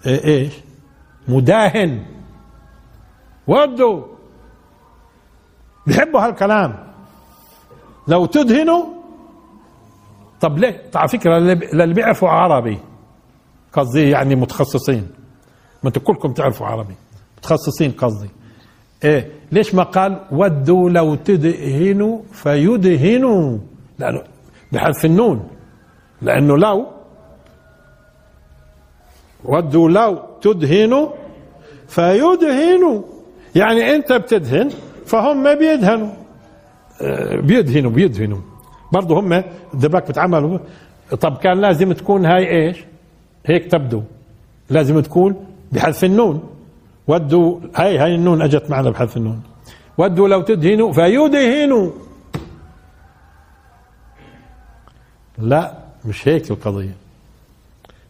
إيه، 0.05 0.25
إيش؟ 0.25 0.53
مداهن. 1.27 2.05
ودوا 3.47 4.03
بيحبوا 5.87 6.19
هالكلام. 6.19 6.85
لو 8.07 8.25
تدهنوا 8.25 8.85
طب 10.41 10.57
ليه؟ 10.57 10.81
على 10.95 11.07
فكرة 11.07 11.39
للي 11.39 11.93
بيعرفوا 11.93 12.29
عربي. 12.29 12.79
قصدي 13.73 14.09
يعني 14.09 14.35
متخصصين. 14.35 15.07
ما 15.83 15.87
أنتوا 15.89 16.01
كلكم 16.01 16.33
تعرفوا 16.33 16.67
عربي. 16.67 16.95
متخصصين 17.45 17.91
قصدي. 17.91 18.29
إيه 19.03 19.31
ليش 19.51 19.75
ما 19.75 19.83
قال 19.83 20.19
ودوا 20.31 20.89
لو 20.89 21.15
تدهنوا 21.15 22.19
فيدهنوا؟ 22.31 23.57
لأنه 23.99 24.21
بحذف 24.71 25.05
النون. 25.05 25.47
لأنه 26.21 26.57
لو 26.57 26.85
ودوا 29.45 29.89
لو 29.89 30.19
تدهنوا 30.41 31.09
فيدهنوا. 31.87 33.01
يعني 33.55 33.95
أنت 33.95 34.13
بتدهن 34.13 34.69
فهم 35.05 35.55
بيدهنوا. 35.55 36.13
آه، 37.01 37.39
بيدهنوا 37.39 37.91
بيدهنوا. 37.91 38.41
برضه 38.91 39.19
هم 39.19 39.43
دباك 39.73 40.07
بتعملوا. 40.09 40.59
طب 41.21 41.37
كان 41.37 41.61
لازم 41.61 41.93
تكون 41.93 42.25
هاي 42.25 42.47
إيش؟ 42.47 42.85
هيك 43.45 43.71
تبدو. 43.71 44.01
لازم 44.69 44.99
تكون 44.99 45.45
بحذف 45.71 46.03
النون. 46.03 46.54
ودوا 47.07 47.59
هاي 47.75 47.97
هاي 47.97 48.15
النون 48.15 48.41
أجت 48.41 48.69
معنا 48.69 48.89
بحذف 48.89 49.17
النون. 49.17 49.43
ودوا 49.97 50.27
لو 50.27 50.41
تدهنوا 50.41 50.93
فيدهنوا. 50.93 51.91
لا 55.37 55.77
مش 56.05 56.27
هيك 56.27 56.51
القضية. 56.51 56.95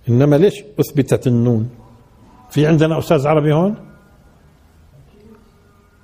إنما 0.10 0.36
ليش 0.36 0.64
أثبتت 0.80 1.28
النون؟ 1.28 1.70
في 2.50 2.68
عندنا 2.68 3.00
أستاذ 3.00 3.28
عربي 3.28 3.54
هون؟ 3.54 3.76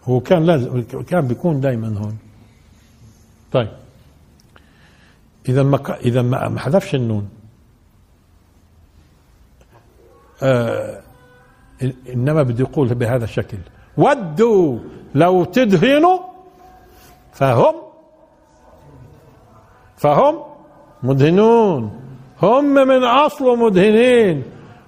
هو 0.03 0.19
كان 0.19 0.45
لازم 0.45 0.81
كان 0.81 1.27
بيكون 1.27 1.61
دائما 1.61 1.97
هون. 1.97 2.17
طيب. 3.51 3.69
إذا 5.49 5.63
ما 5.63 6.21
ما 6.21 6.49
ما 6.49 6.59
حذفش 6.59 6.95
النون. 6.95 7.29
آه 10.43 11.00
إنما 12.13 12.43
بده 12.43 12.59
يقول 12.59 12.93
بهذا 12.93 13.23
الشكل. 13.23 13.57
ودوا! 13.97 14.77
لو 15.15 15.43
تدهنوا 15.43 16.19
فهم 17.33 17.75
فهم 19.97 20.35
مدهنون. 21.03 21.91
هم 22.41 22.73
من 22.73 23.03
اصله 23.03 23.55
مدهنين. 23.55 24.43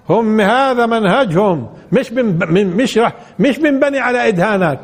هم 0.10 0.42
هذا 0.42 0.86
منهجهم. 0.86 1.68
مش 1.92 2.12
من 2.12 2.78
مش 2.78 2.98
رح 2.98 3.14
مش 3.40 3.60
بنبني 3.60 4.00
على 4.00 4.28
إدهانك. 4.28 4.80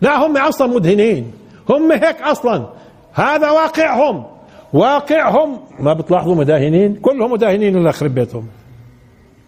لا 0.00 0.26
هم 0.26 0.36
أصلا 0.36 0.66
مدهنين. 0.66 1.32
هم 1.70 1.92
هيك 1.92 2.22
أصلا. 2.22 2.66
هذا 3.12 3.50
واقعهم. 3.50 4.24
واقعهم. 4.72 5.60
ما 5.80 5.92
بتلاحظوا 5.92 6.34
مداهنين؟ 6.34 6.94
كلهم 6.94 7.32
مداهنين 7.32 7.76
اللي 7.76 7.88
يخرب 7.88 8.14
بيتهم. 8.14 8.48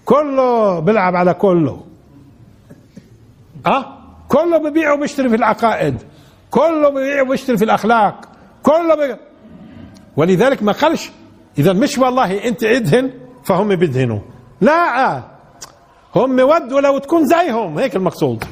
كله 0.09 0.80
بيلعب 0.80 1.16
على 1.16 1.34
كله. 1.34 1.80
آه؟ 3.66 3.84
كله 4.28 4.59
ببيع 4.59 4.92
وبيشتري 4.92 5.28
في 5.28 5.36
العقائد. 5.36 5.96
كله 6.50 6.88
ببيع 6.88 7.22
وبيشتري 7.22 7.56
في 7.56 7.64
الأخلاق. 7.64 8.14
كله 8.62 8.94
بي... 8.94 9.16
ولذلك 10.16 10.62
ما 10.62 10.72
قالش 10.72 11.11
إذا 11.59 11.72
مش 11.72 11.98
والله 11.98 12.48
أنت 12.48 12.64
إدهن 12.64 13.11
فهم 13.44 13.76
بيدهنوا 13.76 14.18
لا. 14.61 15.22
هم 16.16 16.40
ودوا 16.40 16.80
لو 16.80 16.98
تكون 16.98 17.24
زيهم. 17.26 17.78
هيك 17.78 17.96
المقصود. 17.96 18.44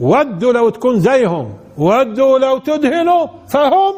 ودوا 0.00 0.52
لو 0.52 0.68
تكون 0.68 1.00
زيهم. 1.00 1.54
ودوا 1.78 2.38
لو 2.38 2.58
تدهنوا 2.58 3.26
فهم 3.48 3.94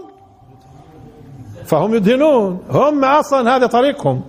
فهم 1.64 1.94
يدهنون. 1.94 2.62
هم 2.70 3.04
أصلا 3.04 3.56
هذا 3.56 3.66
طريقهم. 3.66 4.22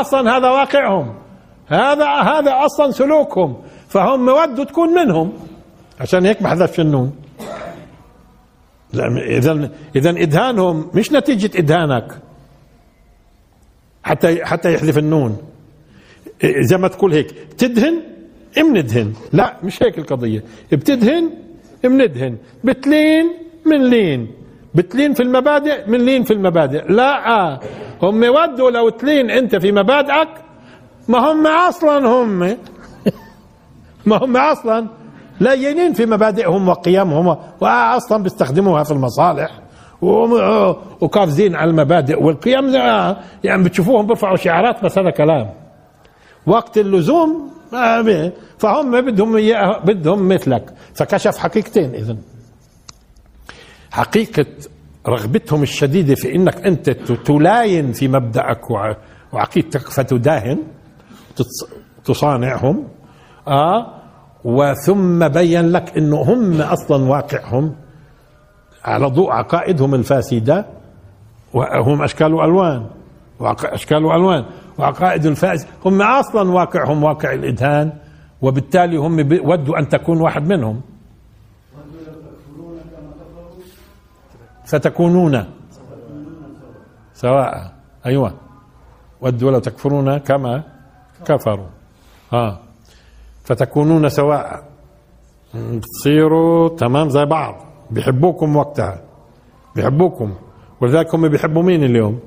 أصلا 0.00 0.36
هذا 0.36 0.50
واقعهم. 0.50 1.14
هذا 1.66 2.06
هذا 2.06 2.64
أصلا 2.64 2.90
سلوكهم. 2.90 3.56
فهم 3.88 4.28
ودوا 4.28 4.64
تكون 4.64 4.88
منهم. 4.94 5.32
عشان 6.00 6.26
هيك 6.26 6.42
ما 6.42 6.48
حذفش 6.48 6.80
النون. 6.80 7.12
اذا 8.94 9.70
اذا 9.96 10.10
إدهانهم 10.10 10.90
مش 10.94 11.12
نتيجة 11.12 11.58
إدهانك. 11.58 12.18
حتى 14.02 14.44
حتى 14.44 14.74
يحذف 14.74 14.98
النون. 14.98 15.36
زي 16.44 16.76
ما 16.76 16.88
تقول 16.88 17.12
هيك. 17.12 17.34
تدهن 17.58 18.02
امندهن 18.58 19.12
لا 19.32 19.56
مش 19.62 19.82
هيك 19.82 19.98
القضية. 19.98 20.44
بتدهن 20.72 21.30
امندهن 21.84 22.36
بتلين 22.64 23.26
من 23.66 23.90
لين. 23.90 24.41
بتلين 24.74 25.14
في 25.14 25.22
المبادئ 25.22 25.90
من 25.90 25.98
لين 26.00 26.22
في 26.24 26.32
المبادئ. 26.32 26.84
لا 26.92 27.58
هم 28.02 28.22
ودوا 28.24 28.70
لو 28.70 28.88
تلين 28.88 29.30
أنت 29.30 29.56
في 29.56 29.72
مبادئك 29.72 30.28
ما 31.08 31.18
هم 31.18 31.46
أصلا 31.46 32.06
هم. 32.08 32.38
ما 34.06 34.16
هم 34.24 34.36
أصلا. 34.36 34.86
لينين 35.40 35.92
في 35.92 36.06
مبادئهم 36.06 36.68
وقيمهم 36.68 37.36
واصلا 37.60 38.22
بيستخدموها 38.22 38.82
في 38.82 38.90
المصالح. 38.90 39.50
وم- 40.02 40.76
وقافزين 41.00 41.54
على 41.56 41.70
المبادئ 41.70 42.22
والقيم 42.22 42.70
ده- 42.72 43.16
يعني 43.44 43.62
بتشوفوهم 43.64 44.06
بيرفعوا 44.06 44.36
شعارات 44.36 44.84
بس 44.84 44.98
هذا 44.98 45.10
كلام. 45.10 45.50
وقت 46.46 46.78
اللزوم 46.78 47.50
فهم 48.58 49.00
بدهم 49.00 49.32
بدهم 49.84 50.28
مثلك. 50.28 50.70
فكشف 50.94 51.36
حقيقتين 51.38 51.94
اذا 51.94 52.16
حقيقة 53.92 54.46
رغبتهم 55.08 55.62
الشديدة 55.62 56.14
في 56.14 56.34
إنك 56.34 56.66
أنت 56.66 56.90
ت- 56.90 57.12
تلاين 57.12 57.92
في 57.92 58.08
مبدأك 58.08 58.70
وع- 58.70 58.96
وعقيدتك 59.32 59.80
فتداهن 59.88 60.58
تصانعهم 62.04 62.88
آه 63.48 63.86
وثم 64.44 65.28
بين 65.28 65.68
لك 65.72 65.96
إنه 65.98 66.16
هم 66.22 66.60
أصلا 66.60 67.04
واقعهم 67.04 67.74
على 68.84 69.06
ضوء 69.06 69.30
عقائدهم 69.32 69.94
الفاسدة 69.94 70.66
وهم 71.54 72.02
أشكال 72.02 72.34
وألوان 72.34 72.86
وعق- 73.40 73.72
أشكال 73.72 74.04
وألوان 74.04 74.44
وعقائد 74.78 75.26
الفاسده 75.26 75.68
هم 75.84 76.02
أصلا 76.02 76.50
واقعهم 76.50 77.02
واقع 77.04 77.32
الإدهان 77.32 77.92
وبالتالي 78.42 78.96
هم 78.96 79.18
ودوا 79.44 79.78
أن 79.78 79.88
تكون 79.88 80.20
واحد 80.20 80.48
منهم. 80.48 80.80
ستكونون. 84.72 85.44
سواء. 87.14 87.72
أيوه. 88.06 88.34
ودوا 89.20 89.50
لو 89.50 89.58
تكفرون 89.58 90.18
كما 90.18 90.62
كفروا. 91.26 91.66
ها 92.32 92.58
فتكونون 93.44 94.08
سواء. 94.08 94.64
تصيروا 95.82 96.68
تمام 96.68 97.08
زي 97.08 97.24
بعض. 97.24 97.54
بيحبوكم 97.90 98.56
وقتها. 98.56 99.00
بيحبوكم. 99.76 100.34
ولذلك 100.80 101.14
هم 101.14 101.28
بيحبوا 101.28 101.62
مين 101.62 101.84
اليوم؟ 101.84 102.20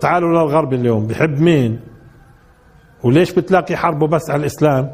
تعالوا 0.00 0.30
للغرب 0.30 0.72
اليوم. 0.72 1.06
بيحب 1.06 1.40
مين؟ 1.40 1.80
وليش 3.04 3.32
بتلاقي 3.32 3.76
حربه 3.76 4.06
بس 4.06 4.30
على 4.30 4.40
الإسلام؟ 4.40 4.92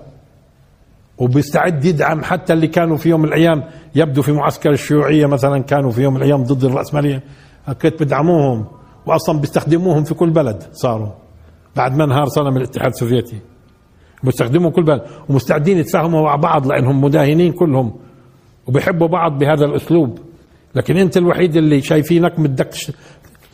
وبيستعد 1.19 1.85
يدعم 1.85 2.25
حتى 2.25 2.53
اللي 2.53 2.67
كانوا 2.67 2.97
في 2.97 3.09
يوم 3.09 3.21
من 3.21 3.29
الأيام 3.29 3.65
يبدو 3.95 4.23
في 4.23 4.33
معسكر 4.33 4.71
الشيوعية 4.71 5.27
مثلا 5.27 5.63
كانوا 5.63 5.91
في 5.91 6.03
يوم 6.03 6.15
من 6.15 6.21
الأيام 6.23 6.43
ضد 6.43 6.65
الرأسمالية 6.65 7.23
هكذا 7.67 7.93
بدعموهم 8.01 8.67
وأصلا 9.07 9.41
بيستخدموهم 9.41 10.05
في 10.05 10.15
كل 10.15 10.31
بلد 10.31 10.63
صاروا 10.73 11.09
بعد 11.77 11.97
ما 11.97 12.05
انهار 12.05 12.27
صنم 12.27 12.57
الاتحاد 12.57 12.91
السوفيتي 12.93 13.37
مستخدمهم 14.25 14.71
كل 14.71 14.83
بلد 14.83 15.03
ومستعدين 15.29 15.79
يتفاهموا 15.79 16.23
مع 16.23 16.37
بعض 16.37 16.67
لأنهم 16.67 17.01
مداهنين 17.01 17.53
كلهم 17.53 17.93
وبيحبوا 18.67 19.07
بعض 19.09 19.39
بهذا 19.39 19.65
الأسلوب 19.65 20.19
لكن 20.75 20.97
أنت 20.97 21.17
الوحيد 21.17 21.57
اللي 21.57 21.81
شايفينك 21.83 22.41
بدك. 22.41 22.71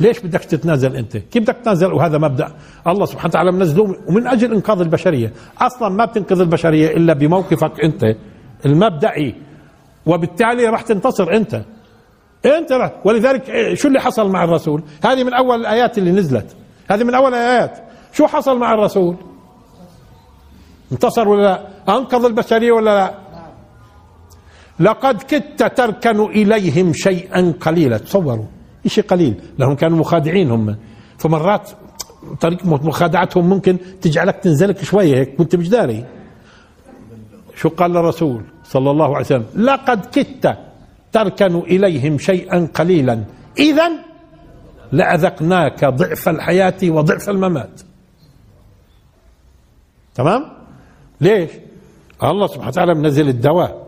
ليش 0.00 0.20
بدك 0.20 0.40
تتنازل 0.40 0.96
انت؟ 0.96 1.16
كيف 1.16 1.42
بدك 1.42 1.56
تتنازل؟ 1.56 1.92
وهذا 1.92 2.18
مبدأ. 2.18 2.54
الله 2.86 3.06
سبحانه 3.06 3.28
وتعالى 3.28 3.52
منزله 3.52 3.96
ومن 4.08 4.26
أجل 4.26 4.54
إنقاذ 4.54 4.80
البشرية، 4.80 5.32
أصلا 5.58 5.88
ما 5.88 6.04
بتنقذ 6.04 6.40
البشرية 6.40 6.96
إلا 6.96 7.14
بموقفك 7.14 7.80
أنت 7.84 8.02
المبدئي. 8.66 9.34
وبالتالي 10.06 10.66
راح 10.66 10.82
تنتصر 10.82 11.32
أنت. 11.32 11.64
أنت 12.46 12.72
راح. 12.72 12.92
ولذلك 13.04 13.50
إيه، 13.50 13.74
شو 13.74 13.88
اللي 13.88 14.00
حصل 14.00 14.30
مع 14.30 14.44
الرسول؟ 14.44 14.82
هذه 15.04 15.24
من 15.24 15.34
أول 15.34 15.60
الآيات 15.60 15.98
اللي 15.98 16.10
نزلت. 16.10 16.56
هذه 16.90 17.04
من 17.04 17.14
أول 17.14 17.34
الآيات. 17.34 17.78
شو 18.12 18.26
حصل 18.26 18.58
مع 18.58 18.74
الرسول؟ 18.74 19.16
انتصر 20.92 21.28
ولا 21.28 21.42
لا؟ 21.42 21.68
أنقذ 21.96 22.24
البشرية 22.24 22.72
ولا 22.72 22.94
لا؟ 22.94 23.14
لقد 24.80 25.22
كدت 25.22 25.62
تركن 25.76 26.20
إليهم 26.20 26.92
شيئا 26.92 27.54
قليلا. 27.60 27.98
تصوروا. 27.98 28.44
شيء 28.88 29.04
قليل 29.04 29.34
لهم 29.58 29.74
كانوا 29.74 29.98
مخادعين 29.98 30.50
هم. 30.50 30.76
فمرات 31.18 31.70
طريقة 32.40 32.66
مخادعتهم 32.66 33.48
ممكن 33.48 33.78
تجعلك 34.00 34.36
تنزلك 34.36 34.84
شوية 34.84 35.16
هيك 35.16 35.40
وأنت 35.40 35.56
مش 35.56 35.68
داري. 35.68 36.04
شو 37.56 37.68
قال 37.68 37.96
الرسول 37.96 38.42
صلى 38.64 38.90
الله 38.90 39.06
عليه 39.06 39.26
وسلم؟ 39.26 39.46
لقد 39.56 40.04
كدت 40.04 40.58
تركن 41.12 41.56
إليهم 41.56 42.18
شيئا 42.18 42.68
قليلا. 42.74 43.24
إذا 43.58 43.90
لأذقناك 44.92 45.84
ضعف 45.84 46.28
الحياة 46.28 46.76
وضعف 46.84 47.30
الممات. 47.30 47.80
تمام؟ 50.14 50.44
ليش؟ 51.20 51.50
الله 52.22 52.46
سبحانه 52.46 52.68
وتعالى 52.68 52.94
منزل 52.94 53.28
الدواء 53.28 53.86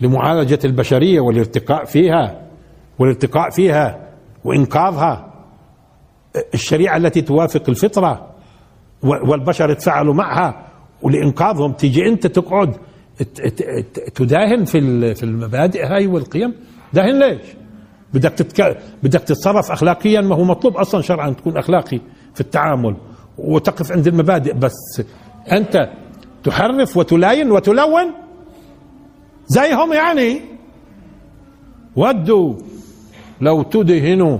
لمعالجة 0.00 0.58
البشرية 0.64 1.20
والارتقاء 1.20 1.84
فيها 1.84 2.42
والارتقاء 2.98 3.50
فيها. 3.50 4.07
وإنقاذها. 4.44 5.34
الشريعة 6.54 6.96
التي 6.96 7.22
توافق 7.22 7.62
الفطرة 7.68 8.30
والبشر 9.02 9.70
يتفاعلوا 9.70 10.14
معها 10.14 10.66
ولإنقاذهم 11.02 11.72
تيجي 11.72 12.08
أنت 12.08 12.26
تقعد 12.26 12.76
تداهن 14.14 14.64
في 14.64 15.14
في 15.14 15.22
المبادئ 15.22 15.86
هاي 15.86 16.06
والقيم. 16.06 16.54
داهن 16.92 17.18
ليش؟ 17.18 17.40
بدك 18.14 18.32
تتك... 18.32 18.78
بدك 19.02 19.20
تتصرف 19.20 19.70
اخلاقيا 19.70 20.20
ما 20.20 20.36
هو 20.36 20.44
مطلوب 20.44 20.76
أصلا 20.76 21.02
شرعا 21.02 21.30
تكون 21.30 21.56
أخلاقي 21.56 22.00
في 22.34 22.40
التعامل 22.40 22.96
وتقف 23.38 23.92
عند 23.92 24.06
المبادئ 24.06 24.52
بس. 24.52 25.02
أنت 25.52 25.90
تحرف 26.44 26.96
وتلاين 26.96 27.50
وتلون 27.50 28.12
زيهم 29.46 29.92
يعني. 29.92 30.40
ودوا. 31.96 32.54
لو 33.40 33.62
تدهنوا 33.62 34.38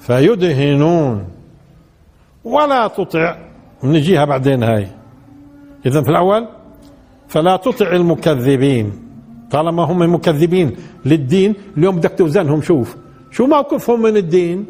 فيدهنون. 0.00 1.24
ولا 2.44 2.86
تطع. 2.86 3.36
نجيها 3.84 4.24
بعدين 4.24 4.62
هاي. 4.62 4.86
اذا 5.86 6.02
في 6.02 6.08
الأول 6.08 6.46
فلا 7.28 7.56
تطع 7.56 7.92
المكذبين. 7.92 8.92
طالما 9.50 9.82
هم 9.82 10.14
مكذبين 10.14 10.76
للدين 11.04 11.54
اليوم 11.76 11.96
بدك 11.96 12.12
توزنهم. 12.18 12.62
شوف 12.62 12.96
شو 13.30 13.46
موقفهم 13.46 14.02
من 14.02 14.16
الدين؟ 14.16 14.66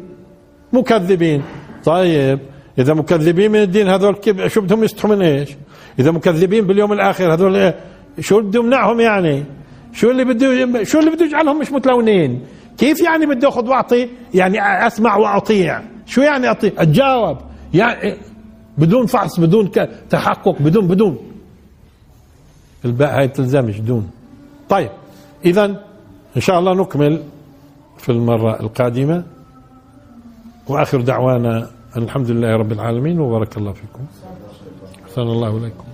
مكذبين. 0.73 1.43
طيب 1.85 2.39
إذا 2.79 2.93
مكذبين 2.93 3.51
من 3.51 3.61
الدين 3.61 3.87
هذول 3.87 4.15
شو 4.47 4.61
بدهم 4.61 4.83
يستحوا 4.83 5.15
من 5.15 5.21
إيش؟ 5.21 5.49
إذا 5.99 6.11
مكذبين 6.11 6.67
باليوم 6.67 6.93
الآخر 6.93 7.33
هذول 7.33 7.55
إيه؟ 7.55 7.75
شو 8.19 8.41
بده 8.41 8.59
يمنعهم 8.59 8.99
يعني؟ 8.99 9.43
شو 9.93 10.11
اللي 10.11 10.25
بده 10.25 10.83
شو 10.83 10.99
اللي 10.99 11.11
بده 11.11 11.25
يجعلهم 11.25 11.59
مش 11.59 11.71
متلونين؟ 11.71 12.41
كيف 12.81 13.01
يعني 13.01 13.25
بدي 13.25 13.47
أخذ 13.47 13.69
وأعطي؟ 13.69 14.09
يعني 14.33 14.57
أسمع 14.87 15.15
واطيع 15.15 15.81
شو 16.05 16.21
يعني 16.21 16.51
اطيع 16.51 16.71
أتجاوب. 16.77 17.37
يعني 17.73 18.17
بدون 18.77 19.05
فحص 19.05 19.39
بدون 19.39 19.71
تحقق 20.09 20.61
بدون 20.61 20.87
بدون. 20.87 21.17
الباء 22.85 23.19
هاي 23.19 23.27
بتلزمش 23.27 23.79
دون. 23.79 24.09
طيب 24.69 24.89
اذا 25.45 25.65
إن 26.35 26.41
شاء 26.41 26.59
الله 26.59 26.73
نكمل 26.73 27.23
في 27.97 28.09
المرة 28.09 28.59
القادمة. 28.59 29.23
وآخر 30.67 31.01
دعوانا 31.01 31.69
الحمد 31.97 32.31
لله 32.31 32.55
رب 32.55 32.71
العالمين. 32.71 33.19
وبارك 33.19 33.57
الله 33.57 33.71
فيكم. 33.71 34.05
أحسن 35.05 35.21
الله 35.21 35.57
إليكم. 35.57 35.90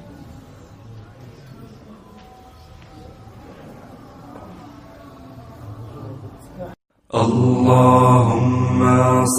اللهم 7.15 8.83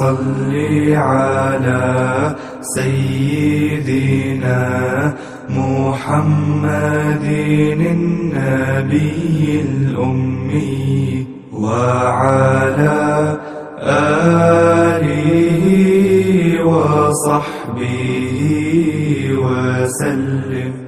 صل 0.01 0.53
على 0.93 2.37
سيدنا 2.61 4.63
محمد 5.49 7.25
النبي 7.93 9.61
الأمي 9.69 11.27
وعلى 11.53 13.37
آله 13.85 15.65
وصحبه 16.65 18.39
وسلم. 19.45 20.88